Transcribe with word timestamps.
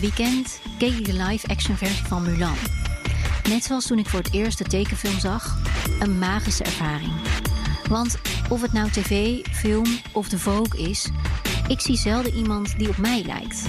Weekend 0.00 0.60
keek 0.78 0.92
ik 0.92 1.04
de 1.04 1.12
live-action 1.12 1.76
versie 1.76 2.06
van 2.06 2.22
Mulan. 2.22 2.56
Net 3.48 3.64
zoals 3.64 3.86
toen 3.86 3.98
ik 3.98 4.08
voor 4.08 4.18
het 4.18 4.32
eerst 4.32 4.58
de 4.58 4.64
tekenfilm 4.64 5.18
zag, 5.18 5.58
een 5.98 6.18
magische 6.18 6.64
ervaring. 6.64 7.12
Want 7.88 8.18
of 8.48 8.62
het 8.62 8.72
nou 8.72 8.90
tv, 8.90 9.44
film 9.52 9.86
of 10.12 10.28
de 10.28 10.38
Vogue 10.38 10.88
is, 10.88 11.08
ik 11.68 11.80
zie 11.80 11.96
zelden 11.96 12.34
iemand 12.34 12.78
die 12.78 12.88
op 12.88 12.96
mij 12.96 13.22
lijkt. 13.24 13.66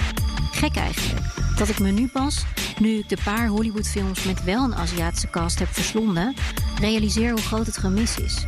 Gek 0.52 0.76
eigenlijk, 0.76 1.26
dat 1.56 1.68
ik 1.68 1.78
me 1.78 1.90
nu 1.90 2.08
pas, 2.08 2.44
nu 2.78 2.98
ik 2.98 3.08
de 3.08 3.18
paar 3.24 3.46
Hollywoodfilms 3.46 4.24
met 4.24 4.44
wel 4.44 4.64
een 4.64 4.74
Aziatische 4.74 5.30
cast 5.30 5.58
heb 5.58 5.68
verslonden, 5.68 6.34
realiseer 6.80 7.30
hoe 7.30 7.42
groot 7.42 7.66
het 7.66 7.76
gemis 7.76 8.18
is. 8.18 8.46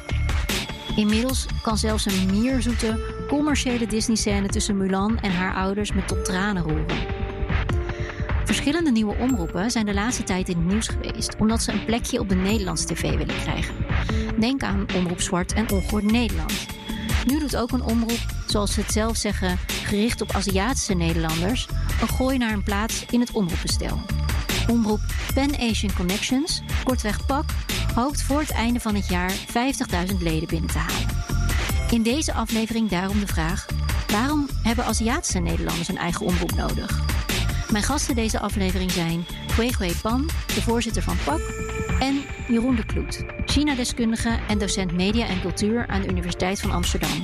Inmiddels 0.96 1.46
kan 1.62 1.78
zelfs 1.78 2.06
een 2.06 2.30
mierzoete, 2.30 3.24
commerciële 3.28 3.86
Disney-scène 3.86 4.48
tussen 4.48 4.76
Mulan 4.76 5.18
en 5.18 5.32
haar 5.32 5.54
ouders 5.54 5.92
me 5.92 6.04
tot 6.04 6.24
tranen 6.24 6.62
roeren. 6.62 7.13
Verschillende 8.54 8.90
nieuwe 8.90 9.16
omroepen 9.16 9.70
zijn 9.70 9.86
de 9.86 9.94
laatste 9.94 10.22
tijd 10.22 10.48
in 10.48 10.56
het 10.56 10.66
nieuws 10.66 10.88
geweest 10.88 11.36
omdat 11.36 11.62
ze 11.62 11.72
een 11.72 11.84
plekje 11.84 12.20
op 12.20 12.28
de 12.28 12.34
Nederlandse 12.34 12.86
tv 12.86 13.02
willen 13.02 13.36
krijgen. 13.40 13.74
Denk 14.40 14.62
aan 14.62 14.86
Omroep 14.94 15.20
Zwart 15.20 15.52
en 15.52 15.70
Ongehoord 15.70 16.04
Nederland. 16.04 16.66
Nu 17.26 17.38
doet 17.38 17.56
ook 17.56 17.70
een 17.70 17.82
omroep, 17.82 18.18
zoals 18.46 18.74
ze 18.74 18.80
het 18.80 18.92
zelf 18.92 19.16
zeggen, 19.16 19.58
gericht 19.66 20.20
op 20.20 20.32
Aziatische 20.32 20.94
Nederlanders, 20.94 21.68
een 22.00 22.08
gooi 22.08 22.38
naar 22.38 22.52
een 22.52 22.62
plaats 22.62 23.06
in 23.10 23.20
het 23.20 23.32
omroepbestel. 23.32 24.00
Omroep 24.68 25.00
Pan 25.34 25.56
Asian 25.58 25.92
Connections, 25.92 26.62
kortweg 26.84 27.26
PAK, 27.26 27.50
hoopt 27.94 28.22
voor 28.22 28.40
het 28.40 28.50
einde 28.50 28.80
van 28.80 28.94
het 28.94 29.08
jaar 29.08 29.32
50.000 29.32 30.16
leden 30.20 30.48
binnen 30.48 30.70
te 30.70 30.78
halen. 30.78 31.08
In 31.90 32.02
deze 32.02 32.32
aflevering 32.32 32.88
daarom 32.88 33.20
de 33.20 33.26
vraag: 33.26 33.66
waarom 34.06 34.48
hebben 34.62 34.84
Aziatische 34.84 35.38
Nederlanders 35.38 35.88
een 35.88 35.98
eigen 35.98 36.26
omroep 36.26 36.54
nodig? 36.54 37.13
Mijn 37.70 37.84
gasten 37.84 38.14
deze 38.14 38.38
aflevering 38.38 38.90
zijn 38.90 39.26
Kwee 39.46 39.96
Pan, 40.02 40.26
de 40.26 40.62
voorzitter 40.62 41.02
van 41.02 41.16
PAK, 41.24 41.40
en 42.00 42.22
Jeroen 42.48 42.76
de 42.76 42.86
Kloet, 42.86 43.24
China-deskundige 43.44 44.38
en 44.48 44.58
docent 44.58 44.92
media 44.92 45.26
en 45.26 45.40
cultuur 45.40 45.86
aan 45.86 46.02
de 46.02 46.08
Universiteit 46.08 46.60
van 46.60 46.70
Amsterdam. 46.70 47.20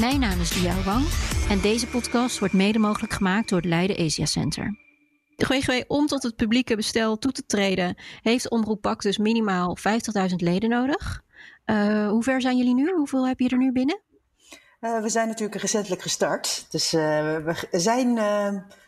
Mijn 0.00 0.20
naam 0.20 0.40
is 0.40 0.60
Lia 0.60 0.82
Wang 0.82 1.04
en 1.50 1.60
deze 1.60 1.86
podcast 1.86 2.38
wordt 2.38 2.54
mede 2.54 2.78
mogelijk 2.78 3.12
gemaakt 3.12 3.48
door 3.48 3.58
het 3.58 3.68
Leiden 3.68 3.96
Asia 4.04 4.26
Center. 4.26 4.76
Gwee, 5.36 5.84
om 5.88 6.06
tot 6.06 6.22
het 6.22 6.36
publieke 6.36 6.76
bestel 6.76 7.18
toe 7.18 7.32
te 7.32 7.46
treden, 7.46 7.96
heeft 8.22 8.50
Omroep 8.50 8.80
PAK 8.80 9.02
dus 9.02 9.18
minimaal 9.18 9.76
50.000 10.28 10.34
leden 10.36 10.68
nodig. 10.68 11.22
Uh, 11.66 12.08
hoe 12.08 12.22
ver 12.22 12.40
zijn 12.40 12.56
jullie 12.56 12.74
nu? 12.74 12.92
Hoeveel 12.92 13.26
heb 13.26 13.38
je 13.38 13.48
er 13.48 13.58
nu 13.58 13.72
binnen? 13.72 14.00
Uh, 14.80 15.00
we 15.00 15.08
zijn 15.08 15.28
natuurlijk 15.28 15.60
recentelijk 15.60 16.02
gestart, 16.02 16.66
dus 16.70 16.94
uh, 16.94 17.00
we 17.36 17.66
zijn 17.70 18.18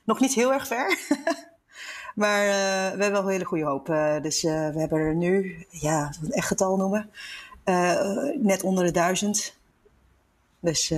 nog 0.05 0.21
niet 0.21 0.35
heel 0.35 0.53
erg 0.53 0.67
ver. 0.67 0.99
maar 2.23 2.47
we 2.97 3.03
hebben 3.03 3.13
wel 3.13 3.23
een 3.23 3.29
hele 3.29 3.45
goede 3.45 3.65
hoop. 3.65 3.87
dus 4.23 4.43
we 4.43 4.75
hebben 4.77 4.99
er 4.99 5.15
nu, 5.15 5.67
ja, 5.69 6.13
een 6.23 6.31
echt 6.31 6.47
getal 6.47 6.77
noemen, 6.77 7.11
net 8.43 8.63
onder 8.63 8.85
de 8.85 8.91
duizend. 8.91 9.57
Dus 10.61 10.93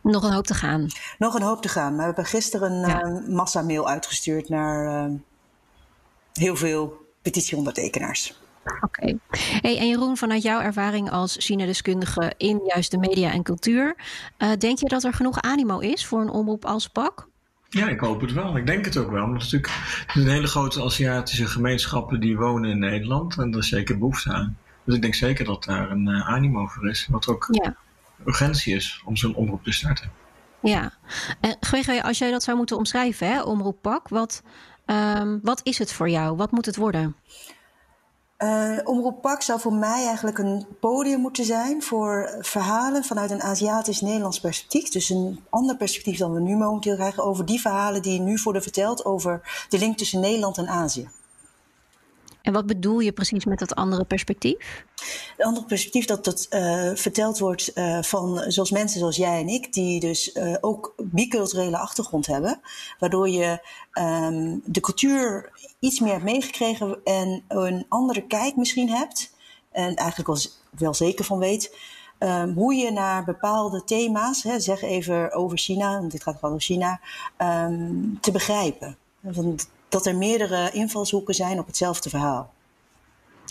nog 0.00 0.22
een 0.22 0.32
hoop 0.32 0.46
te 0.46 0.54
gaan. 0.54 0.86
Nog 1.18 1.34
een 1.34 1.42
hoop 1.42 1.62
te 1.62 1.68
gaan. 1.68 1.88
Maar 1.88 1.98
we 1.98 2.04
hebben 2.04 2.24
gisteren 2.24 2.72
een 2.72 2.88
ja. 2.88 3.22
massamail 3.28 3.88
uitgestuurd 3.88 4.48
naar 4.48 5.10
heel 6.32 6.56
veel 6.56 7.06
petitieondertekenaars. 7.22 8.40
Oké. 8.80 9.18
Hey, 9.60 9.78
en 9.78 9.88
Jeroen, 9.88 10.16
vanuit 10.16 10.42
jouw 10.42 10.60
ervaring 10.60 11.10
als 11.10 11.36
China-deskundige 11.38 12.34
in 12.36 12.60
juist 12.66 12.90
de 12.90 12.98
media 12.98 13.32
en 13.32 13.42
cultuur, 13.42 13.96
uh, 14.38 14.52
denk 14.58 14.78
je 14.78 14.88
dat 14.88 15.04
er 15.04 15.12
genoeg 15.12 15.40
animo 15.40 15.78
is 15.78 16.06
voor 16.06 16.20
een 16.20 16.30
omroep 16.30 16.64
als 16.64 16.88
PAK? 16.88 17.28
Ja, 17.68 17.88
ik 17.88 18.00
hoop 18.00 18.20
het 18.20 18.32
wel. 18.32 18.56
Ik 18.56 18.66
denk 18.66 18.84
het 18.84 18.96
ook 18.96 19.10
wel. 19.10 19.20
Want 19.20 19.32
natuurlijk 19.32 20.06
een 20.14 20.28
hele 20.28 20.46
grote 20.46 20.82
Aziatische 20.82 21.46
gemeenschappen 21.46 22.20
die 22.20 22.36
wonen 22.36 22.70
in 22.70 22.78
Nederland. 22.78 23.38
En 23.38 23.52
er 23.52 23.58
is 23.58 23.68
zeker 23.68 23.98
behoefte 23.98 24.32
aan. 24.32 24.58
Dus 24.84 24.94
ik 24.94 25.02
denk 25.02 25.14
zeker 25.14 25.44
dat 25.44 25.64
daar 25.64 25.90
een 25.90 26.08
uh, 26.08 26.28
animo 26.28 26.66
voor 26.66 26.88
is. 26.88 27.06
Wat 27.10 27.28
ook 27.28 27.48
ja. 27.50 27.76
urgentie 28.26 28.74
is 28.74 29.02
om 29.04 29.16
zo'n 29.16 29.34
omroep 29.34 29.64
te 29.64 29.72
starten. 29.72 30.10
Ja. 30.62 30.92
En 31.40 31.56
GG, 31.60 32.02
als 32.02 32.18
jij 32.18 32.30
dat 32.30 32.42
zou 32.42 32.56
moeten 32.56 32.76
omschrijven, 32.76 33.26
hè, 33.26 33.42
omroep 33.42 33.82
PAK, 33.82 34.08
wat, 34.08 34.42
um, 34.86 35.40
wat 35.42 35.60
is 35.62 35.78
het 35.78 35.92
voor 35.92 36.08
jou? 36.08 36.36
Wat 36.36 36.50
moet 36.50 36.66
het 36.66 36.76
worden? 36.76 37.16
Uh, 38.44 38.78
Omroep 38.84 39.22
Pak 39.22 39.42
zou 39.42 39.60
voor 39.60 39.72
mij 39.72 40.06
eigenlijk 40.06 40.38
een 40.38 40.66
podium 40.80 41.20
moeten 41.20 41.44
zijn 41.44 41.82
voor 41.82 42.36
verhalen 42.40 43.04
vanuit 43.04 43.30
een 43.30 43.42
Aziatisch-Nederlands 43.42 44.40
perspectief. 44.40 44.88
Dus 44.88 45.08
een 45.08 45.44
ander 45.50 45.76
perspectief 45.76 46.18
dan 46.18 46.32
we 46.32 46.40
nu 46.40 46.56
momenteel 46.56 46.94
krijgen 46.94 47.24
over 47.24 47.46
die 47.46 47.60
verhalen 47.60 48.02
die 48.02 48.20
nu 48.20 48.38
worden 48.44 48.62
verteld 48.62 49.04
over 49.04 49.66
de 49.68 49.78
link 49.78 49.96
tussen 49.96 50.20
Nederland 50.20 50.58
en 50.58 50.68
Azië. 50.68 51.08
En 52.48 52.54
wat 52.54 52.66
bedoel 52.66 52.98
je 52.98 53.12
precies 53.12 53.44
met 53.44 53.58
dat 53.58 53.74
andere 53.74 54.04
perspectief? 54.04 54.84
Het 55.36 55.46
andere 55.46 55.66
perspectief 55.66 56.04
dat 56.04 56.24
dat 56.24 56.46
uh, 56.50 56.90
verteld 56.94 57.38
wordt 57.38 57.70
uh, 57.74 58.02
van 58.02 58.44
zoals 58.46 58.70
mensen 58.70 58.98
zoals 58.98 59.16
jij 59.16 59.40
en 59.40 59.48
ik, 59.48 59.72
die 59.72 60.00
dus 60.00 60.34
uh, 60.34 60.56
ook 60.60 60.94
biculturele 60.96 61.78
achtergrond 61.78 62.26
hebben, 62.26 62.60
waardoor 62.98 63.28
je 63.28 63.68
um, 64.00 64.62
de 64.64 64.80
cultuur 64.80 65.50
iets 65.78 66.00
meer 66.00 66.12
hebt 66.12 66.24
meegekregen 66.24 67.00
en 67.04 67.44
een 67.48 67.86
andere 67.88 68.26
kijk 68.26 68.56
misschien 68.56 68.90
hebt, 68.90 69.34
en 69.72 69.94
eigenlijk 69.94 70.28
wel, 70.28 70.38
wel 70.78 70.94
zeker 70.94 71.24
van 71.24 71.38
weet, 71.38 71.76
um, 72.18 72.52
hoe 72.52 72.74
je 72.74 72.90
naar 72.90 73.24
bepaalde 73.24 73.84
thema's, 73.84 74.42
hè, 74.42 74.60
zeg 74.60 74.82
even 74.82 75.32
over 75.32 75.58
China, 75.58 75.98
want 75.98 76.12
dit 76.12 76.22
gaat 76.22 76.42
over 76.42 76.60
China, 76.60 77.00
um, 77.38 78.18
te 78.20 78.32
begrijpen. 78.32 78.96
Dat 79.88 80.06
er 80.06 80.16
meerdere 80.16 80.70
invalshoeken 80.72 81.34
zijn 81.34 81.58
op 81.58 81.66
hetzelfde 81.66 82.10
verhaal. 82.10 82.52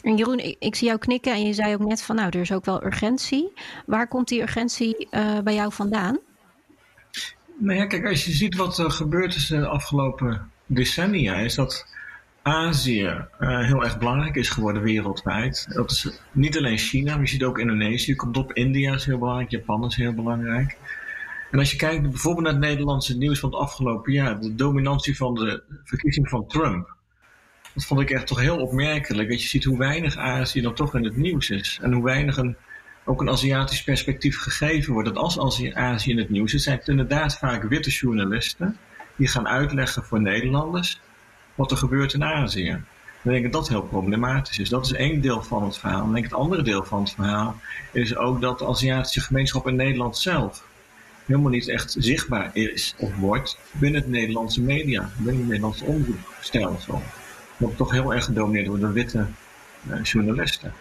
En 0.03 0.17
Jeroen, 0.17 0.39
ik, 0.39 0.55
ik, 0.59 0.75
zie 0.75 0.87
jou 0.87 0.99
knikken 0.99 1.33
en 1.33 1.45
je 1.45 1.53
zei 1.53 1.73
ook 1.73 1.85
net 1.85 2.01
van 2.01 2.15
nou, 2.15 2.29
er 2.29 2.39
is 2.41 2.51
ook 2.51 2.65
wel 2.65 2.85
urgentie. 2.85 3.53
Waar 3.85 4.07
komt 4.07 4.27
die 4.27 4.41
urgentie 4.41 5.07
uh, 5.11 5.39
bij 5.39 5.53
jou 5.53 5.73
vandaan? 5.73 6.19
Nou 7.59 7.77
ja, 7.77 7.85
kijk, 7.85 8.05
als 8.05 8.25
je 8.25 8.31
ziet 8.31 8.55
wat 8.55 8.77
er 8.77 8.91
gebeurd 8.91 9.35
is 9.35 9.47
de 9.47 9.67
afgelopen 9.67 10.51
decennia, 10.65 11.35
is 11.35 11.55
dat 11.55 11.85
Azië 12.41 13.25
uh, 13.39 13.65
heel 13.65 13.83
erg 13.83 13.97
belangrijk 13.97 14.35
is 14.35 14.49
geworden 14.49 14.81
wereldwijd. 14.81 15.67
Dat 15.69 15.91
is 15.91 16.19
niet 16.31 16.57
alleen 16.57 16.77
China, 16.77 17.11
maar 17.11 17.21
je 17.21 17.27
ziet 17.27 17.43
ook 17.43 17.59
Indonesië 17.59 18.15
komt 18.15 18.37
op, 18.37 18.53
India 18.53 18.93
is 18.93 19.05
heel 19.05 19.17
belangrijk, 19.17 19.49
Japan 19.49 19.85
is 19.85 19.95
heel 19.95 20.13
belangrijk. 20.13 20.77
En 21.51 21.59
als 21.59 21.71
je 21.71 21.77
kijkt 21.77 22.01
bijvoorbeeld 22.01 22.45
naar 22.45 22.53
het 22.53 22.63
Nederlandse 22.63 23.17
nieuws 23.17 23.39
van 23.39 23.49
het 23.49 23.59
afgelopen 23.59 24.13
jaar, 24.13 24.39
de 24.39 24.55
dominantie 24.55 25.17
van 25.17 25.33
de 25.33 25.63
verkiezing 25.83 26.29
van 26.29 26.47
Trump. 26.47 26.95
Dat 27.73 27.85
vond 27.85 28.01
ik 28.01 28.09
echt 28.09 28.27
toch 28.27 28.39
heel 28.39 28.57
opmerkelijk. 28.57 29.29
Dat 29.29 29.41
je 29.41 29.47
ziet 29.47 29.63
hoe 29.63 29.77
weinig 29.77 30.17
Azië 30.17 30.61
dan 30.61 30.73
toch 30.73 30.95
in 30.95 31.03
het 31.03 31.17
nieuws 31.17 31.49
is. 31.49 31.79
En 31.81 31.93
hoe 31.93 32.03
weinig 32.03 32.37
een, 32.37 32.55
ook 33.05 33.21
een 33.21 33.29
Aziatisch 33.29 33.83
perspectief 33.83 34.39
gegeven 34.39 34.93
wordt. 34.93 35.07
Dat 35.07 35.17
als 35.17 35.39
Azië 35.39 36.11
in 36.11 36.17
het 36.17 36.29
nieuws 36.29 36.53
is, 36.53 36.63
zijn 36.63 36.77
het 36.77 36.87
inderdaad 36.87 37.37
vaak 37.37 37.63
witte 37.63 37.89
journalisten. 37.89 38.77
Die 39.15 39.27
gaan 39.27 39.47
uitleggen 39.47 40.03
voor 40.03 40.21
Nederlanders 40.21 40.99
wat 41.55 41.71
er 41.71 41.77
gebeurt 41.77 42.13
in 42.13 42.23
Azië. 42.23 42.81
Ik 43.23 43.33
denk 43.33 43.43
dat 43.43 43.51
dat 43.51 43.69
heel 43.69 43.81
problematisch 43.81 44.59
is. 44.59 44.69
Dat 44.69 44.85
is 44.85 44.93
één 44.93 45.21
deel 45.21 45.43
van 45.43 45.63
het 45.63 45.77
verhaal. 45.77 46.07
Ik 46.07 46.13
denk 46.13 46.23
het 46.23 46.33
andere 46.33 46.61
deel 46.61 46.83
van 46.83 46.99
het 46.99 47.11
verhaal 47.11 47.55
is 47.91 48.15
ook 48.15 48.41
dat 48.41 48.59
de 48.59 48.67
Aziatische 48.67 49.21
gemeenschap 49.21 49.67
in 49.67 49.75
Nederland 49.75 50.17
zelf 50.17 50.63
helemaal 51.27 51.51
niet 51.51 51.67
echt 51.67 51.95
zichtbaar 51.99 52.49
is 52.53 52.95
of 52.97 53.15
wordt 53.15 53.57
binnen 53.71 54.01
het 54.01 54.09
Nederlandse 54.09 54.61
media, 54.61 55.09
binnen 55.17 55.37
het 55.37 55.47
Nederlandse 55.47 55.85
omroepstelsel. 55.85 57.01
Dat 57.57 57.77
toch 57.77 57.91
heel 57.91 58.13
erg 58.13 58.25
gedomineerd 58.25 58.67
wordt 58.67 58.81
door 58.81 58.93
witte 58.93 59.25
uh, 59.89 60.03
journalisten. 60.03 60.73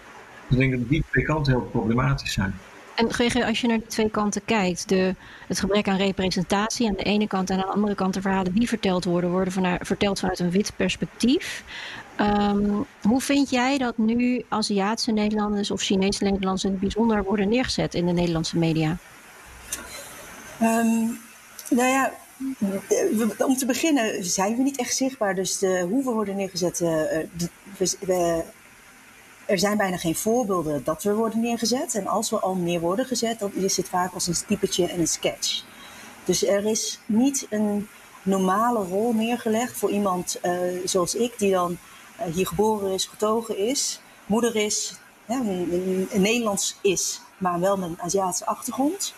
Dus 0.48 0.58
ik 0.58 0.70
denk 0.70 0.80
dat 0.80 0.88
die 0.88 1.04
twee 1.10 1.24
kanten 1.24 1.52
heel 1.52 1.62
problematisch 1.62 2.32
zijn. 2.32 2.54
En 2.94 3.12
GG, 3.12 3.44
als 3.44 3.60
je 3.60 3.66
naar 3.66 3.78
de 3.78 3.86
twee 3.86 4.10
kanten 4.10 4.44
kijkt, 4.44 4.88
de, 4.88 5.14
het 5.46 5.60
gebrek 5.60 5.88
aan 5.88 5.96
representatie 5.96 6.88
aan 6.88 6.94
de 6.96 7.02
ene 7.02 7.26
kant 7.26 7.50
en 7.50 7.56
aan 7.56 7.66
de 7.66 7.72
andere 7.72 7.94
kant 7.94 8.14
de 8.14 8.20
verhalen 8.20 8.52
die 8.52 8.68
verteld 8.68 9.04
worden, 9.04 9.30
worden 9.30 9.78
verteld 9.80 10.18
vanuit 10.18 10.38
een 10.38 10.50
wit 10.50 10.72
perspectief. 10.76 11.64
Um, 12.20 12.86
hoe 13.02 13.20
vind 13.20 13.50
jij 13.50 13.78
dat 13.78 13.98
nu 13.98 14.44
Aziatische 14.48 15.12
Nederlanders 15.12 15.70
of 15.70 15.82
Chinese 15.82 16.24
Nederlanders 16.24 16.64
in 16.64 16.70
het 16.70 16.80
bijzonder 16.80 17.22
worden 17.22 17.48
neergezet 17.48 17.94
in 17.94 18.06
de 18.06 18.12
Nederlandse 18.12 18.58
media? 18.58 18.96
Um, 20.62 21.20
nou 21.70 21.88
ja, 21.88 22.12
om 23.38 23.56
te 23.56 23.66
beginnen 23.66 24.24
zijn 24.24 24.56
we 24.56 24.62
niet 24.62 24.78
echt 24.78 24.96
zichtbaar. 24.96 25.34
Dus 25.34 25.58
de, 25.58 25.86
hoe 25.90 26.04
we 26.04 26.10
worden 26.10 26.36
neergezet. 26.36 26.78
we, 26.78 28.44
er 29.46 29.58
zijn 29.58 29.76
bijna 29.76 29.96
geen 29.96 30.16
voorbeelden 30.16 30.84
dat 30.84 31.02
we 31.02 31.14
worden 31.14 31.40
neergezet. 31.40 31.94
En 31.94 32.06
als 32.06 32.30
we 32.30 32.38
al 32.38 32.54
neer 32.54 32.80
worden 32.80 33.06
gezet, 33.06 33.38
dan 33.38 33.52
is 33.54 33.76
het 33.76 33.88
vaak 33.88 34.12
als 34.12 34.26
een 34.26 34.46
typetje 34.46 34.86
en 34.86 35.00
een 35.00 35.06
sketch. 35.06 35.64
Dus 36.24 36.46
er 36.46 36.64
is 36.64 37.00
niet 37.06 37.46
een 37.50 37.88
normale 38.22 38.84
rol 38.84 39.12
neergelegd 39.12 39.78
voor 39.78 39.90
iemand 39.90 40.38
uh, 40.42 40.52
zoals 40.84 41.14
ik, 41.14 41.38
die 41.38 41.50
dan 41.50 41.78
uh, 42.20 42.34
hier 42.34 42.46
geboren 42.46 42.92
is, 42.92 43.04
getogen 43.04 43.58
is, 43.58 44.00
moeder 44.26 44.56
is, 44.56 44.94
Nederlands 46.12 46.78
is, 46.82 47.20
maar 47.38 47.60
wel 47.60 47.76
met 47.76 47.88
een 47.88 48.00
Aziatische 48.00 48.46
achtergrond. 48.46 49.14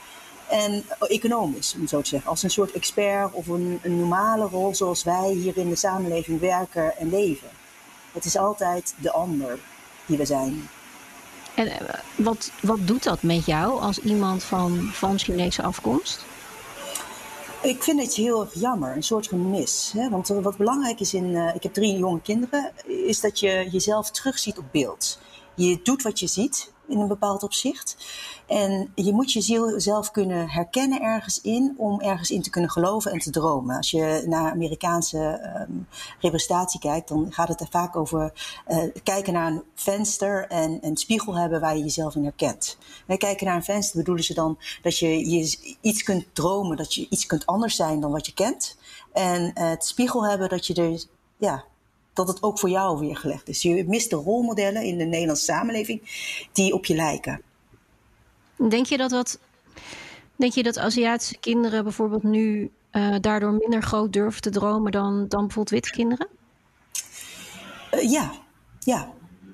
En 0.49 0.85
economisch, 1.01 1.75
om 1.79 1.87
zo 1.87 2.01
te 2.01 2.09
zeggen, 2.09 2.31
als 2.31 2.43
een 2.43 2.51
soort 2.51 2.73
expert 2.73 3.33
of 3.33 3.47
een, 3.47 3.81
een 3.83 3.99
normale 3.99 4.45
rol 4.45 4.75
zoals 4.75 5.05
wij 5.05 5.31
hier 5.31 5.57
in 5.57 5.69
de 5.69 5.77
samenleving 5.77 6.41
werken 6.41 6.97
en 6.97 7.11
leven. 7.11 7.49
Het 8.13 8.25
is 8.25 8.37
altijd 8.37 8.95
de 9.01 9.13
ander 9.13 9.59
die 10.07 10.17
we 10.17 10.25
zijn. 10.25 10.69
En 11.55 11.67
eh, 11.67 11.95
wat, 12.17 12.51
wat 12.63 12.87
doet 12.87 13.03
dat 13.03 13.23
met 13.23 13.47
jou 13.47 13.81
als 13.81 13.99
iemand 13.99 14.45
van, 14.45 14.91
van 14.93 15.19
Chinese 15.19 15.63
afkomst? 15.63 16.25
Ik 17.63 17.83
vind 17.83 18.01
het 18.01 18.15
heel 18.15 18.41
erg 18.41 18.55
jammer, 18.55 18.97
een 18.97 19.03
soort 19.03 19.27
gemis. 19.27 19.93
Hè? 19.97 20.09
Want 20.09 20.29
wat 20.29 20.57
belangrijk 20.57 21.01
is 21.01 21.15
in, 21.15 21.25
uh, 21.25 21.55
ik 21.55 21.63
heb 21.63 21.73
drie 21.73 21.99
jonge 21.99 22.21
kinderen, 22.21 22.73
is 22.87 23.21
dat 23.21 23.41
je 23.41 23.69
jezelf 23.71 24.11
terugziet 24.11 24.59
op 24.59 24.65
beeld. 24.73 25.19
Je 25.55 25.81
doet 25.83 26.03
wat 26.03 26.19
je 26.19 26.27
ziet 26.27 26.73
in 26.89 27.01
een 27.01 27.09
bepaald 27.09 27.43
opzicht. 27.43 27.97
En 28.47 28.93
je 28.95 29.13
moet 29.13 29.33
je 29.33 29.41
ziel 29.41 29.81
zelf 29.81 30.11
kunnen 30.11 30.49
herkennen 30.49 31.03
ergens 31.03 31.41
in 31.41 31.75
om 31.77 32.01
ergens 32.01 32.31
in 32.31 32.43
te 32.43 32.51
kunnen 32.51 32.71
geloven 32.71 33.13
en 33.13 33.19
te 33.19 33.31
dromen. 33.31 33.77
Als 33.77 33.91
je 33.91 34.25
naar 34.27 34.51
Amerikaanse 34.51 35.41
um, 35.69 35.87
representatie 36.21 36.81
kijkt, 36.81 37.09
dan 37.09 37.33
gaat 37.33 37.49
het 37.49 37.61
er 37.61 37.69
vaak 37.71 37.97
over 37.97 38.33
uh, 38.69 38.83
kijken 39.03 39.33
naar 39.33 39.51
een 39.51 39.63
venster 39.75 40.47
en 40.47 40.79
een 40.81 40.97
spiegel 40.97 41.39
hebben 41.39 41.61
waar 41.61 41.77
je 41.77 41.83
jezelf 41.83 42.15
in 42.15 42.25
herkent. 42.25 42.79
Wij 43.07 43.17
kijken 43.17 43.47
naar 43.47 43.57
een 43.57 43.65
venster 43.65 43.97
bedoelen 43.99 44.25
ze 44.25 44.35
dan 44.35 44.59
dat 44.83 44.99
je, 44.99 45.77
iets 45.81 46.03
kunt 46.03 46.27
dromen, 46.33 46.77
dat 46.77 46.95
je 46.95 47.07
iets 47.11 47.27
kunt 47.27 47.47
anders 47.47 47.77
zijn 47.77 48.01
dan 48.01 48.11
wat 48.11 48.27
je 48.27 48.35
kent. 48.35 48.77
En 49.13 49.43
uh, 49.43 49.69
het 49.69 49.85
spiegel 49.85 50.27
hebben 50.27 50.49
dat 50.49 50.67
je 50.67 50.75
er 50.75 51.05
ja, 51.37 51.65
dat 52.19 52.29
het 52.29 52.43
ook 52.43 52.59
voor 52.59 52.71
jou 52.71 52.99
weergelegd 52.99 53.49
is. 53.49 53.63
Je 53.63 53.85
mist 53.87 54.11
de 54.11 54.17
rolmodellen 54.17 54.83
in 54.83 54.99
de 54.99 55.05
Nederlandse 55.05 55.45
samenleving 55.45 56.01
die 56.53 56.73
op 56.73 56.85
je 56.85 56.95
lijken. 56.95 57.43
Denk 58.69 58.87
je 58.87 58.97
dat 58.97 59.11
dat. 59.11 59.39
Denk 60.37 60.53
je 60.53 60.63
dat 60.63 60.79
Aziatische 60.79 61.39
kinderen 61.39 61.83
bijvoorbeeld 61.83 62.23
nu 62.23 62.71
uh, 62.93 63.17
daardoor 63.21 63.53
minder 63.53 63.83
groot 63.83 64.13
durven 64.13 64.43
te 64.43 64.51
dromen 64.51 64.93
dan, 64.93 65.29
dan 65.29 65.41
bijvoorbeeld 65.41 65.71
witte 65.71 65.91
kinderen? 65.91 66.29
Uh, 67.95 68.11
ja, 68.11 68.33
ja. 68.81 69.13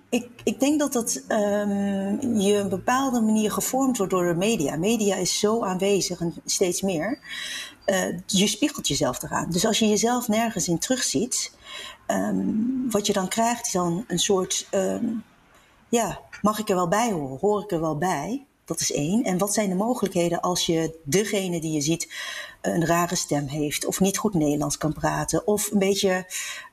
Ik, 0.08 0.28
ik 0.44 0.60
denk 0.60 0.80
dat 0.80 0.92
dat 0.92 1.22
um, 1.28 2.38
je 2.38 2.54
een 2.56 2.68
bepaalde 2.68 3.20
manier 3.20 3.50
gevormd 3.50 3.96
wordt 3.96 4.12
door 4.12 4.26
de 4.26 4.34
media. 4.34 4.76
Media 4.76 5.16
is 5.16 5.38
zo 5.38 5.62
aanwezig 5.62 6.20
en 6.20 6.34
steeds 6.44 6.82
meer. 6.82 7.18
Uh, 7.86 8.18
je 8.26 8.46
spiegelt 8.46 8.88
jezelf 8.88 9.22
eraan. 9.22 9.50
Dus 9.50 9.66
als 9.66 9.78
je 9.78 9.88
jezelf 9.88 10.28
nergens 10.28 10.68
in 10.68 10.78
terugziet, 10.78 11.52
um, 12.06 12.90
wat 12.90 13.06
je 13.06 13.12
dan 13.12 13.28
krijgt 13.28 13.66
is 13.66 13.72
dan 13.72 14.04
een 14.06 14.18
soort, 14.18 14.68
um, 14.70 15.24
ja, 15.88 16.20
mag 16.42 16.58
ik 16.58 16.68
er 16.68 16.74
wel 16.74 16.88
bij 16.88 17.12
horen? 17.12 17.38
Hoor 17.40 17.62
ik 17.62 17.72
er 17.72 17.80
wel 17.80 17.98
bij? 17.98 18.46
Dat 18.64 18.80
is 18.80 18.92
één. 18.92 19.24
En 19.24 19.38
wat 19.38 19.54
zijn 19.54 19.68
de 19.68 19.74
mogelijkheden 19.74 20.40
als 20.40 20.66
je 20.66 20.98
degene 21.04 21.60
die 21.60 21.72
je 21.72 21.80
ziet 21.80 22.12
een 22.60 22.86
rare 22.86 23.14
stem 23.14 23.46
heeft, 23.46 23.86
of 23.86 24.00
niet 24.00 24.18
goed 24.18 24.34
Nederlands 24.34 24.78
kan 24.78 24.92
praten, 24.92 25.46
of 25.46 25.70
een 25.70 25.78
beetje, 25.78 26.26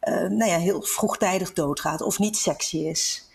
uh, 0.03 0.15
nou 0.15 0.45
ja, 0.45 0.57
heel 0.57 0.81
vroegtijdig 0.81 1.53
doodgaat, 1.53 2.01
of 2.01 2.19
niet 2.19 2.37
sexy 2.37 2.77
is? 2.77 3.29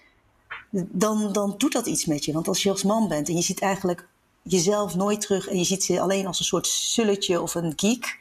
Dan, 0.70 1.32
dan 1.32 1.54
doet 1.58 1.72
dat 1.72 1.86
iets 1.86 2.04
met 2.04 2.24
je. 2.24 2.32
Want 2.32 2.48
als 2.48 2.62
je 2.62 2.70
als 2.70 2.82
man 2.82 3.08
bent 3.08 3.28
en 3.28 3.36
je 3.36 3.42
ziet 3.42 3.60
eigenlijk 3.60 4.08
jezelf 4.42 4.94
nooit 4.94 5.20
terug 5.20 5.48
en 5.48 5.58
je 5.58 5.64
ziet 5.64 5.84
ze 5.84 6.00
alleen 6.00 6.26
als 6.26 6.38
een 6.38 6.44
soort 6.44 6.66
sulletje 6.66 7.40
of 7.40 7.54
een 7.54 7.72
geek, 7.76 8.18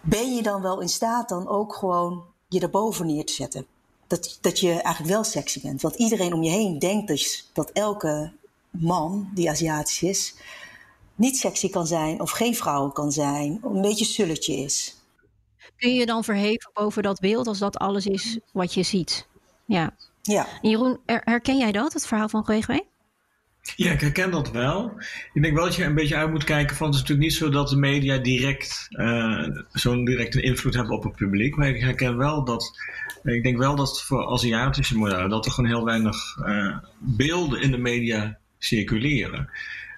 ben 0.00 0.34
je 0.34 0.42
dan 0.42 0.62
wel 0.62 0.80
in 0.80 0.88
staat 0.88 1.28
dan 1.28 1.48
ook 1.48 1.74
gewoon 1.74 2.24
je 2.48 2.60
erboven 2.60 3.06
neer 3.06 3.24
te 3.24 3.32
zetten? 3.32 3.66
Dat, 4.06 4.38
dat 4.40 4.60
je 4.60 4.70
eigenlijk 4.70 5.14
wel 5.14 5.24
sexy 5.24 5.60
bent. 5.60 5.82
Want 5.82 5.94
iedereen 5.94 6.32
om 6.32 6.42
je 6.42 6.50
heen 6.50 6.78
denkt 6.78 7.06
dus 7.06 7.50
dat 7.52 7.70
elke 7.70 8.32
man 8.70 9.30
die 9.34 9.50
Aziatisch 9.50 10.02
is, 10.02 10.34
niet 11.14 11.36
sexy 11.36 11.70
kan 11.70 11.86
zijn 11.86 12.20
of 12.20 12.30
geen 12.30 12.54
vrouw 12.54 12.90
kan 12.90 13.12
zijn, 13.12 13.58
of 13.62 13.72
een 13.72 13.82
beetje 13.82 14.04
sulletje 14.04 14.56
is. 14.56 14.96
Kun 15.76 15.94
je 15.94 16.06
dan 16.06 16.24
verheven 16.24 16.70
boven 16.74 17.02
dat 17.02 17.20
beeld 17.20 17.46
als 17.46 17.58
dat 17.58 17.76
alles 17.78 18.06
is 18.06 18.38
wat 18.52 18.74
je 18.74 18.82
ziet? 18.82 19.26
Ja. 19.64 19.96
ja. 20.22 20.46
Jeroen, 20.62 20.98
herken 21.06 21.58
jij 21.58 21.72
dat, 21.72 21.92
het 21.92 22.06
verhaal 22.06 22.28
van 22.28 22.44
GWG? 22.44 22.78
Ja, 23.76 23.92
ik 23.92 24.00
herken 24.00 24.30
dat 24.30 24.50
wel. 24.50 25.00
Ik 25.32 25.42
denk 25.42 25.54
wel 25.54 25.64
dat 25.64 25.74
je 25.74 25.84
een 25.84 25.94
beetje 25.94 26.16
uit 26.16 26.30
moet 26.30 26.44
kijken 26.44 26.76
van 26.76 26.86
het 26.86 26.94
is 26.94 27.00
natuurlijk 27.00 27.28
niet 27.28 27.38
zo 27.38 27.48
dat 27.48 27.68
de 27.68 27.76
media 27.76 28.18
direct 28.18 28.86
uh, 28.90 29.48
zo'n 29.72 30.04
directe 30.04 30.40
invloed 30.40 30.74
hebben 30.74 30.96
op 30.96 31.02
het 31.02 31.16
publiek. 31.16 31.56
Maar 31.56 31.68
ik 31.68 31.80
herken 31.80 32.16
wel 32.16 32.44
dat, 32.44 32.78
ik 33.22 33.42
denk 33.42 33.58
wel 33.58 33.76
dat 33.76 34.02
voor 34.02 34.26
Aziatische 34.26 34.98
modellen 34.98 35.30
dat 35.30 35.46
er 35.46 35.52
gewoon 35.52 35.70
heel 35.70 35.84
weinig 35.84 36.36
uh, 36.46 36.76
beelden 36.98 37.62
in 37.62 37.70
de 37.70 37.78
media 37.78 38.38
circuleren. 38.58 39.50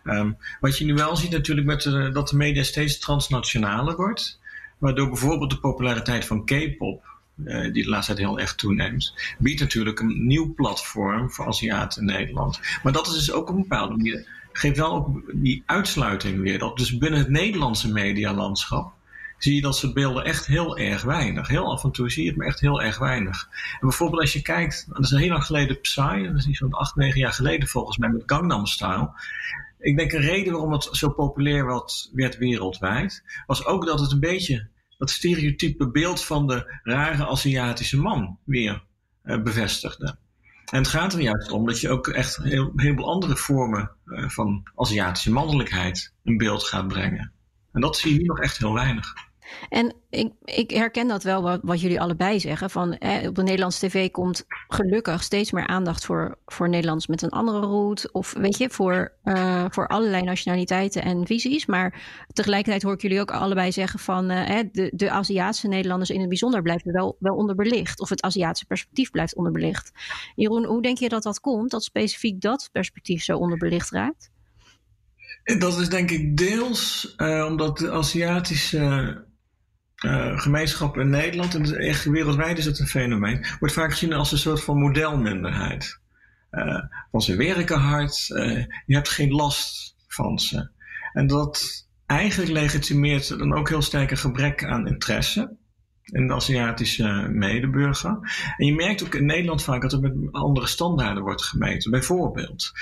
Um, 0.05 0.37
wat 0.61 0.79
je 0.79 0.85
nu 0.85 0.95
wel 0.95 1.17
ziet 1.17 1.31
natuurlijk 1.31 1.67
met 1.67 1.83
dat 2.15 2.29
de 2.29 2.37
media 2.37 2.63
steeds 2.63 2.99
transnationaler 2.99 3.97
wordt. 3.97 4.41
Waardoor 4.79 5.09
bijvoorbeeld 5.09 5.51
de 5.51 5.59
populariteit 5.59 6.25
van 6.25 6.45
K-pop 6.45 7.05
uh, 7.37 7.73
die 7.73 7.83
de 7.83 7.89
laatste 7.89 8.15
tijd 8.15 8.27
heel 8.27 8.39
erg 8.39 8.55
toeneemt, 8.55 9.35
biedt 9.39 9.61
natuurlijk 9.61 10.01
een 10.01 10.27
nieuw 10.27 10.55
platform 10.55 11.31
voor 11.31 11.47
Aziaten 11.47 12.01
in 12.01 12.15
Nederland. 12.15 12.61
Maar 12.83 12.93
dat 12.93 13.07
is 13.07 13.13
dus 13.13 13.33
ook 13.33 13.49
op 13.49 13.55
een 13.55 13.63
bepaalde 13.63 13.97
manier, 13.97 14.27
geeft 14.53 14.77
wel 14.77 14.93
ook 14.95 15.33
die 15.33 15.63
uitsluiting 15.67 16.41
weer. 16.41 16.59
Dat 16.59 16.77
dus 16.77 16.99
binnen 16.99 17.19
het 17.19 17.29
Nederlandse 17.29 17.93
medialandschap 17.93 18.93
zie 19.43 19.55
je 19.55 19.61
dat 19.61 19.77
soort 19.77 19.95
beelden 19.95 20.25
echt 20.25 20.47
heel 20.47 20.79
erg 20.79 21.03
weinig. 21.03 21.49
Heel 21.49 21.73
af 21.73 21.85
en 21.85 21.91
toe 21.91 22.11
zie 22.11 22.23
je 22.23 22.29
het, 22.29 22.39
maar 22.39 22.47
echt 22.47 22.61
heel 22.61 22.83
erg 22.83 22.99
weinig. 22.99 23.49
En 23.73 23.79
bijvoorbeeld 23.81 24.21
als 24.21 24.33
je 24.33 24.43
kijkt, 24.43 24.87
dat 24.89 25.05
is 25.05 25.11
heel 25.11 25.29
lang 25.29 25.45
geleden 25.45 25.81
Psy, 25.81 26.27
dat 26.27 26.35
is 26.37 26.47
niet 26.47 26.57
zo'n 26.57 26.73
acht, 26.73 26.97
negen 26.97 27.21
jaar 27.21 27.33
geleden 27.33 27.69
volgens 27.69 27.97
mij 27.97 28.09
met 28.09 28.23
Gangnam 28.27 28.67
Style. 28.67 29.11
Ik 29.79 29.97
denk 29.97 30.13
een 30.13 30.21
reden 30.21 30.53
waarom 30.53 30.73
het 30.73 30.89
zo 30.91 31.11
populair 31.11 31.67
werd 32.13 32.39
wereldwijd, 32.39 33.25
was 33.47 33.67
ook 33.67 33.87
dat 33.87 34.01
het 34.01 34.13
een 34.13 34.21
beetje 34.21 34.69
dat 35.03 35.11
stereotype 35.11 35.91
beeld 35.91 36.25
van 36.25 36.47
de 36.47 36.81
rare 36.83 37.27
Aziatische 37.27 38.01
man 38.01 38.39
weer 38.45 38.83
uh, 39.25 39.43
bevestigde. 39.43 40.17
En 40.65 40.79
het 40.79 40.89
gaat 40.89 41.13
er 41.13 41.21
juist 41.21 41.51
om 41.51 41.67
dat 41.67 41.81
je 41.81 41.91
ook 41.91 42.09
echt 42.09 42.37
een 42.37 42.45
heel, 42.45 42.73
heleboel 42.77 43.11
andere 43.11 43.37
vormen 43.37 43.91
uh, 44.05 44.29
van 44.29 44.63
Aziatische 44.75 45.33
mannelijkheid 45.33 46.15
in 46.23 46.37
beeld 46.37 46.65
gaat 46.65 46.89
brengen. 46.89 47.33
En 47.73 47.81
dat 47.81 47.97
zie 47.97 48.13
je 48.13 48.19
hier 48.19 48.27
nog 48.27 48.41
echt 48.41 48.59
heel 48.59 48.75
weinig. 48.75 49.15
En 49.69 49.95
ik, 50.11 50.33
ik 50.45 50.71
herken 50.71 51.09
dat 51.09 51.23
wel 51.23 51.61
wat, 51.63 51.81
jullie 51.81 52.01
allebei 52.01 52.41
zeggen. 52.41 52.71
Van, 52.71 52.97
hè, 52.99 53.29
op 53.29 53.35
de 53.35 53.43
Nederlandse 53.43 53.87
tv 53.87 54.11
komt 54.11 54.45
gelukkig 54.69 55.23
steeds 55.23 55.53
meer 55.53 55.67
aandacht 55.67 56.05
voor, 56.05 56.39
voor 56.47 56.69
Nederlands 56.69 57.07
met 57.07 57.23
een 57.23 57.31
andere 57.31 57.61
route. 57.61 58.09
Of 58.13 58.33
weet 58.33 58.59
je, 58.59 58.71
voor, 58.71 59.13
uh, 59.25 59.65
voor 59.69 59.87
allerlei 59.87 60.23
nationaliteiten 60.23 61.03
en 61.03 61.27
visies. 61.27 61.67
Maar 61.67 62.03
tegelijkertijd 62.33 62.83
hoor 62.83 62.93
ik 62.93 63.03
jullie 63.03 63.21
ook 63.21 63.31
allebei 63.31 63.73
zeggen 63.73 63.99
van 63.99 64.31
uh, 64.31 64.59
de, 64.73 64.93
de 64.95 65.11
Aziatische 65.11 65.69
Nederlanders 65.69 66.11
in 66.11 66.21
het 66.21 66.29
bijzonder 66.29 66.63
blijven 66.63 66.93
wel, 66.93 67.17
wel 67.19 67.35
onderbelicht. 67.35 68.01
Of 68.01 68.09
het 68.09 68.23
Aziatische 68.23 68.67
perspectief 68.67 69.11
blijft 69.11 69.37
onderbelicht. 69.37 69.91
Jeroen, 70.35 70.65
hoe 70.65 70.83
denk 70.83 70.99
je 70.99 71.09
dat 71.09 71.23
dat 71.23 71.41
komt? 71.41 71.71
Dat 71.71 71.85
specifiek 71.85 72.41
dat 72.41 72.69
perspectief 72.73 73.23
zo 73.23 73.37
onderbelicht 73.37 73.91
raakt? 73.91 74.31
Dat 75.59 75.79
is 75.79 75.89
denk 75.89 76.11
ik 76.11 76.37
deels 76.37 77.15
uh, 77.17 77.47
omdat 77.49 77.79
de 77.79 77.91
Aziatische 77.91 79.25
uh, 80.03 80.41
gemeenschap 80.41 80.97
in 80.99 81.11
Nederland, 81.11 81.55
en 81.55 81.77
echt 81.77 82.05
wereldwijd 82.05 82.59
is 82.59 82.65
het 82.65 82.79
een 82.79 82.87
fenomeen, 82.87 83.47
wordt 83.59 83.75
vaak 83.75 83.91
gezien 83.91 84.13
als 84.13 84.33
een 84.33 84.39
soort 84.39 84.65
van 84.65 84.79
modelminderheid. 84.79 86.01
Uh, 86.51 86.83
want 87.11 87.25
ze 87.25 87.37
werken 87.37 87.79
hard, 87.79 88.29
uh, 88.29 88.65
je 88.87 88.95
hebt 88.95 89.09
geen 89.09 89.31
last 89.31 89.97
van 90.07 90.39
ze. 90.39 90.71
En 91.13 91.27
dat 91.27 91.87
eigenlijk 92.07 92.51
legitimeert 92.51 93.29
dan 93.29 93.55
ook 93.55 93.69
heel 93.69 93.83
sterk 93.83 94.11
een 94.11 94.17
gebrek 94.17 94.65
aan 94.65 94.87
interesse 94.87 95.57
in 96.05 96.27
de 96.27 96.35
Aziatische 96.35 97.29
medeburger. 97.31 98.19
En 98.57 98.67
je 98.67 98.75
merkt 98.75 99.05
ook 99.05 99.15
in 99.15 99.27
Nederland 99.27 99.63
vaak 99.63 99.83
dat 99.83 99.93
er 99.93 100.01
met 100.01 100.33
andere 100.33 100.67
standaarden 100.67 101.23
wordt 101.23 101.45
gemeten. 101.45 101.91
Bijvoorbeeld, 101.91 102.73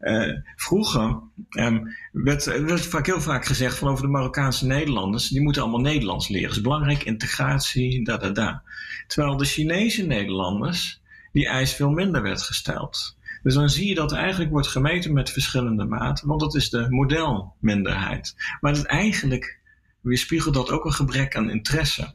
uh, 0.00 0.38
vroeger 0.56 1.20
um, 1.58 1.94
werd, 2.12 2.44
werd 2.44 2.86
vaak 2.86 3.06
heel 3.06 3.20
vaak 3.20 3.44
gezegd 3.44 3.78
van 3.78 3.88
over 3.88 4.04
de 4.04 4.10
Marokkaanse 4.10 4.66
Nederlanders, 4.66 5.28
die 5.28 5.40
moeten 5.40 5.62
allemaal 5.62 5.80
Nederlands 5.80 6.28
leren. 6.28 6.48
Dat 6.48 6.56
is 6.56 6.62
belangrijk, 6.62 7.04
integratie, 7.04 8.04
da 8.04 8.16
da 8.16 8.30
da. 8.30 8.62
Terwijl 9.06 9.36
de 9.36 9.44
Chinese 9.44 10.06
Nederlanders, 10.06 11.00
die 11.32 11.48
eis 11.48 11.74
veel 11.74 11.90
minder 11.90 12.22
werd 12.22 12.42
gesteld. 12.42 13.16
Dus 13.42 13.54
dan 13.54 13.70
zie 13.70 13.88
je 13.88 13.94
dat 13.94 14.12
eigenlijk 14.12 14.50
wordt 14.50 14.68
gemeten 14.68 15.12
met 15.12 15.30
verschillende 15.30 15.84
maten, 15.84 16.28
want 16.28 16.40
dat 16.40 16.54
is 16.54 16.70
de 16.70 16.86
modelminderheid. 16.90 18.34
Maar 18.60 18.74
dat 18.74 18.84
eigenlijk 18.84 19.58
weerspiegelt 20.00 20.54
dat 20.54 20.70
ook 20.70 20.84
een 20.84 20.92
gebrek 20.92 21.36
aan 21.36 21.50
interesse 21.50 22.14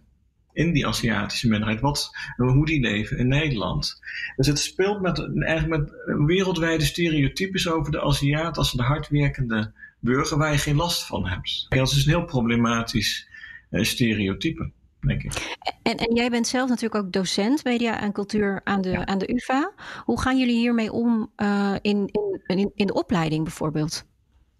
in 0.59 0.73
die 0.73 0.87
Aziatische 0.87 1.47
minderheid. 1.47 1.79
Wat, 1.79 2.09
hoe 2.37 2.65
die 2.65 2.79
leven 2.79 3.17
in 3.17 3.27
Nederland. 3.27 3.99
Dus 4.35 4.47
het 4.47 4.59
speelt 4.59 5.01
met, 5.01 5.37
eigenlijk 5.39 5.81
met 5.81 5.91
wereldwijde 6.25 6.85
stereotypes 6.85 7.69
over 7.69 7.91
de 7.91 8.01
Aziat 8.01 8.57
als 8.57 8.71
de 8.71 8.83
hardwerkende 8.83 9.71
burger 9.99 10.37
waar 10.37 10.51
je 10.51 10.57
geen 10.57 10.75
last 10.75 11.05
van 11.05 11.27
hebt. 11.27 11.65
Dat 11.69 11.91
is 11.91 12.05
een 12.05 12.11
heel 12.11 12.25
problematisch 12.25 13.27
uh, 13.71 13.83
stereotype. 13.83 14.71
Denk 14.99 15.23
ik. 15.23 15.57
En, 15.83 15.97
en 15.97 16.15
jij 16.15 16.29
bent 16.29 16.47
zelf 16.47 16.69
natuurlijk 16.69 17.05
ook 17.05 17.11
docent 17.11 17.63
media 17.63 18.01
en 18.01 18.11
cultuur 18.11 18.61
aan 18.63 18.81
de, 18.81 19.05
aan 19.05 19.17
de 19.17 19.33
UVA. 19.33 19.71
Hoe 20.03 20.21
gaan 20.21 20.37
jullie 20.37 20.57
hiermee 20.57 20.91
om 20.91 21.31
uh, 21.37 21.75
in, 21.81 22.09
in, 22.45 22.71
in 22.75 22.87
de 22.87 22.93
opleiding 22.93 23.43
bijvoorbeeld? 23.43 24.05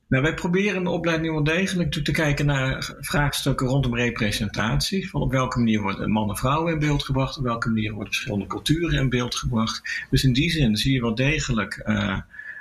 Nou, 0.10 0.24
wij 0.24 0.34
proberen 0.34 0.76
in 0.76 0.84
de 0.84 0.90
opleiding 0.90 1.34
wel 1.34 1.44
degelijk 1.44 1.92
te 1.92 2.12
kijken 2.12 2.46
naar 2.46 2.96
vraagstukken 3.00 3.68
rondom 3.68 3.96
representatie. 3.96 5.10
Van 5.10 5.22
op 5.22 5.32
welke 5.32 5.58
manier 5.58 5.82
worden 5.82 6.12
mannen 6.12 6.36
en 6.36 6.42
vrouwen 6.42 6.74
in 6.74 6.80
beeld 6.80 7.04
gebracht, 7.04 7.38
op 7.38 7.44
welke 7.44 7.70
manier 7.70 7.94
worden 7.94 8.14
verschillende 8.14 8.48
culturen 8.48 9.00
in 9.00 9.10
beeld 9.10 9.36
gebracht. 9.36 10.06
Dus 10.10 10.24
in 10.24 10.34
die 10.34 10.50
zin 10.50 10.76
zie 10.76 10.94
je 10.94 11.02
wel 11.02 11.16
degelijk 11.16 11.84
uh, 11.86 12.20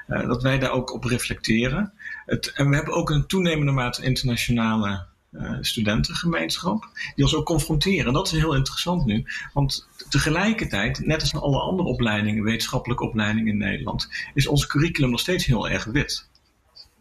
uh, 0.09 0.27
dat 0.27 0.43
wij 0.43 0.59
daar 0.59 0.71
ook 0.71 0.93
op 0.93 1.05
reflecteren. 1.05 1.93
Het, 2.27 2.53
en 2.53 2.69
we 2.69 2.77
hebben 2.77 2.95
ook 2.95 3.11
een 3.11 3.27
toenemende 3.27 3.73
mate 3.73 4.03
internationale 4.03 5.05
uh, 5.33 5.57
studentengemeenschap, 5.61 6.89
die 7.15 7.25
ons 7.25 7.35
ook 7.35 7.47
confronteren. 7.47 8.13
Dat 8.13 8.27
is 8.27 8.33
heel 8.33 8.55
interessant 8.55 9.07
nu, 9.07 9.25
want 9.53 9.89
tegelijkertijd, 10.09 11.07
net 11.07 11.21
als 11.21 11.33
in 11.33 11.39
alle 11.39 11.61
andere 11.61 11.89
opleidingen, 11.89 12.45
wetenschappelijke 12.45 13.05
opleidingen 13.05 13.53
in 13.53 13.59
Nederland, 13.59 14.09
is 14.35 14.47
ons 14.47 14.67
curriculum 14.67 15.11
nog 15.11 15.21
steeds 15.21 15.47
heel 15.47 15.69
erg 15.69 15.85
wit. 15.85 16.27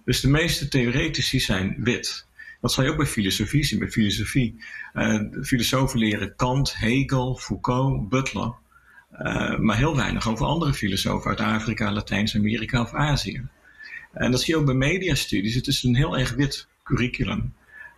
Dus 0.07 0.21
de 0.21 0.29
meeste 0.29 0.67
theoretici 0.67 1.39
zijn 1.39 1.75
wit. 1.79 2.27
Dat 2.61 2.71
zal 2.71 2.83
je 2.83 2.89
ook 2.89 2.97
bij 2.97 3.05
filosofie 3.05 3.63
zien. 3.63 3.79
Bij 3.79 3.89
filosofie, 3.89 4.63
uh, 4.93 5.21
filosofen 5.43 5.99
leren 5.99 6.35
Kant, 6.35 6.75
Hegel, 6.77 7.35
Foucault, 7.35 8.09
Butler. 8.09 8.53
Uh, 9.11 9.57
maar 9.57 9.77
heel 9.77 9.95
weinig 9.95 10.29
over 10.29 10.45
andere 10.45 10.73
filosofen 10.73 11.29
uit 11.29 11.39
Afrika, 11.39 11.91
Latijns-Amerika 11.91 12.81
of 12.81 12.93
Azië. 12.93 13.47
En 14.13 14.31
dat 14.31 14.41
zie 14.41 14.53
je 14.53 14.59
ook 14.59 14.65
bij 14.65 14.75
mediastudies. 14.75 15.55
Het 15.55 15.67
is 15.67 15.83
een 15.83 15.95
heel 15.95 16.17
erg 16.17 16.33
wit 16.33 16.67
curriculum. 16.83 17.53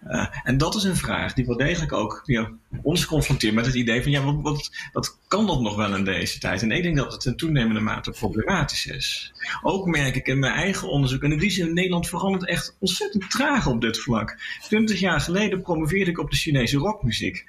Uh, 0.07 0.25
en 0.43 0.57
dat 0.57 0.75
is 0.75 0.83
een 0.83 0.95
vraag 0.95 1.33
die 1.33 1.45
wel 1.45 1.57
degelijk 1.57 1.93
ook 1.93 2.21
ja, 2.25 2.51
ons 2.81 3.05
confronteert 3.05 3.53
met 3.53 3.65
het 3.65 3.75
idee 3.75 4.01
van 4.01 4.11
ja, 4.11 4.23
wat, 4.23 4.35
wat, 4.41 4.71
wat 4.93 5.17
kan 5.27 5.47
dat 5.47 5.61
nog 5.61 5.75
wel 5.75 5.95
in 5.95 6.03
deze 6.03 6.39
tijd? 6.39 6.61
En 6.61 6.71
ik 6.71 6.83
denk 6.83 6.95
dat 6.97 7.13
het 7.13 7.25
in 7.25 7.35
toenemende 7.35 7.79
mate 7.79 8.11
problematisch 8.11 8.85
is. 8.85 9.33
Ook 9.61 9.85
merk 9.85 10.15
ik 10.15 10.27
in 10.27 10.39
mijn 10.39 10.53
eigen 10.53 10.89
onderzoek, 10.89 11.23
en 11.23 11.31
in 11.31 11.37
die 11.37 11.49
zin 11.49 11.67
in 11.67 11.73
Nederland 11.73 12.07
verandert 12.07 12.47
echt 12.47 12.75
ontzettend 12.79 13.29
traag 13.29 13.67
op 13.67 13.81
dit 13.81 13.99
vlak. 13.99 14.37
Twintig 14.61 14.99
jaar 14.99 15.21
geleden 15.21 15.61
promoveerde 15.61 16.11
ik 16.11 16.19
op 16.19 16.31
de 16.31 16.37
Chinese 16.37 16.77
rockmuziek. 16.77 17.45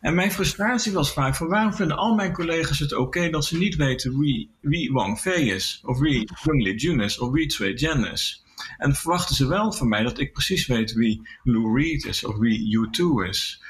En 0.00 0.14
mijn 0.14 0.32
frustratie 0.32 0.92
was 0.92 1.12
vaak 1.12 1.34
van 1.36 1.48
waarom 1.48 1.74
vinden 1.74 1.96
al 1.96 2.14
mijn 2.14 2.32
collega's 2.32 2.78
het 2.78 2.94
oké 2.94 3.30
dat 3.30 3.44
ze 3.44 3.58
niet 3.58 3.76
weten 3.76 4.18
wie, 4.18 4.50
wie 4.60 4.92
Wang 4.92 5.18
Fei 5.18 5.52
is, 5.52 5.80
of 5.84 5.98
wie 5.98 6.30
Jung 6.44 6.62
Li 6.62 6.74
Jun 6.74 7.00
is, 7.00 7.18
of 7.18 7.30
wie 7.30 7.46
Cui 7.46 7.74
Jian 7.74 8.06
is. 8.06 8.44
En 8.78 8.94
verwachten 8.94 9.34
ze 9.34 9.46
wel 9.46 9.72
van 9.72 9.88
mij 9.88 10.02
dat 10.02 10.18
ik 10.18 10.32
precies 10.32 10.66
weet 10.66 10.92
wie 10.92 11.28
Lou 11.42 11.80
Reed 11.80 12.04
is, 12.04 12.24
of 12.24 12.36
wie 12.36 12.78
U2 12.78 13.28
is, 13.28 13.62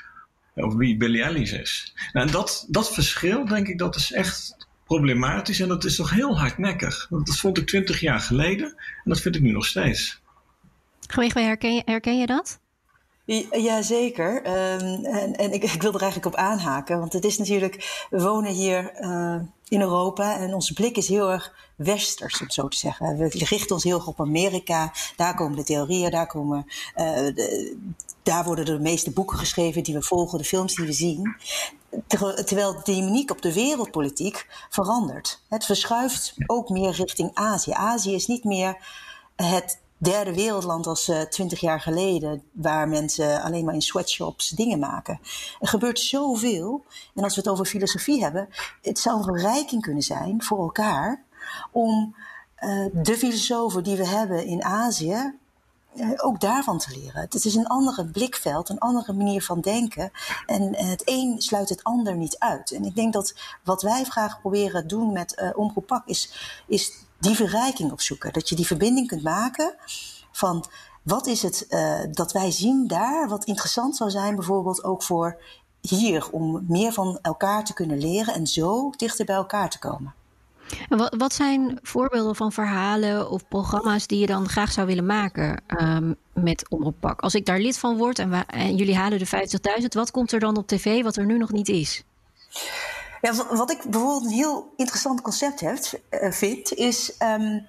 of 0.55 0.75
wie 0.75 0.97
Billy 0.97 1.21
Ellis 1.21 1.53
is. 1.53 1.95
Nou, 2.13 2.27
en 2.27 2.33
dat, 2.33 2.67
dat 2.69 2.95
verschil, 2.95 3.45
denk 3.45 3.69
ik, 3.69 3.79
dat 3.79 3.97
is 3.97 4.13
echt 4.13 4.57
problematisch 4.85 5.61
en 5.61 5.69
dat 5.69 5.85
is 5.85 5.97
toch 5.97 6.11
heel 6.11 6.39
hardnekkig. 6.39 7.07
Dat 7.11 7.37
vond 7.37 7.59
ik 7.59 7.67
twintig 7.67 8.01
jaar 8.01 8.21
geleden 8.21 8.67
en 9.05 9.11
dat 9.11 9.21
vind 9.21 9.35
ik 9.35 9.43
nu 9.43 9.51
nog 9.51 9.67
steeds. 9.67 10.21
Geweegwee, 11.07 11.45
herken 11.45 11.75
je, 11.75 11.83
herken 11.85 12.19
je 12.19 12.27
dat? 12.27 12.61
Jazeker. 13.51 14.37
Um, 14.37 15.05
en, 15.05 15.37
en 15.37 15.53
ik, 15.53 15.63
ik, 15.63 15.83
wil 15.83 15.95
er 15.95 16.03
eigenlijk 16.03 16.35
op 16.35 16.41
aanhaken. 16.41 16.99
Want 16.99 17.13
het 17.13 17.25
is 17.25 17.39
natuurlijk, 17.39 18.07
we 18.11 18.23
wonen 18.23 18.53
hier 18.53 18.93
uh, 19.01 19.41
in 19.69 19.81
Europa 19.81 20.39
en 20.39 20.55
onze 20.55 20.73
blik 20.73 20.97
is 20.97 21.09
heel 21.09 21.31
erg 21.31 21.55
westers, 21.77 22.41
om 22.41 22.51
zo 22.51 22.69
te 22.69 22.77
zeggen. 22.77 23.17
We 23.17 23.29
richten 23.29 23.75
ons 23.75 23.85
heel 23.85 23.97
erg 23.97 24.07
op 24.07 24.21
Amerika. 24.21 24.93
Daar 25.17 25.35
komen 25.35 25.57
de 25.57 25.65
theorieën, 25.65 26.11
daar, 26.11 26.27
komen, 26.27 26.67
de, 26.95 27.77
daar 28.23 28.45
worden 28.45 28.65
de 28.65 28.79
meeste 28.79 29.11
boeken 29.11 29.39
geschreven 29.39 29.83
die 29.83 29.95
we 29.95 30.03
volgen, 30.03 30.39
de 30.39 30.45
films 30.45 30.75
die 30.75 30.87
we 30.87 30.93
zien. 30.93 31.37
Terwijl 32.07 32.73
de 32.73 32.81
dynamiek 32.85 33.31
op 33.31 33.43
de 33.43 33.53
wereldpolitiek 33.53 34.47
verandert. 34.71 35.43
Het 35.49 35.65
verschuift 35.65 36.35
ook 36.47 36.69
meer 36.69 36.91
richting 36.91 37.31
Azië. 37.35 37.73
Azië 37.73 38.15
is 38.15 38.27
niet 38.27 38.45
meer 38.45 38.77
het 39.37 39.81
derde 39.99 40.35
wereldland 40.35 40.87
als 40.87 41.09
uh, 41.09 41.21
twintig 41.21 41.61
jaar 41.61 41.81
geleden, 41.81 42.43
waar 42.53 42.89
mensen 42.89 43.43
alleen 43.43 43.65
maar 43.65 43.75
in 43.75 43.83
sweatshops 43.83 44.49
dingen 44.49 44.79
maken. 44.79 45.21
Er 45.61 45.69
gebeurt 45.69 46.01
zoveel. 46.01 46.85
En 47.15 47.25
als 47.25 47.35
we 47.35 47.41
het 47.41 47.51
over 47.51 47.65
filosofie 47.65 48.23
hebben, 48.23 48.49
het 48.83 48.99
zou 48.99 49.19
een 49.19 49.25
verrijking 49.25 49.83
kunnen 49.83 50.03
zijn 50.03 50.43
voor 50.43 50.59
elkaar 50.59 51.23
om 51.73 52.15
uh, 52.61 52.87
de 52.93 53.17
filosofen 53.17 53.83
die 53.83 53.97
we 53.97 54.07
hebben 54.07 54.47
in 54.47 54.65
Azië 54.65 55.35
uh, 55.95 56.11
ook 56.17 56.41
daarvan 56.41 56.79
te 56.79 56.99
leren. 56.99 57.21
Het 57.21 57.45
is 57.45 57.55
een 57.55 57.67
andere 57.67 58.07
blikveld, 58.07 58.69
een 58.69 58.79
andere 58.79 59.13
manier 59.13 59.43
van 59.43 59.61
denken. 59.61 60.11
En 60.47 60.77
het 60.77 61.03
een 61.05 61.35
sluit 61.39 61.69
het 61.69 61.85
ander 61.85 62.17
niet 62.17 62.39
uit. 62.39 62.71
En 62.71 62.85
ik 62.85 62.95
denk 62.95 63.13
dat 63.13 63.35
wat 63.65 63.83
wij 63.83 64.05
graag 64.05 64.41
proberen 64.41 64.81
te 64.81 64.87
doen 64.87 65.13
met 65.13 65.41
uh, 65.43 65.51
Omroep 65.55 65.87
Pak 65.87 66.07
is, 66.07 66.33
is 66.67 66.93
die 67.19 67.35
verrijking 67.37 67.93
opzoeken. 67.93 68.33
Dat 68.33 68.49
je 68.49 68.57
die 68.57 68.67
verbinding 68.67 69.07
kunt 69.07 69.23
maken 69.23 69.75
van 70.33 70.65
wat 71.03 71.27
is 71.27 71.43
het 71.43 71.67
uh, 71.71 72.01
dat 72.13 72.33
wij 72.33 72.51
zien 72.51 72.87
daar, 72.87 73.29
wat 73.29 73.45
interessant 73.45 73.97
zou 73.97 74.11
zijn 74.11 74.35
bijvoorbeeld 74.35 74.85
ook 74.85 75.03
voor 75.03 75.41
hier, 75.81 76.31
om 76.31 76.65
meer 76.69 76.93
van 76.93 77.19
elkaar 77.23 77.65
te 77.65 77.75
kunnen 77.75 77.99
leren 77.99 78.35
en 78.35 78.47
zo 78.47 78.91
dichter 78.97 79.25
bij 79.25 79.37
elkaar 79.37 79.71
te 79.71 79.79
komen. 79.79 80.15
En 80.89 80.99
wat, 80.99 81.15
wat 81.19 81.33
zijn 81.33 81.79
voorbeelden 81.83 82.37
van 82.37 82.53
verhalen 82.53 83.31
of 83.31 83.49
programma's 83.49 84.07
die 84.07 84.19
je 84.19 84.27
dan 84.27 84.49
graag 84.49 84.73
zou 84.73 84.87
willen 84.87 85.07
maken 85.07 85.63
um, 85.81 86.17
met 86.33 86.69
Omroep 86.69 86.97
Pak? 87.01 87.21
Als 87.21 87.35
ik 87.35 87.47
daar 87.47 87.59
lid 87.59 87.79
van 87.79 87.97
word 87.97 88.19
en, 88.19 88.47
en 88.47 88.77
jullie 88.77 88.97
halen 88.97 89.19
de 89.19 89.27
50.000, 89.81 89.87
wat 89.89 90.11
komt 90.11 90.33
er 90.33 90.41
dan 90.41 90.57
op 90.57 90.67
tv 90.67 91.03
wat 91.03 91.17
er 91.17 91.27
nu 91.27 91.39
nog 91.39 91.53
niet 91.53 91.69
is? 91.69 92.05
Ja, 93.21 93.35
wat 93.57 93.71
ik 93.71 93.83
bijvoorbeeld 93.83 94.25
een 94.25 94.37
heel 94.39 94.73
interessant 94.77 95.21
concept 95.21 95.61
heb, 95.61 95.79
uh, 96.11 96.33
vind, 96.33 96.73
is, 96.73 97.13
um, 97.19 97.67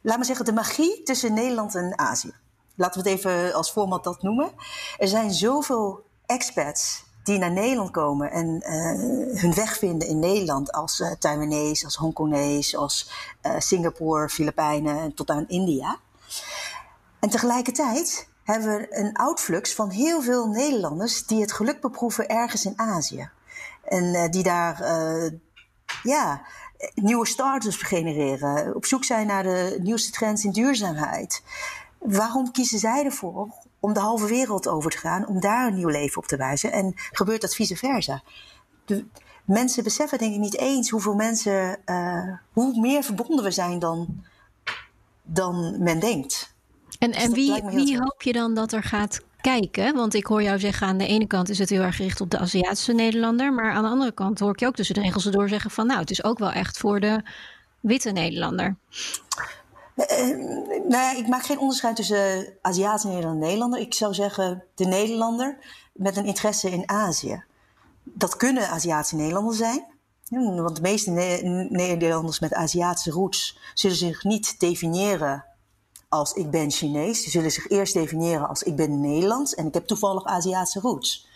laat 0.00 0.16
maar 0.16 0.24
zeggen, 0.24 0.44
de 0.44 0.52
magie 0.52 1.02
tussen 1.02 1.34
Nederland 1.34 1.74
en 1.74 1.98
Azië. 1.98 2.34
Laten 2.74 3.02
we 3.02 3.08
het 3.08 3.18
even 3.18 3.54
als 3.54 3.70
format 3.70 4.04
dat 4.04 4.22
noemen. 4.22 4.50
Er 4.98 5.08
zijn 5.08 5.30
zoveel 5.30 6.04
expats 6.26 7.04
die 7.22 7.38
naar 7.38 7.52
Nederland 7.52 7.90
komen 7.90 8.30
en 8.30 8.46
uh, 8.46 9.40
hun 9.40 9.54
weg 9.54 9.78
vinden 9.78 10.08
in 10.08 10.18
Nederland 10.18 10.72
als 10.72 11.00
uh, 11.00 11.84
als 11.84 11.96
Hongkonees, 11.96 12.76
als 12.76 13.10
Singapore, 13.58 14.28
Filipijnen 14.28 14.98
en 14.98 15.14
tot 15.14 15.30
aan 15.30 15.48
India. 15.48 15.98
En 17.20 17.28
tegelijkertijd 17.28 18.28
hebben 18.44 18.78
we 18.78 18.96
een 18.98 19.16
outflux 19.16 19.74
van 19.74 19.90
heel 19.90 20.22
veel 20.22 20.46
Nederlanders 20.46 21.26
die 21.26 21.40
het 21.40 21.52
geluk 21.52 21.80
beproeven 21.80 22.28
ergens 22.28 22.64
in 22.64 22.78
Azië. 22.78 23.30
En 23.82 24.04
uh, 24.04 24.28
die 24.28 24.42
daar 24.42 24.80
uh, 24.80 25.30
ja, 26.02 26.46
nieuwe 26.94 27.26
startups 27.26 27.76
genereren, 27.76 28.74
op 28.74 28.86
zoek 28.86 29.04
zijn 29.04 29.26
naar 29.26 29.42
de 29.42 29.78
nieuwste 29.82 30.10
trends 30.10 30.44
in 30.44 30.52
duurzaamheid. 30.52 31.42
Waarom 31.98 32.50
kiezen 32.50 32.78
zij 32.78 33.04
ervoor 33.04 33.54
om 33.80 33.92
de 33.92 34.00
halve 34.00 34.26
wereld 34.26 34.68
over 34.68 34.90
te 34.90 34.98
gaan, 34.98 35.26
om 35.26 35.40
daar 35.40 35.66
een 35.66 35.74
nieuw 35.74 35.88
leven 35.88 36.18
op 36.18 36.26
te 36.26 36.36
wijzen? 36.36 36.72
En 36.72 36.92
gebeurt 36.94 37.40
dat 37.40 37.54
vice 37.54 37.76
versa? 37.76 38.22
De, 38.84 39.06
mensen 39.44 39.84
beseffen 39.84 40.18
denk 40.18 40.34
ik 40.34 40.40
niet 40.40 40.58
eens 40.58 40.90
hoeveel 40.90 41.14
mensen, 41.14 41.78
uh, 41.86 42.36
hoe 42.52 42.80
meer 42.80 43.02
verbonden 43.02 43.44
we 43.44 43.50
zijn 43.50 43.78
dan, 43.78 44.24
dan 45.22 45.82
men 45.82 46.00
denkt. 46.00 46.54
En, 46.98 47.12
en 47.12 47.32
dus 47.32 47.34
wie, 47.34 47.62
wie 47.62 47.98
hoop 47.98 48.22
je 48.22 48.32
dan 48.32 48.54
dat 48.54 48.72
er 48.72 48.82
gaat 48.82 49.20
kijken? 49.42 49.94
Want 49.94 50.14
ik 50.14 50.26
hoor 50.26 50.42
jou 50.42 50.58
zeggen, 50.58 50.86
aan 50.86 50.98
de 50.98 51.06
ene 51.06 51.26
kant 51.26 51.48
is 51.48 51.58
het 51.58 51.70
heel 51.70 51.82
erg 51.82 51.96
gericht 51.96 52.20
op 52.20 52.30
de 52.30 52.38
Aziatische 52.38 52.92
Nederlander. 52.92 53.52
Maar 53.52 53.72
aan 53.72 53.82
de 53.82 53.88
andere 53.88 54.12
kant 54.12 54.38
hoor 54.38 54.52
ik 54.52 54.60
je 54.60 54.66
ook 54.66 54.74
tussen 54.74 54.94
de 54.94 55.00
regels 55.00 55.24
door 55.24 55.48
zeggen 55.48 55.70
van 55.70 55.86
nou, 55.86 56.00
het 56.00 56.10
is 56.10 56.24
ook 56.24 56.38
wel 56.38 56.50
echt 56.50 56.78
voor 56.78 57.00
de 57.00 57.22
witte 57.80 58.10
Nederlander. 58.10 58.76
Uh, 59.96 60.06
nou 60.68 60.90
ja, 60.90 61.16
ik 61.16 61.28
maak 61.28 61.44
geen 61.44 61.58
onderscheid 61.58 61.96
tussen 61.96 62.46
Aziatische 62.60 63.08
Nederlander 63.08 63.42
en 63.42 63.46
Nederlander. 63.46 63.80
Ik 63.80 63.94
zou 63.94 64.14
zeggen 64.14 64.64
de 64.74 64.84
Nederlander 64.84 65.58
met 65.92 66.16
een 66.16 66.24
interesse 66.24 66.70
in 66.70 66.88
Azië. 66.88 67.44
Dat 68.02 68.36
kunnen 68.36 68.68
Aziatische 68.68 69.16
Nederlanders 69.16 69.58
zijn. 69.58 69.84
Want 70.30 70.76
de 70.76 70.82
meeste 70.82 71.10
Nederlanders 71.70 72.40
met 72.40 72.54
Aziatische 72.54 73.10
roots 73.10 73.58
zullen 73.74 73.96
zich 73.96 74.24
niet 74.24 74.60
definiëren 74.60 75.44
als 76.12 76.32
ik 76.32 76.50
ben 76.50 76.70
Chinees. 76.70 77.22
Die 77.22 77.30
zullen 77.30 77.50
zich 77.50 77.68
eerst 77.68 77.94
definiëren 77.94 78.48
als 78.48 78.62
ik 78.62 78.76
ben 78.76 79.00
Nederlands 79.00 79.54
en 79.54 79.66
ik 79.66 79.74
heb 79.74 79.86
toevallig 79.86 80.24
Aziatische 80.24 80.80
roots. 80.80 81.28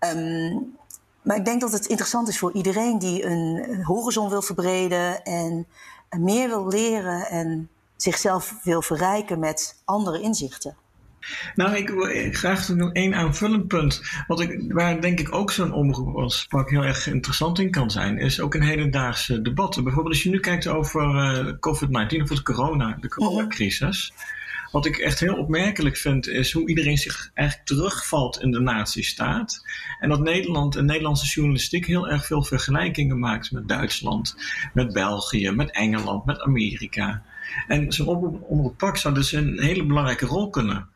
Um, 0.00 0.76
maar 1.22 1.36
ik 1.36 1.44
denk 1.44 1.60
dat 1.60 1.72
het 1.72 1.86
interessant 1.86 2.28
is 2.28 2.38
voor 2.38 2.52
iedereen 2.52 2.98
die 2.98 3.24
een 3.24 3.84
horizon 3.84 4.28
wil 4.28 4.42
verbreden 4.42 5.24
en 5.24 5.66
meer 6.18 6.48
wil 6.48 6.66
leren 6.66 7.28
en 7.28 7.70
zichzelf 7.96 8.54
wil 8.62 8.82
verrijken 8.82 9.38
met 9.38 9.76
andere 9.84 10.20
inzichten. 10.20 10.76
Nou, 11.54 11.76
ik 11.76 11.88
wil 11.88 12.30
graag 12.32 12.68
nog 12.68 12.92
één 12.92 13.14
aanvullend 13.14 13.68
punt. 13.68 14.02
Wat 14.26 14.40
ik, 14.40 14.72
waar 14.72 15.00
denk 15.00 15.20
ik 15.20 15.34
ook 15.34 15.50
zo'n 15.50 15.72
omroep 15.72 16.16
als 16.16 16.46
pak 16.48 16.70
heel 16.70 16.84
erg 16.84 17.06
interessant 17.06 17.58
in 17.58 17.70
kan 17.70 17.90
zijn, 17.90 18.18
is 18.18 18.40
ook 18.40 18.54
een 18.54 18.62
hedendaagse 18.62 19.42
debat. 19.42 19.82
Bijvoorbeeld 19.82 20.14
als 20.14 20.22
je 20.22 20.30
nu 20.30 20.40
kijkt 20.40 20.66
over 20.66 21.02
uh, 21.02 21.52
COVID-19 21.52 22.22
of 22.22 22.28
het 22.28 22.42
corona, 22.42 22.96
de 23.00 23.08
coronacrisis. 23.08 24.12
Wat 24.70 24.86
ik 24.86 24.96
echt 24.96 25.20
heel 25.20 25.36
opmerkelijk 25.36 25.96
vind, 25.96 26.28
is 26.28 26.52
hoe 26.52 26.68
iedereen 26.68 26.98
zich 26.98 27.30
eigenlijk 27.34 27.68
terugvalt 27.68 28.40
in 28.40 28.50
de 28.50 28.60
nazistaat. 28.60 29.66
En 30.00 30.08
dat 30.08 30.20
Nederland 30.20 30.76
en 30.76 30.84
Nederlandse 30.84 31.26
journalistiek 31.26 31.86
heel 31.86 32.08
erg 32.08 32.26
veel 32.26 32.42
vergelijkingen 32.42 33.18
maakt 33.18 33.52
met 33.52 33.68
Duitsland, 33.68 34.36
met 34.72 34.92
België, 34.92 35.50
met 35.50 35.70
Engeland, 35.70 36.24
met 36.24 36.40
Amerika. 36.40 37.22
En 37.68 37.92
zo'n 37.92 38.40
omroep 38.42 38.78
pak 38.78 38.96
zou 38.96 39.14
dus 39.14 39.32
een 39.32 39.60
hele 39.60 39.86
belangrijke 39.86 40.26
rol 40.26 40.50
kunnen 40.50 40.92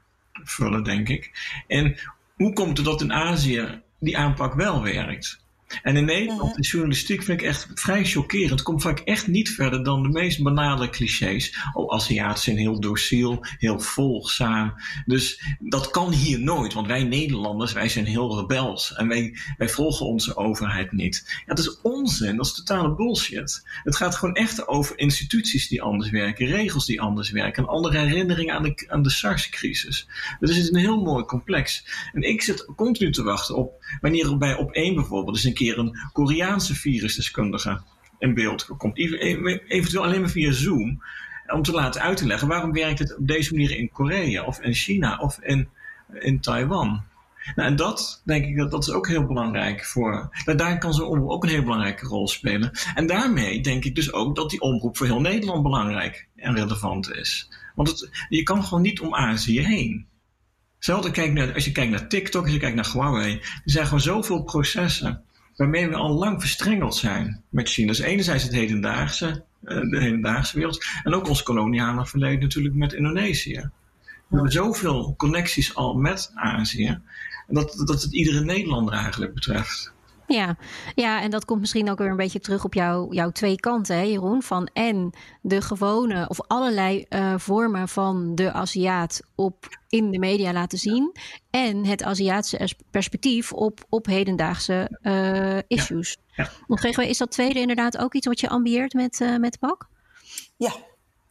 vullen, 0.50 0.84
denk 0.84 1.08
ik. 1.08 1.30
En 1.66 1.96
hoe 2.34 2.52
komt 2.52 2.76
het 2.76 2.86
dat 2.86 3.00
in 3.00 3.12
Azië 3.12 3.82
die 3.98 4.18
aanpak 4.18 4.54
wel 4.54 4.82
werkt? 4.82 5.46
En 5.82 5.96
in 5.96 6.04
Nederland, 6.04 6.54
de 6.54 6.62
journalistiek 6.62 7.22
vind 7.22 7.40
ik 7.40 7.46
echt 7.46 7.68
vrij 7.74 8.04
chockerend. 8.04 8.50
Het 8.50 8.62
komt 8.62 8.82
vaak 8.82 8.98
echt 8.98 9.26
niet 9.26 9.50
verder 9.50 9.84
dan 9.84 10.02
de 10.02 10.08
meest 10.08 10.42
banale 10.42 10.90
clichés. 10.90 11.58
Oh, 11.72 11.94
Aziaten 11.94 12.42
zijn 12.42 12.56
heel 12.56 12.80
dociel, 12.80 13.38
heel 13.58 13.80
volgzaam. 13.80 14.74
Dus 15.06 15.42
dat 15.58 15.90
kan 15.90 16.12
hier 16.12 16.40
nooit, 16.40 16.72
want 16.72 16.86
wij 16.86 17.04
Nederlanders, 17.04 17.72
wij 17.72 17.88
zijn 17.88 18.04
heel 18.04 18.38
rebels. 18.40 18.94
En 18.94 19.08
wij, 19.08 19.36
wij 19.56 19.68
volgen 19.68 20.06
onze 20.06 20.36
overheid 20.36 20.92
niet. 20.92 21.42
Ja, 21.46 21.54
dat 21.54 21.58
is 21.58 21.80
onzin, 21.80 22.36
dat 22.36 22.46
is 22.46 22.54
totale 22.54 22.94
bullshit. 22.94 23.62
Het 23.82 23.96
gaat 23.96 24.14
gewoon 24.14 24.34
echt 24.34 24.68
over 24.68 24.98
instituties 24.98 25.68
die 25.68 25.82
anders 25.82 26.10
werken, 26.10 26.46
regels 26.46 26.86
die 26.86 27.00
anders 27.00 27.30
werken. 27.30 27.62
En 27.62 27.68
andere 27.68 27.98
herinneringen 27.98 28.54
aan 28.54 28.62
de, 28.62 28.84
aan 28.88 29.02
de 29.02 29.10
SARS-crisis. 29.10 30.08
Dus 30.40 30.50
het 30.50 30.58
is 30.58 30.68
een 30.68 30.76
heel 30.76 31.02
mooi 31.02 31.24
complex. 31.24 31.84
En 32.12 32.22
ik 32.22 32.42
zit 32.42 32.68
continu 32.76 33.12
te 33.12 33.22
wachten 33.22 33.56
op 33.56 33.84
wanneer 34.00 34.30
er 34.30 34.38
bij 34.38 34.56
op 34.56 34.72
één 34.72 34.94
bijvoorbeeld, 34.94 35.34
dus 35.34 35.44
een 35.44 35.54
een 35.60 35.98
Koreaanse 36.12 36.74
virusdeskundige 36.74 37.80
in 38.18 38.34
beeld 38.34 38.66
komt. 38.76 38.98
Eventueel 38.98 40.04
alleen 40.04 40.20
maar 40.20 40.30
via 40.30 40.52
Zoom. 40.52 41.02
Om 41.46 41.62
te 41.62 41.72
laten 41.72 42.00
uit 42.00 42.16
te 42.16 42.26
leggen 42.26 42.48
waarom 42.48 42.72
werkt 42.72 42.98
het 42.98 43.16
op 43.16 43.26
deze 43.26 43.52
manier 43.52 43.76
in 43.76 43.90
Korea 43.90 44.44
of 44.44 44.60
in 44.60 44.74
China 44.74 45.18
of 45.18 45.38
in, 45.40 45.68
in 46.12 46.40
Taiwan. 46.40 47.02
Nou, 47.54 47.68
en 47.68 47.76
dat 47.76 48.22
denk 48.24 48.44
ik 48.44 48.56
dat, 48.56 48.70
dat 48.70 48.82
is 48.82 48.90
ook 48.90 49.08
heel 49.08 49.26
belangrijk 49.26 49.84
voor. 49.84 50.30
Daar 50.56 50.78
kan 50.78 50.94
zo'n 50.94 51.06
omroep 51.06 51.30
ook 51.30 51.42
een 51.42 51.50
heel 51.50 51.62
belangrijke 51.62 52.06
rol 52.06 52.28
spelen. 52.28 52.70
En 52.94 53.06
daarmee 53.06 53.60
denk 53.60 53.84
ik 53.84 53.94
dus 53.94 54.12
ook 54.12 54.36
dat 54.36 54.50
die 54.50 54.60
omroep 54.60 54.96
voor 54.96 55.06
heel 55.06 55.20
Nederland 55.20 55.62
belangrijk 55.62 56.28
en 56.36 56.54
relevant 56.54 57.10
is. 57.10 57.50
Want 57.74 57.88
het, 57.88 58.26
je 58.28 58.42
kan 58.42 58.64
gewoon 58.64 58.82
niet 58.82 59.00
om 59.00 59.14
Azië 59.14 59.60
heen. 59.60 60.06
Hetzelfde 60.74 61.10
kijk 61.10 61.32
naar, 61.32 61.54
als 61.54 61.64
je 61.64 61.72
kijkt 61.72 61.90
naar 61.90 62.08
TikTok, 62.08 62.42
als 62.42 62.52
je 62.52 62.58
kijkt 62.58 62.76
naar 62.76 62.92
Huawei. 62.92 63.34
Er 63.34 63.60
zijn 63.64 63.84
gewoon 63.84 64.00
zoveel 64.00 64.42
processen 64.42 65.24
waarmee 65.58 65.88
we 65.88 65.94
al 65.94 66.18
lang 66.18 66.40
verstrengeld 66.40 66.96
zijn 66.96 67.42
met 67.48 67.68
China. 67.68 67.86
Dus 67.86 67.98
enerzijds 67.98 68.44
het 68.44 68.52
hedendaagse, 68.52 69.44
eh, 69.64 69.80
de 69.80 70.00
hedendaagse 70.00 70.56
wereld, 70.56 70.84
en 71.02 71.14
ook 71.14 71.28
ons 71.28 71.42
koloniale 71.42 72.06
verleden 72.06 72.40
natuurlijk 72.40 72.74
met 72.74 72.92
Indonesië. 72.92 73.70
We 74.04 74.34
hebben 74.34 74.52
zoveel 74.52 75.14
connecties 75.16 75.74
al 75.74 75.94
met 75.94 76.30
Azië, 76.34 77.00
dat, 77.46 77.82
dat 77.86 78.02
het 78.02 78.12
iedere 78.12 78.44
Nederlander 78.44 78.94
eigenlijk 78.94 79.34
betreft. 79.34 79.92
Ja. 80.28 80.56
ja, 80.94 81.20
en 81.22 81.30
dat 81.30 81.44
komt 81.44 81.60
misschien 81.60 81.90
ook 81.90 81.98
weer 81.98 82.10
een 82.10 82.16
beetje 82.16 82.40
terug 82.40 82.64
op 82.64 82.74
jouw, 82.74 83.12
jouw 83.12 83.30
twee 83.30 83.56
kanten, 83.56 83.96
hè, 83.96 84.02
Jeroen. 84.02 84.42
Van 84.42 84.68
en 84.72 85.10
de 85.40 85.60
gewone 85.60 86.28
of 86.28 86.40
allerlei 86.46 87.06
uh, 87.08 87.34
vormen 87.36 87.88
van 87.88 88.34
de 88.34 88.52
Aziat 88.52 89.22
op, 89.34 89.78
in 89.88 90.10
de 90.10 90.18
media 90.18 90.52
laten 90.52 90.78
zien. 90.78 91.12
En 91.50 91.84
het 91.84 92.02
Aziatische 92.02 92.76
perspectief 92.90 93.52
op, 93.52 93.84
op 93.88 94.06
hedendaagse 94.06 94.98
uh, 95.02 95.58
issues. 95.66 96.16
Ja, 96.26 96.50
ja. 96.66 97.02
is 97.02 97.18
dat 97.18 97.30
tweede 97.30 97.60
inderdaad 97.60 97.98
ook 97.98 98.14
iets 98.14 98.26
wat 98.26 98.40
je 98.40 98.48
ambieert 98.48 98.92
met, 98.92 99.20
uh, 99.20 99.36
met 99.36 99.58
PAK? 99.58 99.88
Ja, 100.56 100.72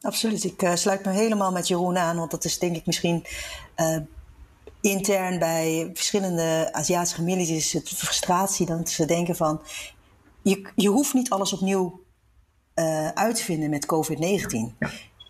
absoluut. 0.01 0.43
Ik 0.43 0.71
sluit 0.73 1.05
me 1.05 1.11
helemaal 1.11 1.51
met 1.51 1.67
Jeroen 1.67 1.97
aan, 1.97 2.17
want 2.17 2.31
dat 2.31 2.45
is 2.45 2.59
denk 2.59 2.75
ik 2.75 2.85
misschien 2.85 3.25
intern 4.89 5.39
bij 5.39 5.89
verschillende 5.93 6.69
Aziatische 6.71 7.15
families 7.15 7.49
is 7.49 7.73
het 7.73 7.89
frustratie 7.89 8.65
dat 8.65 8.89
ze 8.89 9.05
denken 9.05 9.35
van 9.35 9.61
je, 10.41 10.71
je 10.75 10.89
hoeft 10.89 11.13
niet 11.13 11.29
alles 11.29 11.53
opnieuw 11.53 12.01
uh, 12.75 13.07
uit 13.07 13.35
te 13.35 13.43
vinden 13.43 13.69
met 13.69 13.85
COVID-19. 13.85 14.77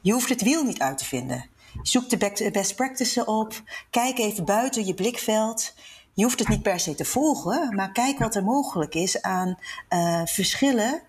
Je 0.02 0.12
hoeft 0.12 0.30
het 0.30 0.42
wiel 0.42 0.64
niet 0.64 0.80
uit 0.80 0.98
te 0.98 1.06
vinden. 1.06 1.46
Zoek 1.82 2.10
de 2.10 2.50
best 2.52 2.76
practices 2.76 3.24
op. 3.24 3.62
Kijk 3.90 4.18
even 4.18 4.46
buiten 4.46 4.86
je 4.86 4.94
blikveld. 4.94 5.74
Je 6.14 6.24
hoeft 6.24 6.40
het 6.40 6.48
niet 6.48 6.62
per 6.62 6.80
se 6.80 6.96
te 6.96 7.06
volgen, 7.06 7.76
maar 7.76 7.92
kijk 7.92 8.20
wat 8.20 8.36
er 8.36 8.44
mogelijk 8.44 8.96
is 8.96 9.22
aan 9.22 9.58
uh, 9.90 10.22
verschillen 10.26 11.02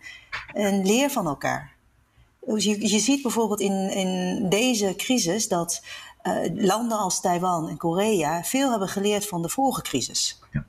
en 0.53 0.87
leer 0.87 1.11
van 1.11 1.27
elkaar. 1.27 1.77
Dus 2.41 2.65
je, 2.65 2.89
je 2.89 2.99
ziet 2.99 3.23
bijvoorbeeld 3.23 3.61
in, 3.61 3.91
in 3.91 4.49
deze 4.49 4.95
crisis 4.97 5.49
dat 5.49 5.83
uh, 6.29 6.65
landen 6.67 6.99
als 6.99 7.21
Taiwan 7.21 7.69
en 7.69 7.77
Korea 7.77 8.43
veel 8.43 8.71
hebben 8.71 8.89
geleerd 8.89 9.27
van 9.27 9.43
de 9.43 9.49
vorige 9.49 9.83
crisis. 9.83 10.39
Ja. 10.53 10.65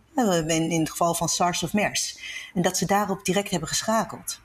In, 0.47 0.71
in 0.71 0.79
het 0.79 0.89
geval 0.89 1.13
van 1.13 1.29
SARS 1.29 1.63
of 1.63 1.73
MERS. 1.73 2.19
En 2.53 2.61
dat 2.61 2.77
ze 2.77 2.85
daarop 2.85 3.25
direct 3.25 3.51
hebben 3.51 3.69
geschakeld. 3.69 4.39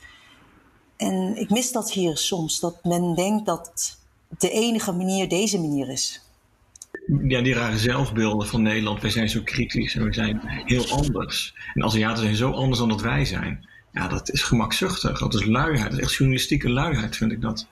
En 0.96 1.36
ik 1.36 1.50
mis 1.50 1.72
dat 1.72 1.92
hier 1.92 2.16
soms, 2.16 2.60
dat 2.60 2.84
men 2.84 3.14
denkt 3.14 3.46
dat 3.46 3.98
de 4.38 4.50
enige 4.50 4.92
manier 4.92 5.28
deze 5.28 5.60
manier 5.60 5.88
is. 5.88 6.22
Ja, 7.22 7.42
die 7.42 7.54
rare 7.54 7.78
zelfbeelden 7.78 8.48
van 8.48 8.62
Nederland. 8.62 9.00
Wij 9.00 9.10
zijn 9.10 9.28
zo 9.28 9.40
kritisch 9.44 9.94
en 9.94 10.04
we 10.04 10.12
zijn 10.12 10.40
heel 10.44 10.88
anders. 10.90 11.54
En 11.74 11.84
Aziaten 11.84 12.22
zijn 12.22 12.36
zo 12.36 12.50
anders 12.50 12.78
dan 12.78 12.88
dat 12.88 13.00
wij 13.00 13.24
zijn. 13.24 13.68
Ja, 13.92 14.08
dat 14.08 14.30
is 14.30 14.42
gemakzuchtig. 14.42 15.18
Dat 15.18 15.34
is 15.34 15.44
luiheid. 15.44 15.90
Dat 15.90 15.98
is 15.98 16.04
echt 16.04 16.14
journalistieke 16.14 16.70
luiheid, 16.70 17.16
vind 17.16 17.32
ik 17.32 17.40
dat. 17.40 17.66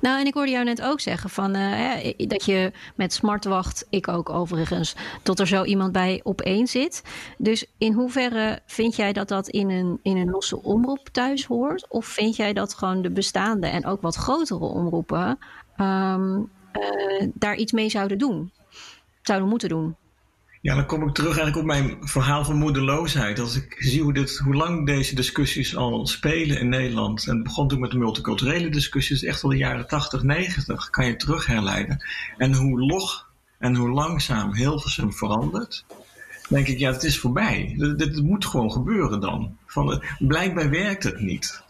Nou, 0.00 0.20
en 0.20 0.26
ik 0.26 0.34
hoorde 0.34 0.50
jou 0.50 0.64
net 0.64 0.82
ook 0.82 1.00
zeggen 1.00 1.30
van, 1.30 1.56
uh, 1.56 2.12
dat 2.16 2.44
je 2.44 2.72
met 2.94 3.12
smartwacht, 3.12 3.86
ik 3.90 4.08
ook 4.08 4.30
overigens, 4.30 4.94
tot 5.22 5.40
er 5.40 5.46
zo 5.46 5.64
iemand 5.64 5.92
bij 5.92 6.20
op 6.22 6.40
één 6.40 6.66
zit. 6.66 7.02
Dus 7.38 7.66
in 7.78 7.92
hoeverre 7.92 8.60
vind 8.66 8.96
jij 8.96 9.12
dat 9.12 9.28
dat 9.28 9.48
in 9.48 9.70
een, 9.70 9.98
in 10.02 10.16
een 10.16 10.30
losse 10.30 10.62
omroep 10.62 11.08
thuis 11.12 11.44
hoort? 11.44 11.86
Of 11.88 12.06
vind 12.06 12.36
jij 12.36 12.52
dat 12.52 12.74
gewoon 12.74 13.02
de 13.02 13.10
bestaande 13.10 13.66
en 13.66 13.86
ook 13.86 14.00
wat 14.00 14.14
grotere 14.14 14.64
omroepen 14.64 15.38
um, 15.76 16.50
uh, 16.72 17.28
daar 17.34 17.56
iets 17.56 17.72
mee 17.72 17.88
zouden 17.88 18.18
doen? 18.18 18.52
Zouden 19.22 19.48
moeten 19.48 19.68
doen? 19.68 19.96
Ja, 20.62 20.74
dan 20.74 20.86
kom 20.86 21.08
ik 21.08 21.14
terug 21.14 21.38
eigenlijk 21.38 21.56
op 21.56 21.64
mijn 21.64 21.96
verhaal 22.00 22.44
van 22.44 22.56
moedeloosheid. 22.56 23.38
Als 23.38 23.56
ik 23.56 23.76
zie 23.78 24.02
hoe, 24.02 24.12
dit, 24.12 24.36
hoe 24.36 24.54
lang 24.54 24.86
deze 24.86 25.14
discussies 25.14 25.76
al 25.76 26.06
spelen 26.06 26.58
in 26.58 26.68
Nederland. 26.68 27.26
En 27.26 27.34
het 27.34 27.44
begon 27.44 27.68
toen 27.68 27.80
met 27.80 27.90
de 27.90 27.98
multiculturele 27.98 28.68
discussies, 28.68 29.22
echt 29.22 29.42
al 29.42 29.50
de 29.50 29.56
jaren 29.56 29.86
80, 29.86 30.22
90, 30.22 30.90
kan 30.90 31.06
je 31.06 31.16
terug 31.16 31.46
herleiden. 31.46 32.04
En 32.36 32.54
hoe 32.54 32.80
log 32.80 33.30
en 33.58 33.74
hoe 33.74 33.90
langzaam 33.90 34.54
Hilversum 34.54 35.12
verandert, 35.12 35.84
denk 36.48 36.66
ik, 36.66 36.78
ja, 36.78 36.92
het 36.92 37.02
is 37.02 37.18
voorbij. 37.18 37.74
Dit, 37.96 38.22
moet 38.22 38.46
gewoon 38.46 38.72
gebeuren 38.72 39.20
dan. 39.20 39.56
Van, 39.66 40.02
blijkbaar 40.18 40.70
werkt 40.70 41.02
het 41.02 41.20
niet. 41.20 41.62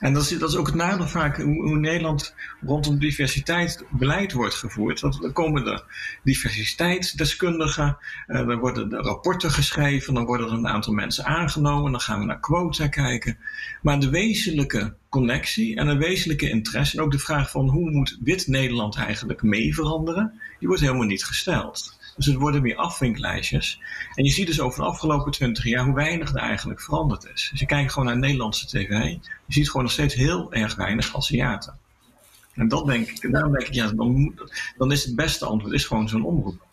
En 0.00 0.12
dat 0.12 0.22
is, 0.22 0.38
dat 0.38 0.50
is 0.50 0.56
ook 0.56 0.66
het 0.66 0.74
nadeel 0.74 1.08
vaak 1.08 1.36
hoe, 1.36 1.78
Nederland 1.78 2.34
rondom 2.60 2.98
diversiteit 2.98 3.84
beleid 3.90 4.32
wordt 4.32 4.54
gevoerd. 4.54 5.00
Want 5.00 5.22
dan 5.22 5.32
komen 5.32 5.66
er 5.66 5.84
diversiteitsdeskundigen, 6.22 7.96
uh, 8.26 8.46
dan 8.46 8.58
worden 8.58 8.92
er 8.92 9.02
rapporten 9.02 9.50
geschreven, 9.50 10.14
dan 10.14 10.24
worden 10.24 10.46
er 10.46 10.52
een 10.52 10.68
aantal 10.68 10.92
mensen 10.92 11.24
aangenomen, 11.24 11.90
dan 11.90 12.00
gaan 12.00 12.18
we 12.18 12.24
naar 12.24 12.40
quota 12.40 12.88
kijken. 12.88 13.38
Maar 13.82 14.00
de 14.00 14.10
wezenlijke 14.10 14.94
connectie 15.08 15.76
en 15.76 15.88
een 15.88 15.98
wezenlijke 15.98 16.50
interesse, 16.50 16.96
en 16.96 17.02
ook 17.02 17.12
de 17.12 17.18
vraag 17.18 17.50
van 17.50 17.68
hoe 17.68 17.90
moet 17.90 18.18
wit 18.22 18.46
Nederland 18.46 18.96
eigenlijk 18.96 19.42
mee 19.42 19.74
veranderen, 19.74 20.40
die 20.58 20.68
wordt 20.68 20.82
helemaal 20.82 21.06
niet 21.06 21.24
gesteld. 21.24 21.98
Dus 22.16 22.26
het 22.26 22.34
worden 22.34 22.62
meer 22.62 22.76
afvinklijstjes. 22.76 23.80
En 24.14 24.24
je 24.24 24.30
ziet 24.30 24.46
dus 24.46 24.60
over 24.60 24.80
de 24.80 24.86
afgelopen 24.86 25.32
twintig 25.32 25.64
jaar 25.64 25.84
hoe 25.84 25.94
weinig 25.94 26.34
er 26.34 26.40
eigenlijk 26.40 26.80
veranderd 26.80 27.24
is. 27.34 27.48
Dus 27.50 27.60
je 27.60 27.66
kijkt 27.66 27.92
gewoon 27.92 28.08
naar 28.08 28.18
Nederlandse 28.18 28.66
tv. 28.66 28.88
Je 28.88 29.18
ziet 29.48 29.66
gewoon 29.66 29.82
nog 29.82 29.92
steeds 29.92 30.14
heel 30.14 30.52
erg 30.52 30.74
weinig 30.74 31.16
Aziaten. 31.16 31.78
En 32.54 32.68
dat 32.68 32.86
denk 32.86 33.08
ik, 33.08 33.22
en 33.22 33.30
daarom 33.30 33.52
denk 33.52 33.66
ik, 33.66 33.74
ja, 33.74 33.92
dan, 33.92 34.34
dan 34.76 34.92
is 34.92 35.04
het 35.04 35.16
beste 35.16 35.46
antwoord 35.46 35.74
is 35.74 35.84
gewoon 35.84 36.08
zo'n 36.08 36.24
omroep. 36.24 36.66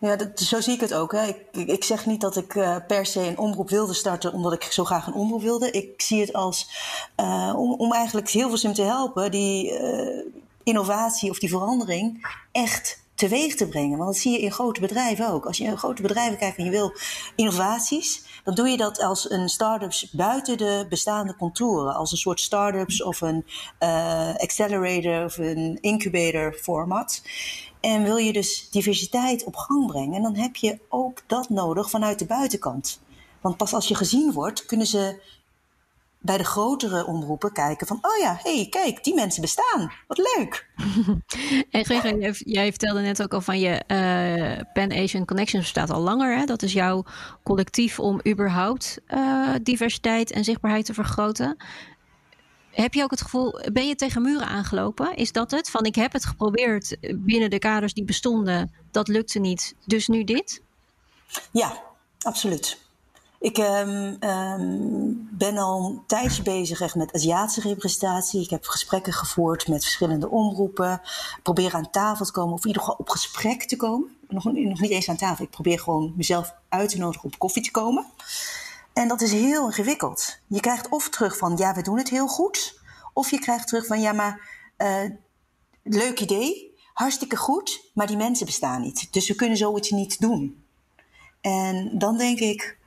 Ja, 0.00 0.16
dat, 0.16 0.40
zo 0.40 0.60
zie 0.60 0.74
ik 0.74 0.80
het 0.80 0.94
ook. 0.94 1.12
Hè. 1.12 1.26
Ik, 1.26 1.68
ik 1.68 1.84
zeg 1.84 2.06
niet 2.06 2.20
dat 2.20 2.36
ik 2.36 2.54
uh, 2.54 2.76
per 2.86 3.06
se 3.06 3.20
een 3.20 3.38
omroep 3.38 3.70
wilde 3.70 3.94
starten 3.94 4.32
omdat 4.32 4.52
ik 4.52 4.62
zo 4.62 4.84
graag 4.84 5.06
een 5.06 5.12
omroep 5.12 5.42
wilde. 5.42 5.70
Ik 5.70 6.02
zie 6.02 6.20
het 6.20 6.32
als 6.32 6.70
uh, 7.16 7.54
om, 7.56 7.72
om 7.72 7.92
eigenlijk 7.92 8.28
Hilversum 8.28 8.72
te 8.72 8.82
helpen 8.82 9.30
die 9.30 9.80
uh, 9.80 10.24
innovatie 10.62 11.30
of 11.30 11.38
die 11.38 11.48
verandering 11.48 12.26
echt 12.52 13.02
teweeg 13.20 13.54
te 13.54 13.68
brengen. 13.68 13.98
Want 13.98 14.12
dat 14.12 14.22
zie 14.22 14.32
je 14.32 14.40
in 14.40 14.52
grote 14.52 14.80
bedrijven 14.80 15.28
ook. 15.28 15.46
Als 15.46 15.58
je 15.58 15.64
in 15.64 15.78
grote 15.78 16.02
bedrijven 16.02 16.38
kijkt 16.38 16.58
en 16.58 16.64
je 16.64 16.70
wil 16.70 16.92
innovaties, 17.36 18.24
dan 18.44 18.54
doe 18.54 18.68
je 18.68 18.76
dat 18.76 19.00
als 19.00 19.30
een 19.30 19.48
start-ups 19.48 20.10
buiten 20.10 20.58
de 20.58 20.86
bestaande 20.88 21.36
contouren. 21.36 21.94
Als 21.94 22.12
een 22.12 22.18
soort 22.18 22.40
start-ups 22.40 23.02
of 23.02 23.20
een 23.20 23.44
uh, 23.80 24.34
accelerator 24.34 25.24
of 25.24 25.38
een 25.38 25.78
incubator 25.80 26.52
format. 26.52 27.22
En 27.80 28.02
wil 28.02 28.16
je 28.16 28.32
dus 28.32 28.68
diversiteit 28.70 29.44
op 29.44 29.56
gang 29.56 29.86
brengen, 29.86 30.22
dan 30.22 30.36
heb 30.36 30.56
je 30.56 30.78
ook 30.88 31.22
dat 31.26 31.48
nodig 31.48 31.90
vanuit 31.90 32.18
de 32.18 32.26
buitenkant. 32.26 33.00
Want 33.40 33.56
pas 33.56 33.72
als 33.72 33.88
je 33.88 33.94
gezien 33.94 34.32
wordt, 34.32 34.66
kunnen 34.66 34.86
ze 34.86 35.22
bij 36.22 36.36
de 36.36 36.44
grotere 36.44 37.06
omroepen 37.06 37.52
kijken 37.52 37.86
van, 37.86 37.98
oh 38.00 38.18
ja, 38.20 38.40
hé, 38.42 38.54
hey, 38.54 38.66
kijk, 38.68 39.04
die 39.04 39.14
mensen 39.14 39.40
bestaan. 39.40 39.92
Wat 40.06 40.18
leuk. 40.18 40.68
en 41.70 41.84
Gregor, 41.84 42.30
jij 42.32 42.70
vertelde 42.70 43.00
net 43.00 43.22
ook 43.22 43.34
al 43.34 43.40
van 43.40 43.60
je 43.60 43.82
uh, 43.86 44.72
Pan 44.72 44.92
Asian 44.92 45.24
Connections 45.24 45.64
bestaat 45.64 45.90
al 45.90 46.00
langer. 46.00 46.36
Hè? 46.36 46.44
Dat 46.44 46.62
is 46.62 46.72
jouw 46.72 47.04
collectief 47.42 47.98
om 47.98 48.20
überhaupt 48.28 48.98
uh, 49.08 49.54
diversiteit 49.62 50.30
en 50.30 50.44
zichtbaarheid 50.44 50.84
te 50.84 50.94
vergroten. 50.94 51.56
Heb 52.70 52.94
je 52.94 53.02
ook 53.02 53.10
het 53.10 53.22
gevoel, 53.22 53.60
ben 53.72 53.86
je 53.86 53.94
tegen 53.94 54.22
muren 54.22 54.46
aangelopen? 54.46 55.16
Is 55.16 55.32
dat 55.32 55.50
het? 55.50 55.70
Van 55.70 55.84
ik 55.84 55.94
heb 55.94 56.12
het 56.12 56.24
geprobeerd 56.24 56.96
binnen 57.14 57.50
de 57.50 57.58
kaders 57.58 57.94
die 57.94 58.04
bestonden, 58.04 58.74
dat 58.90 59.08
lukte 59.08 59.38
niet, 59.38 59.74
dus 59.86 60.08
nu 60.08 60.24
dit? 60.24 60.62
Ja, 61.50 61.82
absoluut. 62.18 62.89
Ik 63.40 63.58
um, 63.58 64.16
um, 64.20 65.28
ben 65.32 65.58
al 65.58 65.84
een 65.84 66.02
tijdje 66.06 66.42
bezig 66.42 66.80
echt 66.80 66.94
met 66.94 67.12
Aziatische 67.12 67.68
representatie. 67.68 68.42
Ik 68.42 68.50
heb 68.50 68.64
gesprekken 68.64 69.12
gevoerd 69.12 69.68
met 69.68 69.82
verschillende 69.82 70.28
omroepen. 70.28 71.00
Probeer 71.42 71.74
aan 71.74 71.90
tafel 71.90 72.24
te 72.24 72.32
komen, 72.32 72.54
of 72.54 72.60
in 72.60 72.66
ieder 72.66 72.82
geval 72.82 72.98
op 72.98 73.08
gesprek 73.08 73.64
te 73.64 73.76
komen. 73.76 74.16
Nog, 74.28 74.44
nog 74.44 74.80
niet 74.80 74.90
eens 74.90 75.08
aan 75.08 75.16
tafel. 75.16 75.44
Ik 75.44 75.50
probeer 75.50 75.80
gewoon 75.80 76.12
mezelf 76.16 76.54
uit 76.68 76.90
te 76.90 76.98
nodigen 76.98 77.24
op 77.24 77.38
koffie 77.38 77.62
te 77.62 77.70
komen. 77.70 78.06
En 78.92 79.08
dat 79.08 79.20
is 79.20 79.32
heel 79.32 79.66
ingewikkeld. 79.66 80.38
Je 80.46 80.60
krijgt 80.60 80.88
of 80.88 81.08
terug 81.08 81.36
van 81.36 81.56
ja, 81.56 81.74
we 81.74 81.82
doen 81.82 81.98
het 81.98 82.10
heel 82.10 82.28
goed. 82.28 82.80
Of 83.12 83.30
je 83.30 83.38
krijgt 83.38 83.66
terug 83.66 83.86
van 83.86 84.00
ja, 84.00 84.12
maar 84.12 84.48
uh, 84.78 85.10
leuk 85.82 86.20
idee, 86.20 86.74
hartstikke 86.92 87.36
goed, 87.36 87.90
maar 87.94 88.06
die 88.06 88.16
mensen 88.16 88.46
bestaan 88.46 88.82
niet. 88.82 89.12
Dus 89.12 89.28
we 89.28 89.34
kunnen 89.34 89.56
zoiets 89.56 89.90
niet 89.90 90.20
doen. 90.20 90.64
En 91.40 91.98
dan 91.98 92.18
denk 92.18 92.38
ik, 92.38 92.78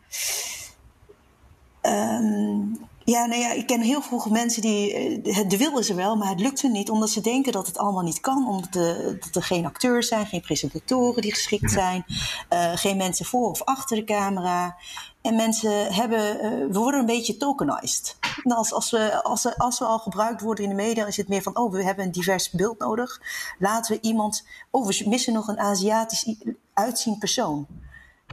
Um, 1.81 2.79
ja, 3.05 3.25
nou 3.25 3.41
ja, 3.41 3.51
ik 3.51 3.67
ken 3.67 3.81
heel 3.81 4.01
veel 4.01 4.25
mensen 4.29 4.61
die. 4.61 4.93
Eh, 4.93 5.49
de 5.49 5.57
wil 5.57 5.77
is 5.77 5.89
er 5.89 5.95
wel, 5.95 6.15
maar 6.15 6.29
het 6.29 6.39
lukt 6.39 6.59
ze 6.59 6.67
niet 6.67 6.89
omdat 6.89 7.09
ze 7.09 7.21
denken 7.21 7.51
dat 7.51 7.67
het 7.67 7.77
allemaal 7.77 8.03
niet 8.03 8.19
kan. 8.19 8.47
Omdat 8.47 8.73
de, 8.73 9.17
dat 9.19 9.35
er 9.35 9.43
geen 9.43 9.65
acteurs 9.65 10.07
zijn, 10.07 10.25
geen 10.25 10.41
presentatoren 10.41 11.21
die 11.21 11.33
geschikt 11.33 11.71
zijn, 11.71 12.05
uh, 12.53 12.71
geen 12.75 12.97
mensen 12.97 13.25
voor 13.25 13.49
of 13.49 13.63
achter 13.63 13.97
de 13.97 14.03
camera. 14.03 14.77
En 15.21 15.35
mensen 15.35 15.93
hebben. 15.93 16.35
Uh, 16.35 16.41
we 16.71 16.79
worden 16.79 16.99
een 16.99 17.05
beetje 17.05 17.37
tokenized. 17.37 18.17
Nou, 18.43 18.57
als, 18.57 18.73
als, 18.73 18.91
we, 18.91 19.23
als, 19.23 19.43
we, 19.43 19.57
als 19.57 19.79
we 19.79 19.85
al 19.85 19.99
gebruikt 19.99 20.41
worden 20.41 20.63
in 20.63 20.69
de 20.69 20.75
media, 20.75 21.05
is 21.05 21.17
het 21.17 21.27
meer 21.27 21.41
van: 21.41 21.57
oh, 21.57 21.71
we 21.71 21.83
hebben 21.83 22.05
een 22.05 22.11
divers 22.11 22.49
beeld 22.49 22.79
nodig. 22.79 23.21
Laten 23.59 23.95
we 23.95 24.01
iemand. 24.01 24.45
Oh, 24.69 24.87
we 24.87 25.03
missen 25.05 25.33
nog 25.33 25.47
een 25.47 25.59
Aziatisch 25.59 26.35
uitziend 26.73 27.19
persoon. 27.19 27.67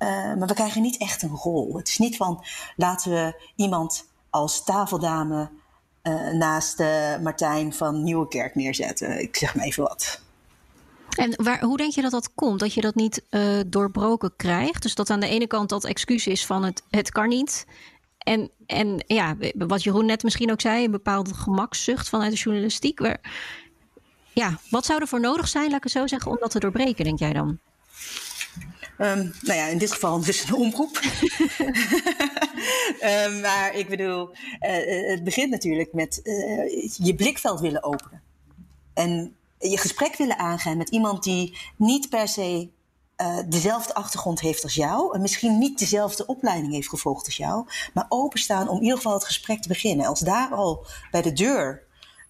Uh, 0.01 0.09
maar 0.35 0.47
we 0.47 0.55
krijgen 0.55 0.83
niet 0.83 0.99
echt 0.99 1.23
een 1.23 1.37
rol. 1.37 1.77
Het 1.77 1.89
is 1.89 1.99
niet 1.99 2.17
van 2.17 2.45
laten 2.77 3.11
we 3.11 3.51
iemand 3.57 4.09
als 4.31 4.65
tafeldame 4.65 5.51
uh, 6.03 6.31
naast 6.33 6.81
uh, 6.81 7.19
Martijn 7.19 7.73
van 7.73 8.03
Nieuwekerk 8.03 8.55
neerzetten. 8.55 9.21
Ik 9.21 9.37
zeg 9.37 9.55
maar 9.55 9.65
even 9.65 9.83
wat. 9.83 10.21
En 11.17 11.45
waar, 11.45 11.61
hoe 11.61 11.77
denk 11.77 11.93
je 11.93 12.03
dat 12.03 12.11
dat 12.11 12.35
komt? 12.35 12.61
Dat 12.61 12.75
je 12.75 12.81
dat 12.81 12.95
niet 12.95 13.23
doorbroken 13.67 14.33
krijgt? 14.37 14.83
Dus 14.83 14.95
dat 14.95 15.11
aan 15.11 15.21
de 15.21 15.29
ene 15.29 15.47
kant 15.47 15.69
dat 15.69 15.85
excuus 15.85 16.27
is 16.27 16.47
van 16.47 16.65
het, 16.65 16.83
het 16.91 17.11
kan 17.11 17.29
niet. 17.29 17.67
En, 18.19 18.51
en 18.67 19.05
ja, 19.07 19.37
wat 19.55 19.83
Jeroen 19.83 20.07
net 20.07 20.23
misschien 20.23 20.51
ook 20.51 20.61
zei, 20.61 20.85
een 20.85 20.91
bepaalde 20.91 21.35
gemakzucht 21.35 22.09
vanuit 22.09 22.31
de 22.31 22.39
journalistiek. 22.39 22.99
Waar, 22.99 23.21
ja, 24.33 24.59
wat 24.71 24.87
zou 24.87 25.01
er 25.01 25.09
voor 25.09 25.21
nodig 25.21 25.49
zijn, 25.49 25.67
laat 25.67 25.77
ik 25.77 25.83
het 25.83 25.93
zo 25.93 26.07
zeggen, 26.07 26.31
om 26.31 26.37
dat 26.41 26.51
te 26.51 26.59
doorbreken, 26.59 27.05
denk 27.05 27.19
jij 27.19 27.33
dan? 27.33 27.59
Um, 29.01 29.33
nou 29.43 29.59
ja, 29.59 29.67
in 29.67 29.79
dit 29.79 29.93
geval 29.93 30.21
dus 30.25 30.49
een 30.49 30.55
omroep. 30.55 31.01
um, 33.03 33.41
maar 33.47 33.75
ik 33.75 33.89
bedoel, 33.89 34.31
uh, 34.31 35.09
het 35.11 35.25
begint 35.25 35.51
natuurlijk 35.51 35.93
met 35.93 36.21
uh, 36.23 36.89
je 36.97 37.15
blikveld 37.15 37.61
willen 37.61 37.83
openen. 37.83 38.23
En 38.95 39.37
je 39.59 39.79
gesprek 39.79 40.17
willen 40.17 40.39
aangaan 40.39 40.77
met 40.77 40.89
iemand 40.89 41.23
die 41.23 41.59
niet 41.77 42.09
per 42.09 42.29
se 42.29 42.69
dezelfde 43.49 43.95
achtergrond 43.95 44.41
heeft 44.41 44.63
als 44.63 44.75
jou. 44.75 45.15
En 45.15 45.21
misschien 45.21 45.59
niet 45.59 45.79
dezelfde 45.79 46.27
opleiding 46.27 46.73
heeft 46.73 46.89
gevolgd 46.89 47.27
als 47.27 47.37
jou. 47.37 47.67
Maar 47.95 48.07
openstaan 48.09 48.69
om 48.69 48.77
in 48.77 48.83
ieder 48.83 48.97
geval 48.97 49.13
het 49.13 49.25
gesprek 49.25 49.63
te 49.63 49.69
beginnen. 49.69 50.07
Als 50.07 50.21
daar 50.21 50.51
al 50.51 50.87
bij 51.11 51.23
de 51.23 51.33
deur 51.33 51.83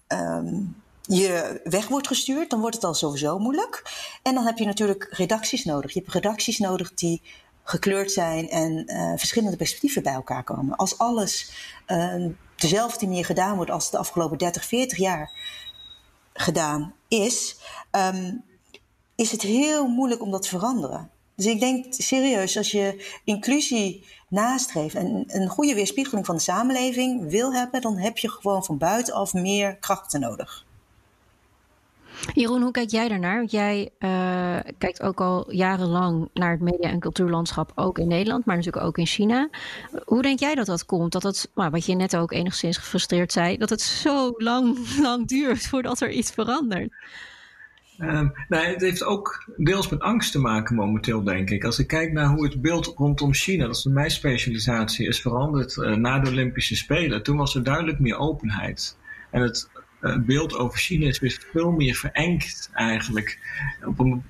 um, 0.07 0.80
je 1.15 1.61
weg 1.63 1.87
wordt 1.87 2.07
gestuurd, 2.07 2.49
dan 2.49 2.59
wordt 2.59 2.75
het 2.75 2.83
al 2.83 2.93
sowieso 2.93 3.39
moeilijk. 3.39 3.83
En 4.23 4.33
dan 4.33 4.45
heb 4.45 4.57
je 4.57 4.65
natuurlijk 4.65 5.07
redacties 5.09 5.65
nodig. 5.65 5.93
Je 5.93 5.99
hebt 5.99 6.13
redacties 6.13 6.59
nodig 6.59 6.93
die 6.93 7.21
gekleurd 7.63 8.11
zijn 8.11 8.49
en 8.49 8.83
uh, 8.91 9.13
verschillende 9.17 9.57
perspectieven 9.57 10.03
bij 10.03 10.13
elkaar 10.13 10.43
komen. 10.43 10.75
Als 10.75 10.97
alles 10.97 11.51
uh, 11.87 12.25
dezelfde 12.55 13.07
manier 13.07 13.25
gedaan 13.25 13.55
wordt 13.55 13.71
als 13.71 13.91
de 13.91 13.97
afgelopen 13.97 14.37
30, 14.37 14.65
40 14.65 14.97
jaar 14.97 15.31
gedaan 16.33 16.93
is, 17.07 17.55
um, 17.91 18.43
is 19.15 19.31
het 19.31 19.41
heel 19.41 19.87
moeilijk 19.87 20.21
om 20.21 20.31
dat 20.31 20.41
te 20.41 20.49
veranderen. 20.49 21.09
Dus 21.35 21.45
ik 21.45 21.59
denk 21.59 21.85
serieus, 21.89 22.57
als 22.57 22.71
je 22.71 23.19
inclusie 23.23 24.05
nastreeft 24.27 24.95
en 24.95 25.23
een 25.27 25.49
goede 25.49 25.73
weerspiegeling 25.73 26.25
van 26.25 26.35
de 26.35 26.41
samenleving 26.41 27.29
wil 27.29 27.53
hebben, 27.53 27.81
dan 27.81 27.97
heb 27.97 28.17
je 28.17 28.29
gewoon 28.29 28.65
van 28.65 28.77
buitenaf 28.77 29.33
meer 29.33 29.77
krachten 29.77 30.19
nodig. 30.19 30.65
Jeroen, 32.33 32.61
hoe 32.61 32.71
kijk 32.71 32.89
jij 32.89 33.07
daarnaar? 33.07 33.37
Want 33.37 33.51
jij 33.51 33.89
uh, 33.99 34.57
kijkt 34.77 35.01
ook 35.01 35.21
al 35.21 35.51
jarenlang 35.51 36.29
naar 36.33 36.51
het 36.51 36.61
media- 36.61 36.89
en 36.89 36.99
cultuurlandschap, 36.99 37.71
ook 37.75 37.97
in 37.97 38.07
Nederland, 38.07 38.45
maar 38.45 38.55
natuurlijk 38.55 38.85
ook 38.85 38.97
in 38.97 39.05
China. 39.05 39.49
Hoe 40.05 40.21
denk 40.21 40.39
jij 40.39 40.55
dat 40.55 40.65
dat 40.65 40.85
komt? 40.85 41.11
Dat 41.11 41.23
het, 41.23 41.51
nou, 41.55 41.69
wat 41.69 41.85
je 41.85 41.95
net 41.95 42.15
ook 42.15 42.31
enigszins 42.31 42.77
gefrustreerd 42.77 43.31
zei, 43.31 43.57
dat 43.57 43.69
het 43.69 43.81
zo 43.81 44.33
lang, 44.37 44.77
lang 45.01 45.27
duurt 45.27 45.67
voordat 45.67 46.01
er 46.01 46.11
iets 46.11 46.31
verandert? 46.31 46.93
Uh, 47.97 48.21
nou, 48.47 48.65
het 48.65 48.81
heeft 48.81 49.03
ook 49.03 49.51
deels 49.57 49.89
met 49.89 49.99
angst 49.99 50.31
te 50.31 50.39
maken 50.39 50.75
momenteel, 50.75 51.23
denk 51.23 51.49
ik. 51.49 51.63
Als 51.63 51.79
ik 51.79 51.87
kijk 51.87 52.11
naar 52.11 52.27
hoe 52.27 52.43
het 52.43 52.61
beeld 52.61 52.93
rondom 52.95 53.33
China, 53.33 53.65
dat 53.65 53.75
is 53.75 53.83
mijn 53.83 54.11
specialisatie, 54.11 55.07
is 55.07 55.21
veranderd 55.21 55.75
uh, 55.75 55.95
na 55.95 56.19
de 56.19 56.29
Olympische 56.29 56.75
Spelen. 56.75 57.23
Toen 57.23 57.37
was 57.37 57.55
er 57.55 57.63
duidelijk 57.63 57.99
meer 57.99 58.17
openheid. 58.17 58.97
En 59.29 59.41
het 59.41 59.69
uh, 60.01 60.17
beeld 60.17 60.55
over 60.55 60.79
China 60.79 61.07
is 61.07 61.19
weer 61.19 61.45
veel 61.51 61.71
meer 61.71 61.95
verengd 61.95 62.69
eigenlijk 62.73 63.39
op 63.85 63.99
een 63.99 64.23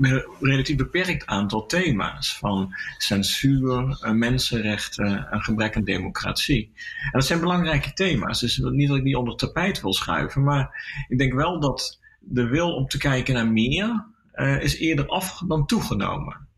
uh, 0.00 0.22
relatief 0.40 0.76
beperkt 0.76 1.26
aantal 1.26 1.66
thema's. 1.66 2.38
Van 2.38 2.74
censuur, 2.98 3.98
uh, 4.02 4.10
mensenrechten, 4.10 5.26
een 5.30 5.42
gebrek 5.42 5.76
aan 5.76 5.84
democratie. 5.84 6.72
En 7.02 7.10
dat 7.10 7.26
zijn 7.26 7.40
belangrijke 7.40 7.92
thema's. 7.92 8.40
Dus 8.40 8.58
niet 8.58 8.88
dat 8.88 8.96
ik 8.96 9.04
die 9.04 9.18
onder 9.18 9.36
tapijt 9.36 9.80
wil 9.80 9.92
schuiven, 9.92 10.42
maar 10.42 10.86
ik 11.08 11.18
denk 11.18 11.32
wel 11.32 11.60
dat 11.60 12.00
de 12.20 12.46
wil 12.46 12.74
om 12.74 12.86
te 12.86 12.98
kijken 12.98 13.34
naar 13.34 13.48
meer 13.48 14.08
is 14.60 14.78
eerder 14.78 15.06
af 15.06 15.42
dan 15.46 15.66
toegenomen. 15.66 16.48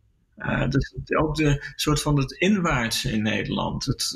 Dus 0.68 0.94
ook 1.16 1.36
de 1.36 1.72
soort 1.76 2.02
van 2.02 2.18
het 2.18 2.32
inwaartse 2.32 3.12
in 3.12 3.22
Nederland. 3.22 3.84
Het, 3.84 4.10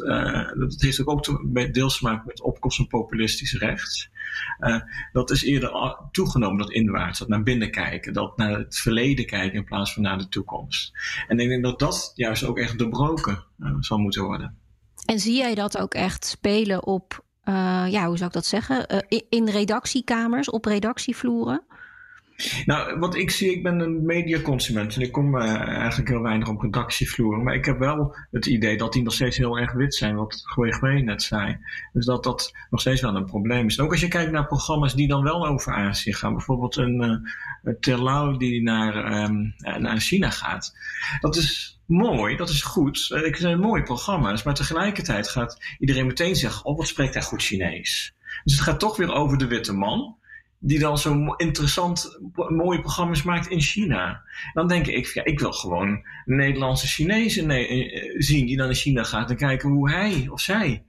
dat 0.59 0.75
heeft 0.81 1.01
ook, 1.01 1.11
ook 1.11 1.23
te, 1.23 1.69
deels 1.73 1.99
te 1.99 2.05
maken 2.05 2.27
met 2.27 2.43
opkomst 2.43 2.77
van 2.77 2.87
populistisch 2.87 3.59
rechts. 3.59 4.11
Uh, 4.61 4.81
dat 5.12 5.31
is 5.31 5.42
eerder 5.42 5.96
toegenomen, 6.11 6.59
dat 6.59 6.70
inwaarts, 6.70 7.18
dat 7.18 7.29
naar 7.29 7.42
binnen 7.42 7.70
kijken, 7.70 8.12
dat 8.12 8.37
naar 8.37 8.59
het 8.59 8.79
verleden 8.79 9.27
kijken 9.27 9.59
in 9.59 9.64
plaats 9.64 9.92
van 9.92 10.03
naar 10.03 10.18
de 10.18 10.29
toekomst. 10.29 10.92
En 11.29 11.38
ik 11.38 11.49
denk 11.49 11.62
dat 11.62 11.79
dat 11.79 12.12
juist 12.14 12.44
ook 12.44 12.59
echt 12.59 12.79
doorbroken 12.79 13.44
zal 13.81 13.99
moeten 13.99 14.25
worden. 14.25 14.57
En 15.05 15.18
zie 15.18 15.37
jij 15.37 15.55
dat 15.55 15.79
ook 15.79 15.94
echt 15.94 16.25
spelen 16.25 16.87
op, 16.87 17.25
ja, 17.44 18.07
hoe 18.07 18.16
zou 18.16 18.27
ik 18.27 18.33
dat 18.33 18.46
zeggen, 18.46 19.05
in 19.29 19.49
redactiekamers, 19.49 20.51
op 20.51 20.64
redactievloeren? 20.64 21.62
Nou, 22.64 22.99
wat 22.99 23.14
ik 23.14 23.31
zie, 23.31 23.51
ik 23.51 23.62
ben 23.62 23.81
een 23.81 24.05
mediaconsument 24.05 24.94
en 24.94 25.01
ik 25.01 25.12
kom 25.12 25.37
uh, 25.37 25.68
eigenlijk 25.68 26.09
heel 26.09 26.22
weinig 26.22 26.49
op 26.49 26.61
redactievloer. 26.61 27.42
Maar 27.42 27.55
ik 27.55 27.64
heb 27.64 27.79
wel 27.79 28.16
het 28.31 28.46
idee 28.46 28.77
dat 28.77 28.92
die 28.92 29.03
nog 29.03 29.12
steeds 29.12 29.37
heel 29.37 29.59
erg 29.59 29.72
wit 29.72 29.94
zijn, 29.94 30.14
wat 30.14 30.42
Gwee 30.44 31.03
net 31.03 31.22
zei. 31.22 31.59
Dus 31.92 32.07
dat 32.07 32.25
dat 32.25 32.53
nog 32.70 32.81
steeds 32.81 33.01
wel 33.01 33.16
een 33.16 33.25
probleem 33.25 33.66
is. 33.66 33.81
Ook 33.81 33.90
als 33.90 34.01
je 34.01 34.09
kijkt 34.09 34.33
naar 34.33 34.46
programma's 34.46 34.94
die 34.94 35.09
dan 35.09 35.22
wel 35.22 35.46
over 35.46 35.72
Azië 35.72 36.12
gaan. 36.12 36.33
Bijvoorbeeld 36.33 36.77
een 36.77 37.25
uh, 37.64 37.75
Terlau 37.81 38.38
die 38.38 38.62
naar, 38.62 39.22
um, 39.22 39.55
naar 39.79 40.01
China 40.01 40.31
gaat. 40.31 40.77
Dat 41.20 41.37
is 41.37 41.81
mooi, 41.87 42.37
dat 42.37 42.49
is 42.49 42.62
goed. 42.62 43.07
Het 43.09 43.37
zijn 43.38 43.61
mooie 43.61 43.83
programma's, 43.83 44.42
maar 44.42 44.55
tegelijkertijd 44.55 45.29
gaat 45.29 45.59
iedereen 45.79 46.07
meteen 46.07 46.37
zeggen, 46.37 46.64
oh 46.64 46.77
wat 46.77 46.87
spreekt 46.87 47.14
hij 47.14 47.22
goed 47.22 47.42
Chinees. 47.42 48.14
Dus 48.44 48.53
het 48.53 48.62
gaat 48.62 48.81
toch 48.81 48.96
weer 48.96 49.12
over 49.12 49.38
de 49.38 49.46
witte 49.46 49.72
man 49.72 50.16
die 50.59 50.79
dan 50.79 50.99
zo 50.99 51.35
interessant 51.37 52.19
mooie 52.33 52.81
programma's 52.81 53.23
maakt 53.23 53.49
in 53.49 53.61
China. 53.61 54.23
Dan 54.53 54.69
denk 54.69 54.87
ik, 54.87 55.07
ja, 55.07 55.25
ik 55.25 55.40
wil 55.40 55.53
gewoon 55.53 55.88
een 56.25 56.37
Nederlandse 56.37 56.87
Chinezen 56.87 57.51
eh, 57.51 58.14
zien 58.19 58.47
die 58.47 58.57
dan 58.57 58.69
in 58.69 58.75
China 58.75 59.03
gaat 59.03 59.31
en 59.31 59.37
kijken 59.37 59.71
hoe 59.71 59.90
hij 59.90 60.29
of 60.31 60.40
zij 60.40 60.85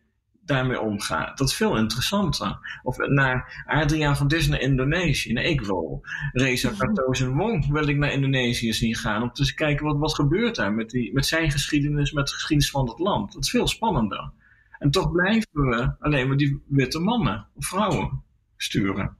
daarmee 0.47 0.79
omgaat. 0.79 1.37
Dat 1.37 1.47
is 1.47 1.55
veel 1.55 1.77
interessanter. 1.77 2.79
Of 2.83 2.97
naar 2.97 3.63
Adriaan 3.65 4.17
van 4.17 4.27
Dis 4.27 4.47
naar 4.47 4.59
Indonesië. 4.59 5.33
Nee, 5.33 5.49
ik 5.49 5.61
wil 5.61 6.01
Reza 6.31 6.71
Kartozen 6.77 7.35
Wong 7.35 7.71
wil 7.71 7.87
ik 7.87 7.97
naar 7.97 8.11
Indonesië 8.11 8.73
zien 8.73 8.95
gaan. 8.95 9.21
Om 9.21 9.31
te 9.31 9.53
kijken 9.53 9.85
wat, 9.85 9.97
wat 9.97 10.15
gebeurt 10.15 10.55
daar 10.55 10.73
met, 10.73 10.89
die, 10.89 11.13
met 11.13 11.25
zijn 11.25 11.51
geschiedenis, 11.51 12.11
met 12.11 12.27
de 12.27 12.33
geschiedenis 12.33 12.71
van 12.71 12.89
het 12.89 12.99
land. 12.99 13.33
Dat 13.33 13.43
is 13.43 13.49
veel 13.49 13.67
spannender. 13.67 14.31
En 14.79 14.91
toch 14.91 15.11
blijven 15.11 15.47
we 15.51 15.95
alleen 15.99 16.27
maar 16.27 16.37
die 16.37 16.61
witte 16.67 16.99
mannen 16.99 17.47
of 17.55 17.65
vrouwen 17.65 18.23
sturen. 18.57 19.17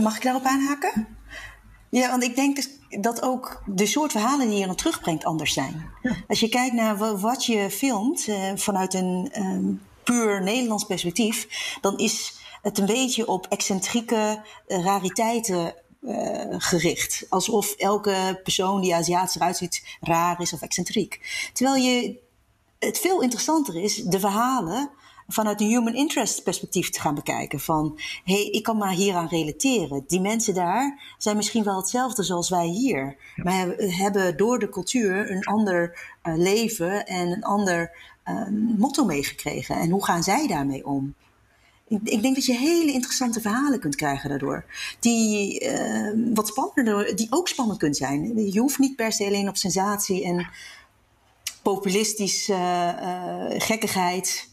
Mag 0.00 0.16
ik 0.16 0.22
daarop 0.22 0.44
aanhaken? 0.44 1.06
Ja, 1.90 2.10
want 2.10 2.22
ik 2.22 2.36
denk 2.36 2.56
dus 2.56 2.68
dat 3.00 3.22
ook 3.22 3.62
de 3.66 3.86
soort 3.86 4.12
verhalen 4.12 4.48
die 4.48 4.58
je 4.58 4.66
dan 4.66 4.74
terugbrengt 4.74 5.24
anders 5.24 5.52
zijn. 5.52 5.90
Als 6.28 6.40
je 6.40 6.48
kijkt 6.48 6.74
naar 6.74 7.20
wat 7.20 7.44
je 7.44 7.70
filmt 7.70 8.28
eh, 8.28 8.52
vanuit 8.54 8.94
een 8.94 9.28
ehm, 9.32 9.72
puur 10.02 10.42
Nederlands 10.42 10.84
perspectief, 10.84 11.46
dan 11.80 11.98
is 11.98 12.36
het 12.62 12.78
een 12.78 12.86
beetje 12.86 13.26
op 13.26 13.46
excentrieke 13.46 14.42
uh, 14.68 14.84
rariteiten 14.84 15.74
uh, 16.02 16.44
gericht. 16.48 17.26
Alsof 17.28 17.72
elke 17.72 18.40
persoon 18.42 18.80
die 18.80 18.94
Aziatisch 18.94 19.34
eruit 19.34 19.56
ziet 19.56 19.82
raar 20.00 20.40
is 20.40 20.52
of 20.52 20.62
excentriek. 20.62 21.20
Terwijl 21.52 21.84
je, 21.84 22.18
het 22.78 22.98
veel 22.98 23.22
interessanter 23.22 23.82
is 23.82 23.94
de 23.94 24.20
verhalen 24.20 24.90
vanuit 25.28 25.60
een 25.60 25.66
human 25.66 25.94
interest 25.94 26.42
perspectief 26.42 26.90
te 26.90 27.00
gaan 27.00 27.14
bekijken. 27.14 27.60
Van 27.60 27.98
hé, 28.24 28.34
hey, 28.34 28.44
ik 28.44 28.62
kan 28.62 28.76
maar 28.76 28.92
hieraan 28.92 29.28
relateren. 29.28 30.04
Die 30.06 30.20
mensen 30.20 30.54
daar 30.54 31.14
zijn 31.18 31.36
misschien 31.36 31.64
wel 31.64 31.76
hetzelfde 31.76 32.22
zoals 32.22 32.50
wij 32.50 32.66
hier. 32.66 33.16
Maar 33.36 33.66
hebben 33.76 34.36
door 34.36 34.58
de 34.58 34.68
cultuur 34.68 35.30
een 35.30 35.44
ander 35.44 35.98
uh, 36.22 36.36
leven 36.36 37.06
en 37.06 37.28
een 37.28 37.42
ander 37.42 37.90
uh, 38.24 38.48
motto 38.78 39.04
meegekregen. 39.04 39.76
En 39.76 39.90
hoe 39.90 40.04
gaan 40.04 40.22
zij 40.22 40.46
daarmee 40.46 40.86
om? 40.86 41.14
Ik 41.88 42.22
denk 42.22 42.34
dat 42.34 42.44
je 42.44 42.54
hele 42.54 42.92
interessante 42.92 43.40
verhalen 43.40 43.80
kunt 43.80 43.96
krijgen 43.96 44.28
daardoor. 44.28 44.64
Die 45.00 45.64
uh, 45.64 46.34
wat 46.34 46.48
spannender, 46.48 47.16
die 47.16 47.26
ook 47.30 47.48
spannend 47.48 47.78
kunnen 47.78 47.96
zijn. 47.96 48.50
Je 48.52 48.60
hoeft 48.60 48.78
niet 48.78 48.96
per 48.96 49.12
se 49.12 49.26
alleen 49.26 49.48
op 49.48 49.56
sensatie 49.56 50.24
en 50.24 50.48
populistisch 51.62 52.48
uh, 52.48 52.90
gekkigheid 53.48 54.48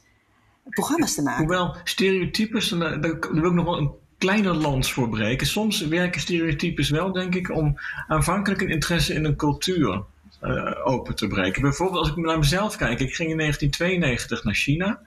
programma's 0.70 1.16
te 1.16 1.22
maken. 1.22 1.40
Hoewel 1.40 1.76
stereotypes, 1.84 2.70
daar, 2.70 3.00
wil 3.00 3.46
ik 3.46 3.54
nog 3.54 3.66
wel 3.66 3.78
een 3.78 3.92
kleine 4.18 4.54
lans 4.54 4.94
voor 4.94 5.10
breken. 5.10 5.48
Soms 5.48 5.88
werken 5.88 6.22
stereotypes 6.22 6.90
wel, 6.90 7.12
denk 7.12 7.36
ik, 7.36 7.52
om 7.52 7.80
aanvankelijk 8.08 8.62
een 8.62 8.70
interesse 8.70 9.14
in 9.14 9.26
een 9.26 9.36
cultuur 9.36 10.04
open 10.84 11.16
te 11.16 11.28
breken. 11.28 11.62
Bijvoorbeeld 11.62 12.00
als 12.00 12.10
ik 12.10 12.16
naar 12.16 12.38
mezelf 12.38 12.76
kijk. 12.76 13.00
Ik 13.00 13.16
ging 13.16 13.30
in 13.30 13.38
1992 13.38 14.44
naar 14.44 14.56
China 14.56 15.02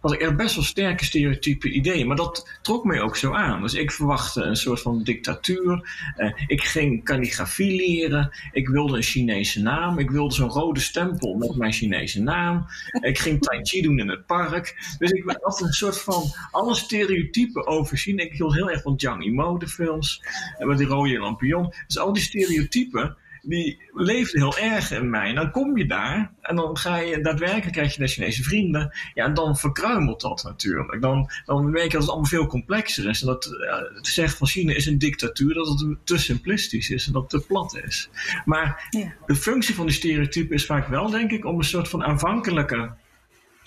had 0.00 0.12
ik 0.12 0.22
er 0.22 0.34
best 0.34 0.54
wel 0.54 0.64
sterke 0.64 1.04
stereotype 1.04 1.70
ideeën. 1.70 2.06
Maar 2.06 2.16
dat 2.16 2.58
trok 2.62 2.84
mij 2.84 3.00
ook 3.00 3.16
zo 3.16 3.32
aan. 3.32 3.62
Dus 3.62 3.74
ik 3.74 3.90
verwachtte 3.90 4.42
een 4.42 4.56
soort 4.56 4.80
van 4.80 5.02
dictatuur. 5.02 5.88
Uh, 6.16 6.32
ik 6.46 6.62
ging 6.62 7.04
calligrafie 7.04 7.76
leren. 7.76 8.30
Ik 8.52 8.68
wilde 8.68 8.96
een 8.96 9.02
Chinese 9.02 9.62
naam. 9.62 9.98
Ik 9.98 10.10
wilde 10.10 10.34
zo'n 10.34 10.48
rode 10.48 10.80
stempel 10.80 11.34
met 11.34 11.56
mijn 11.56 11.72
Chinese 11.72 12.22
naam. 12.22 12.66
Ik 13.00 13.18
ging 13.18 13.42
tai 13.42 13.60
chi 13.62 13.82
doen 13.82 13.98
in 13.98 14.08
het 14.08 14.26
park. 14.26 14.94
Dus 14.98 15.10
ik 15.10 15.38
had 15.40 15.60
een 15.60 15.72
soort 15.72 16.00
van 16.00 16.22
alle 16.50 16.74
stereotypen 16.74 17.66
overzien. 17.66 18.18
Ik 18.18 18.32
hield 18.32 18.54
heel 18.54 18.70
erg 18.70 18.82
van 18.82 19.00
Zhang 19.00 19.24
Yimou, 19.24 19.58
de 19.58 19.68
films. 19.68 20.22
En 20.58 20.68
met 20.68 20.78
die 20.78 20.86
rode 20.86 21.18
lampion. 21.18 21.72
Dus 21.86 21.98
al 21.98 22.12
die 22.12 22.22
stereotypen 22.22 23.16
die 23.42 23.82
leefde 23.92 24.38
heel 24.38 24.58
erg 24.58 24.90
in 24.90 25.10
mij. 25.10 25.28
En 25.28 25.34
dan 25.34 25.50
kom 25.50 25.76
je 25.76 25.86
daar 25.86 26.32
en 26.40 26.56
dan 26.56 26.76
ga 26.76 26.96
je 26.96 27.20
daadwerkelijk 27.20 27.72
krijg 27.72 27.94
je 27.94 28.00
de 28.00 28.08
Chinese 28.08 28.42
vrienden. 28.42 28.96
Ja, 29.14 29.24
en 29.24 29.34
dan 29.34 29.56
verkruimelt 29.56 30.20
dat 30.20 30.42
natuurlijk. 30.42 31.02
Dan, 31.02 31.30
dan 31.44 31.70
merk 31.70 31.84
je 31.84 31.90
dat 31.90 32.00
het 32.00 32.10
allemaal 32.10 32.28
veel 32.28 32.46
complexer 32.46 33.08
is. 33.08 33.20
En 33.20 33.26
dat 33.26 33.44
het 33.94 34.06
zeggen 34.06 34.38
van 34.38 34.46
China 34.46 34.74
is 34.74 34.86
een 34.86 34.98
dictatuur, 34.98 35.54
dat 35.54 35.80
het 35.80 35.96
te 36.04 36.18
simplistisch 36.18 36.90
is 36.90 37.06
en 37.06 37.12
dat 37.12 37.32
het 37.32 37.40
te 37.40 37.46
plat 37.46 37.80
is. 37.86 38.10
Maar 38.44 38.88
ja. 38.90 39.14
de 39.26 39.36
functie 39.36 39.74
van 39.74 39.86
die 39.86 39.94
stereotype 39.94 40.54
is 40.54 40.66
vaak 40.66 40.88
wel, 40.88 41.10
denk 41.10 41.30
ik, 41.30 41.44
om 41.44 41.58
een 41.58 41.64
soort 41.64 41.88
van 41.88 42.04
aanvankelijke 42.04 42.94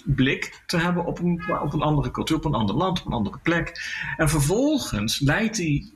blik 0.05 0.63
te 0.65 0.77
hebben 0.77 1.05
op 1.05 1.19
een, 1.19 1.43
op 1.61 1.73
een 1.73 1.81
andere 1.81 2.11
cultuur, 2.11 2.37
op 2.37 2.45
een 2.45 2.53
ander 2.53 2.75
land, 2.75 2.99
op 2.99 3.05
een 3.05 3.13
andere 3.13 3.39
plek. 3.43 3.81
En 4.17 4.29
vervolgens 4.29 5.19
leidt 5.19 5.55
die 5.55 5.93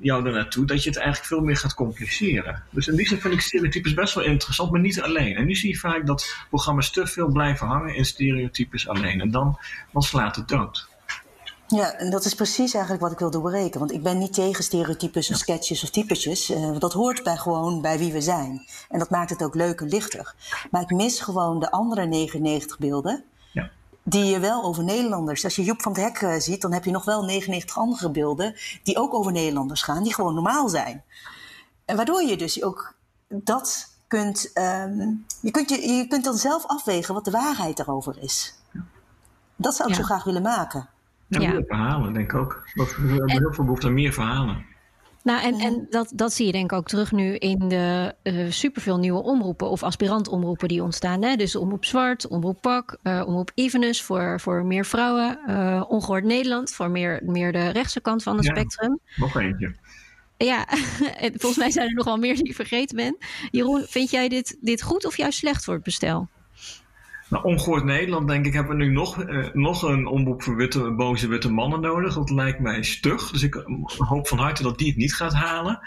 jou 0.00 0.26
er 0.26 0.32
naartoe 0.32 0.64
dat 0.64 0.82
je 0.82 0.88
het 0.88 0.98
eigenlijk 0.98 1.28
veel 1.28 1.40
meer 1.40 1.56
gaat 1.56 1.74
compliceren. 1.74 2.62
Dus 2.70 2.88
in 2.88 2.96
die 2.96 3.06
zin 3.06 3.20
vind 3.20 3.34
ik 3.34 3.40
stereotypes 3.40 3.94
best 3.94 4.14
wel 4.14 4.24
interessant, 4.24 4.70
maar 4.70 4.80
niet 4.80 5.00
alleen. 5.00 5.36
En 5.36 5.46
nu 5.46 5.54
zie 5.54 5.70
je 5.70 5.76
vaak 5.76 6.06
dat 6.06 6.36
programma's 6.48 6.90
te 6.90 7.06
veel 7.06 7.28
blijven 7.28 7.66
hangen 7.66 7.94
in 7.94 8.04
stereotypes 8.04 8.88
alleen. 8.88 9.20
En 9.20 9.30
dan, 9.30 9.58
dan 9.92 10.02
slaat 10.02 10.36
het 10.36 10.48
dood. 10.48 10.88
Ja, 11.66 11.92
en 11.92 12.10
dat 12.10 12.24
is 12.24 12.34
precies 12.34 12.72
eigenlijk 12.72 13.02
wat 13.02 13.12
ik 13.12 13.18
wil 13.18 13.30
doorbreken. 13.30 13.78
Want 13.78 13.92
ik 13.92 14.02
ben 14.02 14.18
niet 14.18 14.32
tegen 14.32 14.64
stereotypes 14.64 15.30
of 15.30 15.36
sketches 15.36 15.82
of 15.82 15.90
typetjes. 15.90 16.50
Uh, 16.50 16.78
dat 16.78 16.92
hoort 16.92 17.22
bij 17.22 17.36
gewoon 17.36 17.80
bij 17.80 17.98
wie 17.98 18.12
we 18.12 18.20
zijn. 18.20 18.66
En 18.88 18.98
dat 18.98 19.10
maakt 19.10 19.30
het 19.30 19.42
ook 19.42 19.54
leuk 19.54 19.80
en 19.80 19.88
lichter. 19.88 20.34
Maar 20.70 20.82
ik 20.82 20.90
mis 20.90 21.20
gewoon 21.20 21.60
de 21.60 21.70
andere 21.70 22.06
99 22.06 22.78
beelden 22.78 23.24
die 24.02 24.24
je 24.24 24.40
wel 24.40 24.64
over 24.64 24.84
Nederlanders. 24.84 25.44
Als 25.44 25.56
je 25.56 25.64
Joep 25.64 25.82
van 25.82 25.92
het 25.92 26.00
Hek 26.00 26.20
uh, 26.20 26.34
ziet, 26.38 26.60
dan 26.60 26.72
heb 26.72 26.84
je 26.84 26.90
nog 26.90 27.04
wel 27.04 27.24
99 27.24 27.78
andere 27.78 28.10
beelden 28.10 28.54
die 28.82 28.98
ook 28.98 29.14
over 29.14 29.32
Nederlanders 29.32 29.82
gaan, 29.82 30.02
die 30.02 30.14
gewoon 30.14 30.34
normaal 30.34 30.68
zijn. 30.68 31.04
En 31.84 31.96
waardoor 31.96 32.22
je 32.22 32.36
dus 32.36 32.62
ook 32.62 32.94
dat 33.28 33.96
kunt. 34.06 34.50
Um, 34.54 35.24
je, 35.40 35.50
kunt 35.50 35.70
je, 35.70 35.88
je 35.88 36.06
kunt 36.06 36.24
dan 36.24 36.36
zelf 36.36 36.66
afwegen 36.66 37.14
wat 37.14 37.24
de 37.24 37.30
waarheid 37.30 37.76
daarover 37.76 38.22
is. 38.22 38.54
Dat 39.56 39.74
zou 39.74 39.88
ik 39.88 39.94
ja. 39.94 40.00
zo 40.00 40.06
graag 40.06 40.24
willen 40.24 40.42
maken. 40.42 40.88
Ja, 41.26 41.38
meer 41.38 41.64
verhalen, 41.66 42.12
denk 42.12 42.32
ik 42.32 42.38
ook. 42.38 42.62
We 42.74 42.82
hebben 43.02 43.30
heel 43.30 43.52
veel 43.52 43.64
behoefte 43.64 43.86
aan 43.86 43.94
meer 43.94 44.12
verhalen. 44.12 44.66
Nou, 45.22 45.42
en, 45.42 45.54
en 45.54 45.86
dat, 45.90 46.12
dat 46.14 46.32
zie 46.32 46.46
je 46.46 46.52
denk 46.52 46.72
ik 46.72 46.78
ook 46.78 46.88
terug 46.88 47.12
nu 47.12 47.36
in 47.36 47.68
de 47.68 48.14
uh, 48.22 48.50
superveel 48.50 48.98
nieuwe 48.98 49.22
omroepen 49.22 49.70
of 49.70 49.82
aspirantomroepen 49.82 50.68
die 50.68 50.82
ontstaan. 50.82 51.22
Hè? 51.22 51.36
Dus 51.36 51.56
Omroep 51.56 51.84
Zwart, 51.84 52.28
Omroep 52.28 52.60
Pak, 52.60 52.98
uh, 53.02 53.22
Omroep 53.26 53.50
Evenus 53.54 54.02
voor, 54.02 54.40
voor 54.40 54.64
meer 54.64 54.86
vrouwen, 54.86 55.38
uh, 55.48 55.84
Ongehoord 55.88 56.24
Nederland 56.24 56.72
voor 56.72 56.90
meer, 56.90 57.20
meer 57.24 57.52
de 57.52 57.68
rechtse 57.68 58.00
kant 58.00 58.22
van 58.22 58.36
het 58.36 58.44
ja, 58.46 58.54
spectrum. 58.54 58.98
Nog 59.16 59.40
eentje. 59.40 59.74
Ja, 60.36 60.66
volgens 61.40 61.56
mij 61.56 61.70
zijn 61.70 61.88
er 61.88 61.94
nog 61.94 62.04
wel 62.04 62.16
meer 62.16 62.34
die 62.34 62.46
je 62.46 62.54
vergeten 62.54 62.96
bent. 62.96 63.16
Jeroen, 63.50 63.84
vind 63.88 64.10
jij 64.10 64.28
dit, 64.28 64.56
dit 64.60 64.82
goed 64.82 65.04
of 65.04 65.16
juist 65.16 65.38
slecht 65.38 65.64
voor 65.64 65.74
het 65.74 65.82
bestel? 65.82 66.28
Nou, 67.30 67.44
ongehoord 67.44 67.84
Nederland, 67.84 68.28
denk 68.28 68.46
ik, 68.46 68.52
hebben 68.52 68.76
we 68.76 68.84
nu 68.84 68.90
nog, 68.90 69.24
uh, 69.24 69.46
nog 69.52 69.82
een 69.82 70.06
omroep 70.06 70.42
voor 70.42 70.56
witte, 70.56 70.90
boze 70.90 71.28
witte 71.28 71.52
mannen 71.52 71.80
nodig. 71.80 72.14
Dat 72.14 72.30
lijkt 72.30 72.60
mij 72.60 72.82
stug. 72.82 73.30
Dus 73.30 73.42
ik 73.42 73.54
eh, 73.54 73.64
hoop 73.96 74.28
van 74.28 74.38
harte 74.38 74.62
dat 74.62 74.78
die 74.78 74.88
het 74.88 74.96
niet 74.96 75.14
gaat 75.14 75.34
halen. 75.34 75.80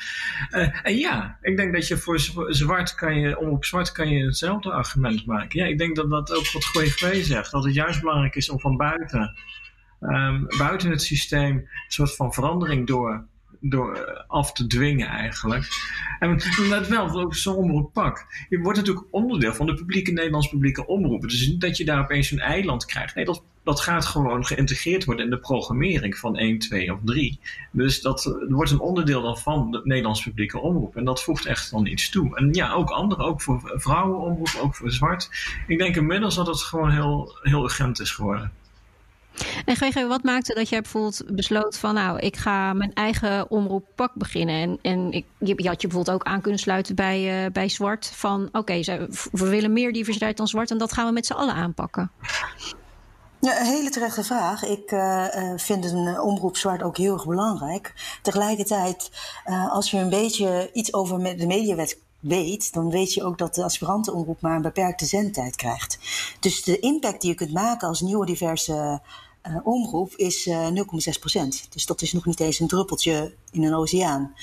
Uh, 0.52 0.86
en 0.86 0.98
ja, 0.98 1.38
ik 1.42 1.58
denk 1.58 1.74
dat 1.74 1.88
je 1.88 1.98
voor 1.98 2.20
zwart 2.48 2.96
kan 2.96 3.20
je, 3.20 3.40
omroep 3.40 3.66
zwart 3.66 3.92
kan 3.92 4.10
je 4.10 4.26
hetzelfde 4.26 4.72
argument 4.72 5.26
maken. 5.26 5.60
Ja, 5.60 5.66
ik 5.66 5.78
denk 5.78 5.96
dat 5.96 6.10
dat 6.10 6.36
ook 6.36 6.52
wat 6.52 6.66
GVV 6.66 7.24
zegt. 7.24 7.52
Dat 7.52 7.64
het 7.64 7.74
juist 7.74 8.00
belangrijk 8.00 8.36
is 8.36 8.50
om 8.50 8.60
van 8.60 8.78
buiten, 8.78 9.36
um, 10.02 10.46
buiten 10.58 10.90
het 10.90 11.02
systeem, 11.02 11.56
een 11.56 11.68
soort 11.88 12.16
van 12.16 12.34
verandering 12.34 12.88
door 12.88 13.28
door 13.66 13.96
eh, 13.96 14.24
af 14.28 14.54
te 14.54 14.68
dwingen 14.68 15.08
eigenlijk. 15.08 15.68
En 16.20 16.42
let 16.70 16.88
wel, 16.88 17.34
zo'n 17.34 17.56
omroep 17.56 17.94
pak. 17.94 18.46
Je 18.50 18.60
wordt 18.60 18.78
natuurlijk 18.78 19.06
onderdeel 19.10 19.54
van 19.54 19.66
de 19.66 19.74
publieke 19.74 20.12
Nederlandse 20.12 20.50
publieke 20.50 20.88
omroep. 20.88 21.22
Dus 21.22 21.48
niet 21.48 21.62
dat 21.62 21.78
je 21.78 21.86
daar 21.86 22.00
opeens 22.00 22.32
een 22.32 22.40
eiland 22.40 22.86
krijgt. 22.86 23.16
Nee, 23.16 23.26
dat, 23.26 23.44
dat 23.64 23.80
gaat 23.80 24.06
gewoon 24.06 24.46
geïntegreerd 24.46 25.06
worden 25.06 25.26
in 25.26 25.32
de 25.32 25.40
programmering 25.40 26.18
van 26.18 26.38
1, 26.38 26.60
2 26.60 26.94
of 26.94 27.00
3. 27.04 27.40
Dus 27.72 28.02
dat, 28.02 28.24
dat 28.24 28.50
wordt 28.50 28.72
een 28.72 28.80
onderdeel 28.80 29.22
dan 29.22 29.38
van 29.38 29.72
de 29.72 29.82
Nederlandse 29.84 30.24
publieke 30.24 30.60
omroep. 30.60 30.96
En 30.96 31.06
dat 31.06 31.24
voegt 31.24 31.46
echt 31.46 31.72
dan 31.72 31.86
iets 31.86 32.10
toe. 32.10 32.38
En 32.38 32.54
ja, 32.54 32.74
ook 32.74 32.90
anderen, 32.90 33.26
ook 33.26 33.42
voor 33.42 33.72
vrouwenomroep, 33.76 34.60
ook 34.62 34.76
voor 34.76 34.92
zwart. 34.92 35.30
Ik 35.68 35.78
denk 35.78 35.96
inmiddels 35.96 36.36
dat 36.36 36.48
het 36.48 36.62
gewoon 36.62 36.92
heel, 36.92 37.38
heel 37.42 37.64
urgent 37.64 38.00
is 38.00 38.12
geworden. 38.12 38.52
En 39.66 39.76
GG, 39.76 40.08
wat 40.08 40.24
maakte 40.24 40.54
dat 40.54 40.70
jij 40.70 40.82
bijvoorbeeld 40.82 41.24
besloot 41.28 41.78
van 41.78 41.94
nou, 41.94 42.20
ik 42.20 42.38
ga 42.38 42.74
mijn 42.74 42.94
eigen 42.94 43.52
omroep 43.52 43.86
pak 43.96 44.14
beginnen. 44.14 44.56
En, 44.56 44.80
en 44.82 45.12
ik, 45.12 45.26
je, 45.38 45.68
had 45.68 45.82
je 45.82 45.88
bijvoorbeeld 45.88 46.16
ook 46.16 46.24
aan 46.24 46.42
kunnen 46.42 46.60
sluiten 46.60 46.96
bij, 46.96 47.46
uh, 47.46 47.52
bij 47.52 47.70
Zwart 47.70 48.12
van 48.16 48.50
oké, 48.52 48.80
we 49.32 49.50
willen 49.50 49.74
meer 49.74 49.94
diversiteit 49.94 50.38
dan 50.38 50.48
Zwart 50.48 50.72
en 50.72 50.78
dat 50.78 50.94
gaan 50.94 51.06
we 51.06 51.12
met 51.12 51.26
z'n 51.26 51.34
allen 51.34 51.54
aanpakken. 51.54 52.12
Ja, 53.40 53.60
een 53.60 53.66
hele 53.66 53.90
terechte 53.90 54.24
vraag. 54.24 54.64
Ik 54.64 54.92
uh, 54.92 55.26
vind 55.56 55.86
een 55.86 56.20
omroep 56.20 56.58
zwart 56.58 56.84
ook 56.84 56.98
heel 56.98 57.14
erg 57.14 57.26
belangrijk. 57.26 57.94
Tegelijkertijd, 58.22 59.12
als 59.70 59.92
je 59.92 59.98
een 59.98 60.10
beetje 60.10 60.70
iets 60.74 60.94
over 60.94 61.38
de 61.38 61.48
mediawet 61.48 62.00
weet, 62.24 62.74
dan 62.74 62.90
weet 62.90 63.14
je 63.14 63.24
ook 63.24 63.38
dat 63.38 63.56
de 63.56 63.64
aspirantenomroep 63.64 64.42
maar 64.42 64.56
een 64.56 64.62
beperkte 64.62 65.06
zendtijd 65.06 65.56
krijgt. 65.56 66.00
Dus 66.40 66.64
de 66.64 66.80
impact 66.80 67.22
die 67.22 67.30
je 67.30 67.36
kunt 67.36 67.54
maken 67.54 67.88
als 67.88 68.02
nieuwe 68.02 68.26
diverse 68.26 69.02
omroep 69.64 70.16
is 70.16 70.50
0,6% 70.50 71.70
Dus 71.70 71.86
dat 71.86 72.02
is 72.02 72.14
nog 72.14 72.26
niet 72.26 72.40
eens 72.40 72.60
een 72.60 72.68
druppeltje 72.68 73.34
in 73.52 73.64
een 73.64 73.76
oceaan. 73.76 74.34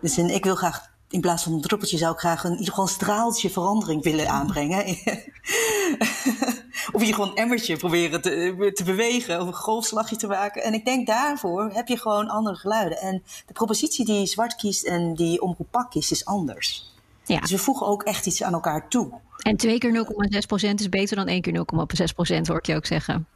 Dus 0.00 0.16
en 0.16 0.30
ik 0.30 0.44
wil 0.44 0.54
graag 0.54 0.92
in 1.08 1.20
plaats 1.20 1.42
van 1.42 1.52
een 1.52 1.60
druppeltje 1.60 1.98
zou 1.98 2.12
ik 2.12 2.18
graag 2.18 2.44
een, 2.44 2.68
een 2.76 2.88
straaltje 2.88 3.50
verandering 3.50 4.02
willen 4.02 4.28
aanbrengen. 4.28 4.84
of 6.92 7.04
je 7.04 7.12
gewoon 7.12 7.28
een 7.28 7.36
emmertje 7.36 7.76
proberen 7.76 8.22
te, 8.22 8.70
te 8.74 8.84
bewegen 8.84 9.40
of 9.40 9.46
een 9.46 9.54
golfslagje 9.54 10.16
te 10.16 10.26
maken. 10.26 10.62
En 10.62 10.74
ik 10.74 10.84
denk 10.84 11.06
daarvoor 11.06 11.70
heb 11.72 11.88
je 11.88 11.98
gewoon 11.98 12.28
andere 12.28 12.56
geluiden. 12.56 12.98
En 12.98 13.22
de 13.46 13.52
propositie 13.52 14.04
die 14.04 14.26
zwart 14.26 14.56
kiest 14.56 14.84
en 14.84 15.14
die 15.14 15.42
omroep 15.42 15.70
pak 15.70 15.90
kiest 15.90 16.10
is 16.10 16.24
anders. 16.24 16.93
Ja. 17.26 17.40
Dus 17.40 17.50
we 17.50 17.58
voegen 17.58 17.86
ook 17.86 18.02
echt 18.02 18.26
iets 18.26 18.42
aan 18.42 18.52
elkaar 18.52 18.88
toe. 18.88 19.20
En 19.38 19.56
twee 19.56 19.78
keer 19.78 20.06
0,6% 20.68 20.74
is 20.74 20.88
beter 20.88 21.16
dan 21.16 21.26
één 21.26 21.40
keer 21.40 21.56
0,6% 21.56 22.40
hoor 22.46 22.58
ik 22.58 22.66
je 22.66 22.74
ook 22.74 22.86
zeggen. 22.86 23.26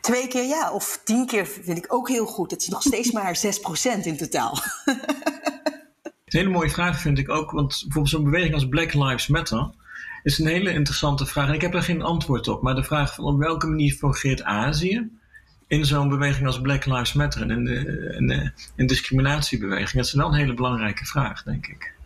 Twee 0.00 0.28
keer 0.28 0.46
ja, 0.46 0.72
of 0.72 1.00
tien 1.04 1.26
keer 1.26 1.46
vind 1.46 1.78
ik 1.78 1.92
ook 1.92 2.08
heel 2.08 2.26
goed. 2.26 2.50
Het 2.50 2.62
is 2.62 2.68
nog 2.68 2.82
steeds 2.82 3.12
maar 3.12 3.40
6% 4.00 4.02
in 4.02 4.16
totaal. 4.16 4.58
een 6.04 6.12
hele 6.24 6.48
mooie 6.48 6.70
vraag 6.70 7.00
vind 7.00 7.18
ik 7.18 7.28
ook, 7.28 7.50
want 7.50 7.68
bijvoorbeeld 7.68 8.08
zo'n 8.08 8.24
beweging 8.24 8.54
als 8.54 8.68
Black 8.68 8.94
Lives 8.94 9.26
Matter 9.26 9.70
is 10.22 10.38
een 10.38 10.46
hele 10.46 10.72
interessante 10.72 11.26
vraag. 11.26 11.48
En 11.48 11.54
ik 11.54 11.60
heb 11.60 11.74
er 11.74 11.82
geen 11.82 12.02
antwoord 12.02 12.48
op, 12.48 12.62
maar 12.62 12.74
de 12.74 12.84
vraag 12.84 13.14
van 13.14 13.24
op 13.24 13.38
welke 13.38 13.66
manier 13.66 13.92
fungeert 13.92 14.42
Azië 14.42 15.10
in 15.66 15.84
zo'n 15.84 16.08
beweging 16.08 16.46
als 16.46 16.60
Black 16.60 16.84
Lives 16.84 17.12
Matter 17.12 17.42
en 17.42 17.50
in 17.50 18.26
de, 18.26 18.52
in 18.76 18.86
discriminatiebeweging, 18.86 19.92
dat 19.92 20.04
is 20.04 20.12
wel 20.12 20.26
een 20.26 20.34
hele 20.34 20.54
belangrijke 20.54 21.04
vraag, 21.04 21.42
denk 21.42 21.66
ik. 21.66 21.96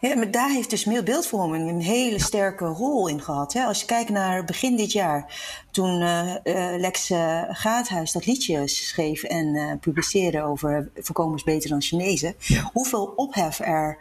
Ja, 0.00 0.16
maar 0.16 0.30
daar 0.30 0.50
heeft 0.50 0.70
dus 0.70 0.84
beeldvorming 0.84 1.68
een 1.68 1.80
hele 1.80 2.20
sterke 2.20 2.64
rol 2.64 3.08
in 3.08 3.22
gehad. 3.22 3.52
Hè? 3.52 3.64
Als 3.64 3.80
je 3.80 3.86
kijkt 3.86 4.10
naar 4.10 4.44
begin 4.44 4.76
dit 4.76 4.92
jaar, 4.92 5.34
toen 5.70 6.00
uh, 6.00 6.34
Lex 6.78 7.10
uh, 7.10 7.42
Gaathuis 7.48 8.12
dat 8.12 8.26
liedje 8.26 8.68
schreef 8.68 9.22
en 9.22 9.78
publiceerde 9.80 10.42
over 10.42 10.90
voorkomens 10.94 11.42
beter 11.42 11.70
dan 11.70 11.82
Chinezen, 11.82 12.34
hoeveel 12.72 13.12
ophef 13.16 13.58
er 13.58 13.98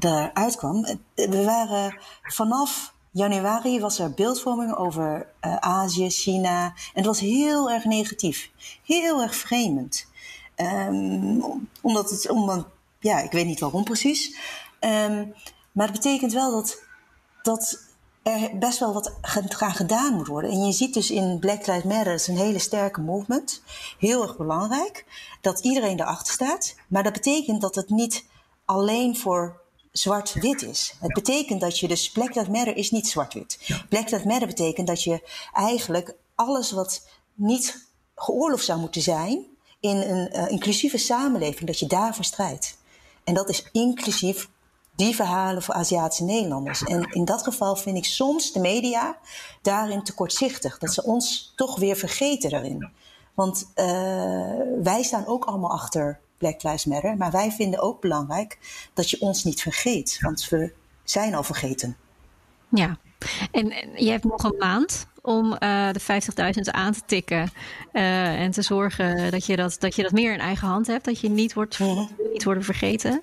eruit 0.00 0.56
kwam. 0.56 0.86
We 1.14 1.44
waren 1.44 1.98
vanaf 2.22 2.94
januari 3.10 3.80
was 3.80 3.98
er 3.98 4.14
beeldvorming 4.14 4.76
over 4.76 5.26
Azië, 5.60 6.10
China. 6.10 6.64
En 6.64 6.72
het 6.92 7.06
was 7.06 7.20
heel 7.20 7.70
erg 7.70 7.84
negatief. 7.84 8.50
Heel 8.84 9.22
erg 9.22 9.34
vreemd. 9.36 10.06
Um, 10.56 11.68
omdat 11.80 12.10
het, 12.10 12.30
omdat, 12.30 12.66
ja, 13.00 13.20
ik 13.20 13.32
weet 13.32 13.46
niet 13.46 13.60
waarom 13.60 13.84
precies. 13.84 14.36
Ehm, 14.80 15.26
maar 15.72 15.86
het 15.86 15.96
betekent 15.96 16.32
wel 16.32 16.50
dat, 16.50 16.82
dat 17.42 17.86
er 18.22 18.58
best 18.58 18.78
wel 18.78 18.92
wat 18.92 19.14
gaan 19.22 19.74
gedaan 19.74 20.14
moet 20.14 20.26
worden. 20.26 20.50
En 20.50 20.66
je 20.66 20.72
ziet 20.72 20.94
dus 20.94 21.10
in 21.10 21.38
Black 21.38 21.66
Lives 21.66 21.82
Matter, 21.82 22.04
dat 22.04 22.20
is 22.20 22.26
een 22.26 22.36
hele 22.36 22.58
sterke 22.58 23.00
movement. 23.00 23.62
Heel 23.98 24.22
erg 24.22 24.36
belangrijk 24.36 25.04
dat 25.40 25.60
iedereen 25.60 26.00
erachter 26.00 26.32
staat. 26.32 26.74
Maar 26.88 27.02
dat 27.02 27.12
betekent 27.12 27.60
dat 27.60 27.74
het 27.74 27.88
niet 27.88 28.24
alleen 28.64 29.16
voor 29.16 29.60
zwart-wit 29.92 30.62
is. 30.62 30.94
Het 31.00 31.12
betekent 31.12 31.60
dat 31.60 31.78
je 31.78 31.88
dus 31.88 32.10
Black 32.10 32.34
Lives 32.34 32.48
Matter 32.48 32.76
is 32.76 32.90
niet 32.90 33.08
zwart-wit. 33.08 33.58
Black 33.88 34.10
Lives 34.10 34.26
Matter 34.26 34.46
betekent 34.46 34.86
dat 34.86 35.02
je 35.02 35.28
eigenlijk 35.52 36.14
alles 36.34 36.70
wat 36.70 37.06
niet 37.34 37.86
geoorloofd 38.14 38.64
zou 38.64 38.80
moeten 38.80 39.02
zijn 39.02 39.46
in 39.80 39.96
een 39.96 40.36
uh, 40.36 40.50
inclusieve 40.50 40.98
samenleving, 40.98 41.66
dat 41.66 41.78
je 41.78 41.86
daarvoor 41.86 42.24
strijdt. 42.24 42.76
En 43.24 43.34
dat 43.34 43.48
is 43.48 43.68
inclusief 43.72 44.48
die 44.98 45.14
verhalen 45.14 45.62
voor 45.62 45.74
Aziatische 45.74 46.24
Nederlanders. 46.24 46.82
En 46.82 47.02
in 47.02 47.24
dat 47.24 47.42
geval 47.42 47.76
vind 47.76 47.96
ik 47.96 48.04
soms 48.04 48.52
de 48.52 48.60
media 48.60 49.18
daarin 49.62 50.02
te 50.02 50.14
kortzichtig. 50.14 50.78
Dat 50.78 50.92
ze 50.94 51.02
ons 51.02 51.52
toch 51.56 51.78
weer 51.78 51.96
vergeten 51.96 52.50
daarin. 52.50 52.90
Want 53.34 53.70
uh, 53.74 53.84
wij 54.82 55.02
staan 55.02 55.26
ook 55.26 55.44
allemaal 55.44 55.70
achter 55.70 56.20
Black 56.38 56.62
Lives 56.62 56.84
Matter. 56.84 57.16
Maar 57.16 57.30
wij 57.30 57.52
vinden 57.52 57.80
ook 57.80 58.00
belangrijk 58.00 58.58
dat 58.94 59.10
je 59.10 59.20
ons 59.20 59.44
niet 59.44 59.62
vergeet. 59.62 60.18
Want 60.20 60.48
we 60.48 60.72
zijn 61.04 61.34
al 61.34 61.42
vergeten. 61.42 61.96
Ja, 62.68 62.98
en 63.50 63.72
je 63.94 64.10
hebt 64.10 64.24
nog 64.24 64.44
een 64.44 64.58
maand 64.58 65.06
om 65.22 65.46
uh, 65.52 65.88
de 65.92 66.00
50.000 66.00 66.60
aan 66.70 66.92
te 66.92 67.02
tikken. 67.06 67.50
Uh, 67.92 68.40
en 68.40 68.50
te 68.50 68.62
zorgen 68.62 69.30
dat 69.30 69.46
je 69.46 69.56
dat, 69.56 69.76
dat 69.78 69.94
je 69.94 70.02
dat 70.02 70.12
meer 70.12 70.32
in 70.32 70.40
eigen 70.40 70.68
hand 70.68 70.86
hebt. 70.86 71.04
Dat 71.04 71.20
je 71.20 71.28
niet 71.28 71.54
wordt, 71.54 71.76
-hmm. 71.76 72.08
niet 72.32 72.44
worden 72.44 72.64
vergeten. 72.64 73.22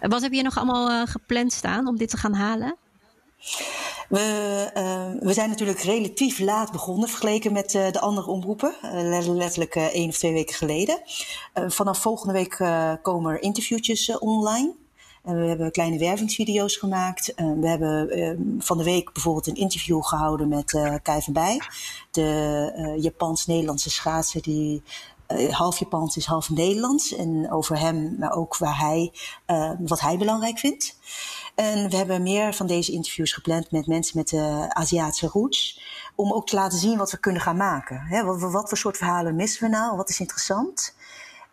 Wat 0.00 0.22
heb 0.22 0.32
je 0.32 0.42
nog 0.42 0.56
allemaal 0.56 0.90
uh, 0.90 1.02
gepland 1.04 1.52
staan 1.52 1.86
om 1.86 1.96
dit 1.96 2.08
te 2.10 2.16
gaan 2.16 2.34
halen? 2.34 2.76
We, 4.08 4.70
uh, 4.76 5.26
we 5.26 5.32
zijn 5.32 5.48
natuurlijk 5.48 5.80
relatief 5.80 6.38
laat 6.38 6.72
begonnen 6.72 7.08
vergeleken 7.08 7.52
met 7.52 7.74
uh, 7.74 7.90
de 7.90 8.00
andere 8.00 8.26
omroepen. 8.26 8.74
Uh, 8.82 9.28
letterlijk 9.34 9.74
één 9.74 10.08
of 10.08 10.18
twee 10.18 10.32
weken 10.32 10.54
geleden. 10.54 11.00
vanaf 11.54 11.98
volgende 11.98 12.32
week 12.32 12.56
komen 13.02 13.32
er 13.32 13.42
interviewtjes 13.42 14.18
online. 14.18 14.74
En 15.26 15.40
we 15.40 15.46
hebben 15.46 15.70
kleine 15.70 15.98
wervingsvideo's 15.98 16.76
gemaakt. 16.76 17.32
we 17.36 17.68
hebben 17.68 18.10
ehm, 18.10 18.40
van 18.58 18.78
de 18.78 18.84
week 18.84 19.12
bijvoorbeeld 19.12 19.46
een 19.46 19.54
interview 19.54 20.02
gehouden 20.02 20.48
met 20.48 20.72
uh, 20.72 20.94
Kai 21.02 21.22
van 21.22 21.32
Bij. 21.32 21.60
De 22.10 22.72
uh, 22.76 23.02
Japans-Nederlandse 23.02 23.90
schaatser 23.90 24.42
die 24.42 24.82
half 25.50 25.78
Japans 25.78 26.16
is, 26.16 26.26
half 26.26 26.50
Nederlands. 26.50 27.14
En 27.14 27.52
over 27.52 27.78
hem, 27.78 28.16
maar 28.18 28.32
ook 28.32 28.56
waar 28.56 28.78
hij, 28.78 29.12
wat 29.78 30.00
hij 30.00 30.18
belangrijk 30.18 30.58
vindt. 30.58 30.96
En 31.56 31.90
we 31.90 31.96
hebben 31.96 32.22
meer 32.22 32.54
van 32.54 32.66
deze 32.66 32.92
interviews 32.92 33.32
gepland 33.32 33.70
met 33.70 33.86
mensen 33.86 34.18
met 34.18 34.32
uh, 34.32 34.66
Aziatische 34.66 35.26
roots. 35.26 35.80
Om 36.14 36.32
ook 36.32 36.46
te 36.46 36.56
laten 36.56 36.78
zien 36.78 36.98
wat 36.98 37.10
we 37.10 37.18
kunnen 37.18 37.42
gaan 37.42 37.56
maken. 37.56 38.24
Wat, 38.24 38.52
wat 38.52 38.68
voor 38.68 38.78
soort 38.78 38.96
verhalen 38.96 39.36
missen 39.36 39.62
we 39.62 39.76
nou? 39.76 39.96
Wat 39.96 40.08
is 40.08 40.20
interessant? 40.20 40.94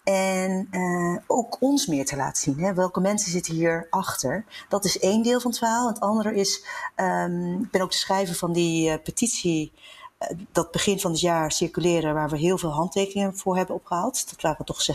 En 0.03 0.67
uh, 0.71 1.17
ook 1.27 1.57
ons 1.59 1.85
meer 1.87 2.05
te 2.05 2.15
laten 2.15 2.41
zien. 2.41 2.63
Hè? 2.63 2.73
Welke 2.73 2.99
mensen 2.99 3.31
zitten 3.31 3.53
hier 3.53 3.87
achter? 3.89 4.45
Dat 4.69 4.85
is 4.85 4.99
één 4.99 5.23
deel 5.23 5.39
van 5.39 5.49
het 5.49 5.59
verhaal. 5.59 5.87
Het 5.87 5.99
andere 5.99 6.35
is, 6.35 6.65
um, 6.95 7.61
ik 7.61 7.71
ben 7.71 7.81
ook 7.81 7.91
de 7.91 7.97
schrijver 7.97 8.35
van 8.35 8.53
die 8.53 8.89
uh, 8.89 8.95
petitie. 9.03 9.71
Uh, 10.19 10.37
dat 10.51 10.71
begin 10.71 10.99
van 10.99 11.11
het 11.11 11.19
jaar 11.19 11.51
circuleren, 11.51 12.13
waar 12.13 12.29
we 12.29 12.37
heel 12.37 12.57
veel 12.57 12.71
handtekeningen 12.71 13.37
voor 13.37 13.57
hebben 13.57 13.75
opgehaald. 13.75 14.29
Dat 14.29 14.41
waren 14.41 14.65
toch 14.65 14.85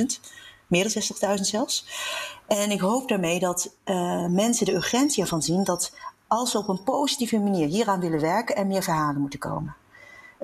60.000. 0.00 0.04
Meer 0.66 0.92
dan 0.92 1.36
60.000 1.36 1.40
zelfs. 1.40 1.86
En 2.46 2.70
ik 2.70 2.80
hoop 2.80 3.08
daarmee 3.08 3.38
dat 3.38 3.74
mensen 4.28 4.66
de 4.66 4.74
urgentie 4.74 5.22
ervan 5.22 5.42
zien 5.42 5.64
dat 5.64 5.92
als 6.26 6.52
we 6.52 6.58
op 6.58 6.68
een 6.68 6.82
positieve 6.82 7.38
manier 7.38 7.66
hieraan 7.66 8.00
willen 8.00 8.20
werken, 8.20 8.56
er 8.56 8.66
meer 8.66 8.82
verhalen 8.82 9.20
moeten 9.20 9.38
komen 9.38 9.76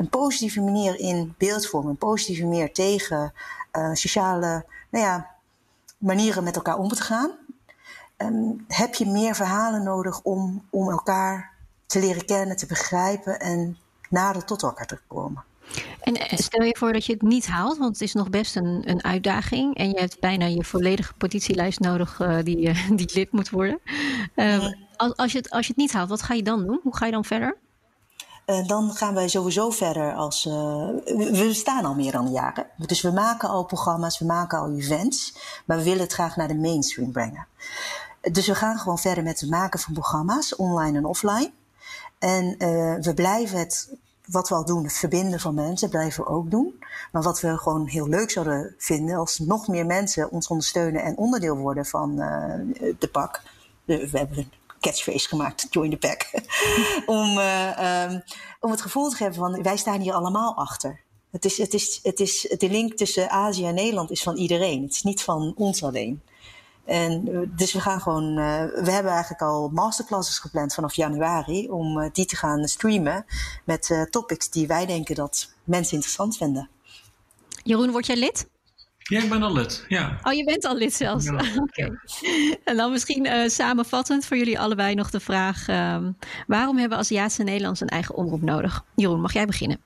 een 0.01 0.09
positieve 0.09 0.61
manier 0.61 0.99
in 0.99 1.35
beeldvorm, 1.39 1.87
een 1.87 1.97
positieve 1.97 2.45
manier 2.45 2.73
tegen 2.73 3.33
uh, 3.73 3.95
sociale 3.95 4.65
nou 4.91 5.05
ja, 5.05 5.31
manieren 5.99 6.45
met 6.45 6.57
elkaar 6.57 6.79
om 6.79 6.89
te 6.89 7.03
gaan. 7.03 7.31
Um, 8.17 8.65
heb 8.69 8.95
je 8.95 9.07
meer 9.07 9.35
verhalen 9.35 9.83
nodig 9.83 10.23
om, 10.23 10.65
om 10.71 10.91
elkaar 10.91 11.53
te 11.87 12.01
leren 12.01 12.25
kennen, 12.25 12.57
te 12.57 12.67
begrijpen 12.67 13.41
en 13.41 13.79
nader 14.09 14.45
tot 14.45 14.63
elkaar 14.63 14.87
te 14.87 14.99
komen. 15.07 15.45
En 16.01 16.15
eh, 16.15 16.39
stel 16.39 16.65
je 16.65 16.77
voor 16.79 16.93
dat 16.93 17.07
je 17.07 17.13
het 17.13 17.23
niet 17.23 17.47
haalt, 17.47 17.79
want 17.79 17.93
het 17.93 18.01
is 18.01 18.15
nog 18.15 18.31
best 18.31 18.57
een, 18.57 18.83
een 18.85 19.05
uitdaging. 19.05 19.77
En 19.77 19.89
je 19.89 19.99
hebt 20.01 20.21
bijna 20.21 20.47
je 20.47 20.65
volledige 20.65 21.15
petitielijst 21.15 21.81
nodig 21.81 22.21
uh, 22.21 22.39
die, 22.43 22.69
uh, 22.69 22.89
die 22.99 23.11
lid 23.15 23.33
moet 23.33 23.51
worden. 23.51 23.81
Uh, 24.37 24.67
als, 24.97 25.17
als, 25.17 25.33
je 25.33 25.39
het, 25.39 25.51
als 25.51 25.67
je 25.67 25.73
het 25.73 25.81
niet 25.81 25.93
haalt, 25.93 26.09
wat 26.09 26.23
ga 26.23 26.35
je 26.35 26.43
dan 26.43 26.67
doen? 26.67 26.81
Hoe 26.83 26.97
ga 26.97 27.07
je 27.07 27.13
dan 27.13 27.25
verder? 27.25 27.57
Uh, 28.51 28.67
dan 28.67 28.95
gaan 28.95 29.15
wij 29.15 29.29
sowieso 29.29 29.71
verder 29.71 30.15
als. 30.15 30.47
Uh, 30.47 30.89
we 31.15 31.51
staan 31.53 31.85
al 31.85 31.95
meer 31.95 32.13
dan 32.13 32.31
jaar. 32.31 32.71
Dus 32.77 33.01
we 33.01 33.11
maken 33.11 33.49
al 33.49 33.65
programma's, 33.65 34.19
we 34.19 34.25
maken 34.25 34.59
al 34.59 34.73
events. 34.73 35.37
Maar 35.65 35.77
we 35.77 35.83
willen 35.83 36.01
het 36.01 36.13
graag 36.13 36.37
naar 36.37 36.49
de 36.49 36.55
mainstream 36.55 37.13
brengen. 37.13 37.47
Dus 38.33 38.47
we 38.47 38.55
gaan 38.55 38.79
gewoon 38.79 38.99
verder 38.99 39.25
met 39.25 39.41
het 39.41 39.51
maken 39.51 39.81
van 39.81 39.93
programma's, 39.93 40.57
online 40.57 40.99
en 40.99 41.05
offline. 41.05 41.53
En 42.19 42.45
uh, 42.45 42.95
we 43.01 43.13
blijven 43.15 43.59
het, 43.59 43.95
wat 44.27 44.49
we 44.49 44.55
al 44.55 44.65
doen, 44.65 44.85
het 44.85 44.93
verbinden 44.93 45.41
van 45.41 45.55
mensen, 45.55 45.91
blijven 45.91 46.25
we 46.25 46.31
ook 46.31 46.51
doen. 46.51 46.83
Maar 47.13 47.23
wat 47.23 47.41
we 47.41 47.59
gewoon 47.59 47.87
heel 47.87 48.09
leuk 48.09 48.31
zouden 48.31 48.75
vinden, 48.79 49.17
als 49.17 49.39
nog 49.39 49.69
meer 49.69 49.87
mensen 49.87 50.31
ons 50.31 50.47
ondersteunen 50.47 51.03
en 51.03 51.17
onderdeel 51.17 51.57
worden 51.57 51.87
van 51.87 52.17
de 52.99 53.09
pak. 53.13 53.43
We 53.85 54.09
hebben 54.13 54.60
catchphrase 54.81 55.29
gemaakt, 55.29 55.67
join 55.71 55.91
the 55.91 55.97
pack. 55.97 56.31
om, 57.17 57.39
um, 57.39 58.23
om 58.61 58.71
het 58.71 58.81
gevoel 58.81 59.11
te 59.11 59.17
hebben 59.17 59.39
van 59.39 59.63
wij 59.63 59.77
staan 59.77 60.01
hier 60.01 60.13
allemaal 60.13 60.57
achter. 60.57 61.01
Het 61.31 61.45
is, 61.45 61.59
het 61.59 61.75
is, 61.75 62.01
het 62.03 62.21
is, 62.21 62.55
de 62.59 62.71
link 62.71 62.95
tussen 62.95 63.31
Azië 63.31 63.67
en 63.67 63.75
Nederland 63.75 64.11
is 64.11 64.23
van 64.23 64.37
iedereen. 64.37 64.83
Het 64.83 64.93
is 64.93 65.03
niet 65.03 65.23
van 65.23 65.55
ons 65.57 65.83
alleen. 65.83 66.23
En 66.85 67.25
dus 67.57 67.73
we 67.73 67.81
gaan 67.81 68.01
gewoon, 68.01 68.39
uh, 68.39 68.65
we 68.65 68.91
hebben 68.91 69.13
eigenlijk 69.13 69.43
al 69.43 69.69
masterclasses 69.69 70.39
gepland 70.39 70.75
vanaf 70.75 70.95
januari 70.95 71.69
om 71.69 72.11
die 72.13 72.25
te 72.25 72.37
gaan 72.37 72.69
streamen 72.69 73.25
met 73.65 74.07
topics 74.11 74.51
die 74.51 74.67
wij 74.67 74.87
denken 74.87 75.15
dat 75.15 75.55
mensen 75.65 75.95
interessant 75.95 76.37
vinden. 76.37 76.69
Jeroen, 77.63 77.91
word 77.91 78.07
jij 78.07 78.17
lid? 78.17 78.49
Ja, 79.11 79.23
ik 79.23 79.29
ben 79.29 79.43
al 79.43 79.53
lid. 79.53 79.85
Ja. 79.89 80.19
Oh, 80.23 80.33
je 80.33 80.45
bent 80.45 80.65
al 80.65 80.77
lid 80.77 80.95
zelfs. 80.95 81.31
Oké. 81.31 81.45
Okay. 81.57 81.91
En 82.65 82.77
dan 82.77 82.91
misschien 82.91 83.27
uh, 83.27 83.49
samenvattend 83.49 84.27
voor 84.27 84.37
jullie 84.37 84.61
allebei 84.61 84.95
nog 84.95 85.11
de 85.11 85.21
vraag: 85.21 85.69
um, 85.69 86.17
waarom 86.47 86.79
hebben 86.79 86.99
Aziatische 86.99 87.43
Nederlanders 87.43 87.81
een 87.81 87.89
eigen 87.89 88.15
omroep 88.15 88.43
nodig? 88.43 88.85
Jeroen, 88.95 89.21
mag 89.21 89.33
jij 89.33 89.47
beginnen? 89.47 89.81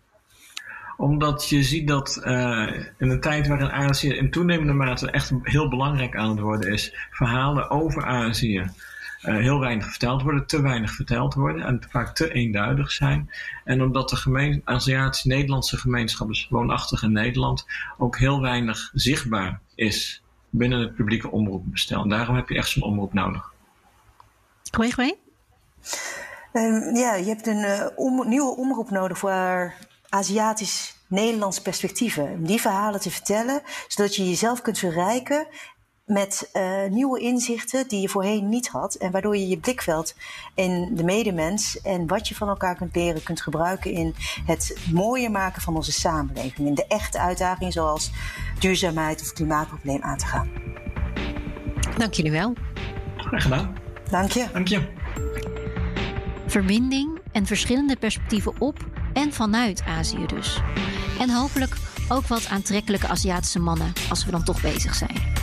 Omdat 0.97 1.49
je 1.49 1.63
ziet 1.63 1.89
dat 1.89 2.21
uh, 2.25 2.73
in 2.99 3.11
een 3.11 3.21
tijd 3.21 3.47
waarin 3.47 3.71
Azië 3.71 4.09
in 4.09 4.31
toenemende 4.31 4.73
mate 4.73 5.11
echt 5.11 5.33
heel 5.43 5.69
belangrijk 5.69 6.17
aan 6.17 6.31
het 6.31 6.41
worden 6.41 6.73
is, 6.73 6.95
verhalen 7.11 7.71
over 7.71 8.05
Azië 8.05 8.71
heel 9.25 9.61
weinig 9.61 9.89
verteld 9.89 10.23
worden, 10.23 10.47
te 10.47 10.63
weinig 10.63 10.93
verteld 10.95 11.35
worden 11.35 11.65
en 11.65 11.83
vaak 11.89 12.15
te 12.15 12.33
eenduidig 12.33 12.91
zijn. 12.91 13.31
En 13.65 13.83
omdat 13.83 14.09
de 14.09 14.17
gemeen, 14.17 14.63
Aziatisch-Nederlandse 14.65 15.77
gemeenschap, 15.77 16.29
dus 16.29 16.49
woonachtig 16.51 17.03
in 17.03 17.13
Nederland, 17.13 17.67
ook 17.99 18.19
heel 18.19 18.41
weinig 18.41 18.91
zichtbaar 18.93 19.61
is 19.75 20.23
binnen 20.51 20.81
het 20.81 20.95
publieke 20.95 21.31
omroepbestel. 21.31 22.03
En 22.03 22.09
daarom 22.09 22.37
heb 22.37 22.49
je 22.49 22.57
echt 22.57 22.69
zo'n 22.69 22.83
omroep 22.83 23.13
nodig. 23.13 23.53
Goeie, 24.73 24.93
goeie. 24.93 25.19
Um, 26.53 26.97
ja, 26.97 27.15
je 27.15 27.25
hebt 27.25 27.47
een 27.47 27.65
uh, 27.65 27.87
om, 27.97 28.29
nieuwe 28.29 28.57
omroep 28.57 28.91
nodig 28.91 29.19
voor 29.19 29.73
Aziatisch-Nederlands 30.09 31.61
perspectieven. 31.61 32.25
Om 32.25 32.47
die 32.47 32.61
verhalen 32.61 33.01
te 33.01 33.11
vertellen, 33.11 33.63
zodat 33.89 34.17
je 34.17 34.29
jezelf 34.29 34.63
kunt 34.63 34.79
verrijken 34.79 35.47
met 36.05 36.51
uh, 36.53 36.91
nieuwe 36.91 37.21
inzichten 37.21 37.89
die 37.89 38.01
je 38.01 38.09
voorheen 38.09 38.49
niet 38.49 38.69
had. 38.69 38.95
En 38.95 39.11
waardoor 39.11 39.37
je 39.37 39.49
je 39.49 39.59
blikveld 39.59 40.15
in 40.55 40.91
de 40.95 41.05
medemens 41.05 41.81
en 41.81 42.07
wat 42.07 42.29
je 42.29 42.35
van 42.35 42.49
elkaar 42.49 42.77
kunt 42.77 42.95
leren 42.95 43.23
kunt 43.23 43.41
gebruiken 43.41 43.91
in 43.91 44.15
het 44.47 44.79
mooier 44.93 45.31
maken 45.31 45.63
van 45.63 45.77
onze 45.77 45.93
samenleving. 45.93 46.69
In 46.69 46.75
de 46.75 46.87
echte 46.87 47.19
uitdagingen 47.19 47.73
zoals 47.73 48.11
duurzaamheid 48.59 49.21
of 49.21 49.33
klimaatprobleem 49.33 50.03
aan 50.03 50.19
te 50.19 50.27
gaan. 50.27 50.51
Dank 51.97 52.15
jullie 52.15 52.33
wel. 52.33 52.53
Graag 53.17 53.43
gedaan. 53.43 53.77
Dank 54.11 54.31
je. 54.31 54.47
Dank 54.53 54.69
je. 54.69 54.83
Verbinding 56.47 57.19
en 57.33 57.47
verschillende 57.47 57.97
perspectieven 57.97 58.55
op 58.59 58.87
en 59.13 59.33
vanuit 59.33 59.83
Azië 59.83 60.27
dus. 60.27 60.61
En 61.19 61.31
hopelijk 61.31 61.77
ook 62.09 62.27
wat 62.27 62.49
aantrekkelijke 62.49 63.09
Aziatische 63.09 63.59
mannen 63.59 63.93
als 64.09 64.25
we 64.25 64.31
dan 64.31 64.45
toch 64.45 64.61
bezig 64.61 64.95
zijn. 64.95 65.34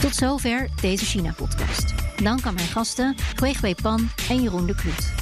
Tot 0.00 0.14
zover 0.14 0.68
deze 0.80 1.04
China-podcast. 1.04 1.94
Dank 2.22 2.46
aan 2.46 2.54
mijn 2.54 2.66
gasten 2.66 3.14
Huigwei 3.34 3.74
Pan 3.82 4.08
en 4.28 4.42
Jeroen 4.42 4.66
de 4.66 4.74
Kloet. 4.74 5.12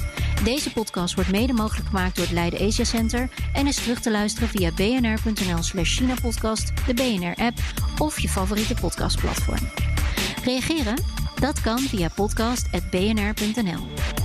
Deze 0.43 0.71
podcast 0.71 1.15
wordt 1.15 1.31
mede 1.31 1.53
mogelijk 1.53 1.87
gemaakt 1.87 2.15
door 2.15 2.25
het 2.25 2.33
Leiden 2.33 2.67
Asia 2.67 2.83
Center 2.83 3.29
en 3.53 3.67
is 3.67 3.75
terug 3.75 4.01
te 4.01 4.11
luisteren 4.11 4.49
via 4.49 4.71
bnr.nl 4.71 5.63
slash 5.63 5.97
China-podcast, 5.97 6.71
de 6.85 6.93
BNR-app 6.93 7.57
of 7.97 8.19
je 8.19 8.29
favoriete 8.29 8.73
podcastplatform. 8.73 9.69
Reageren? 10.43 10.95
Dat 11.39 11.61
kan 11.61 11.79
via 11.79 12.09
podcast.bnr.nl. 12.15 14.24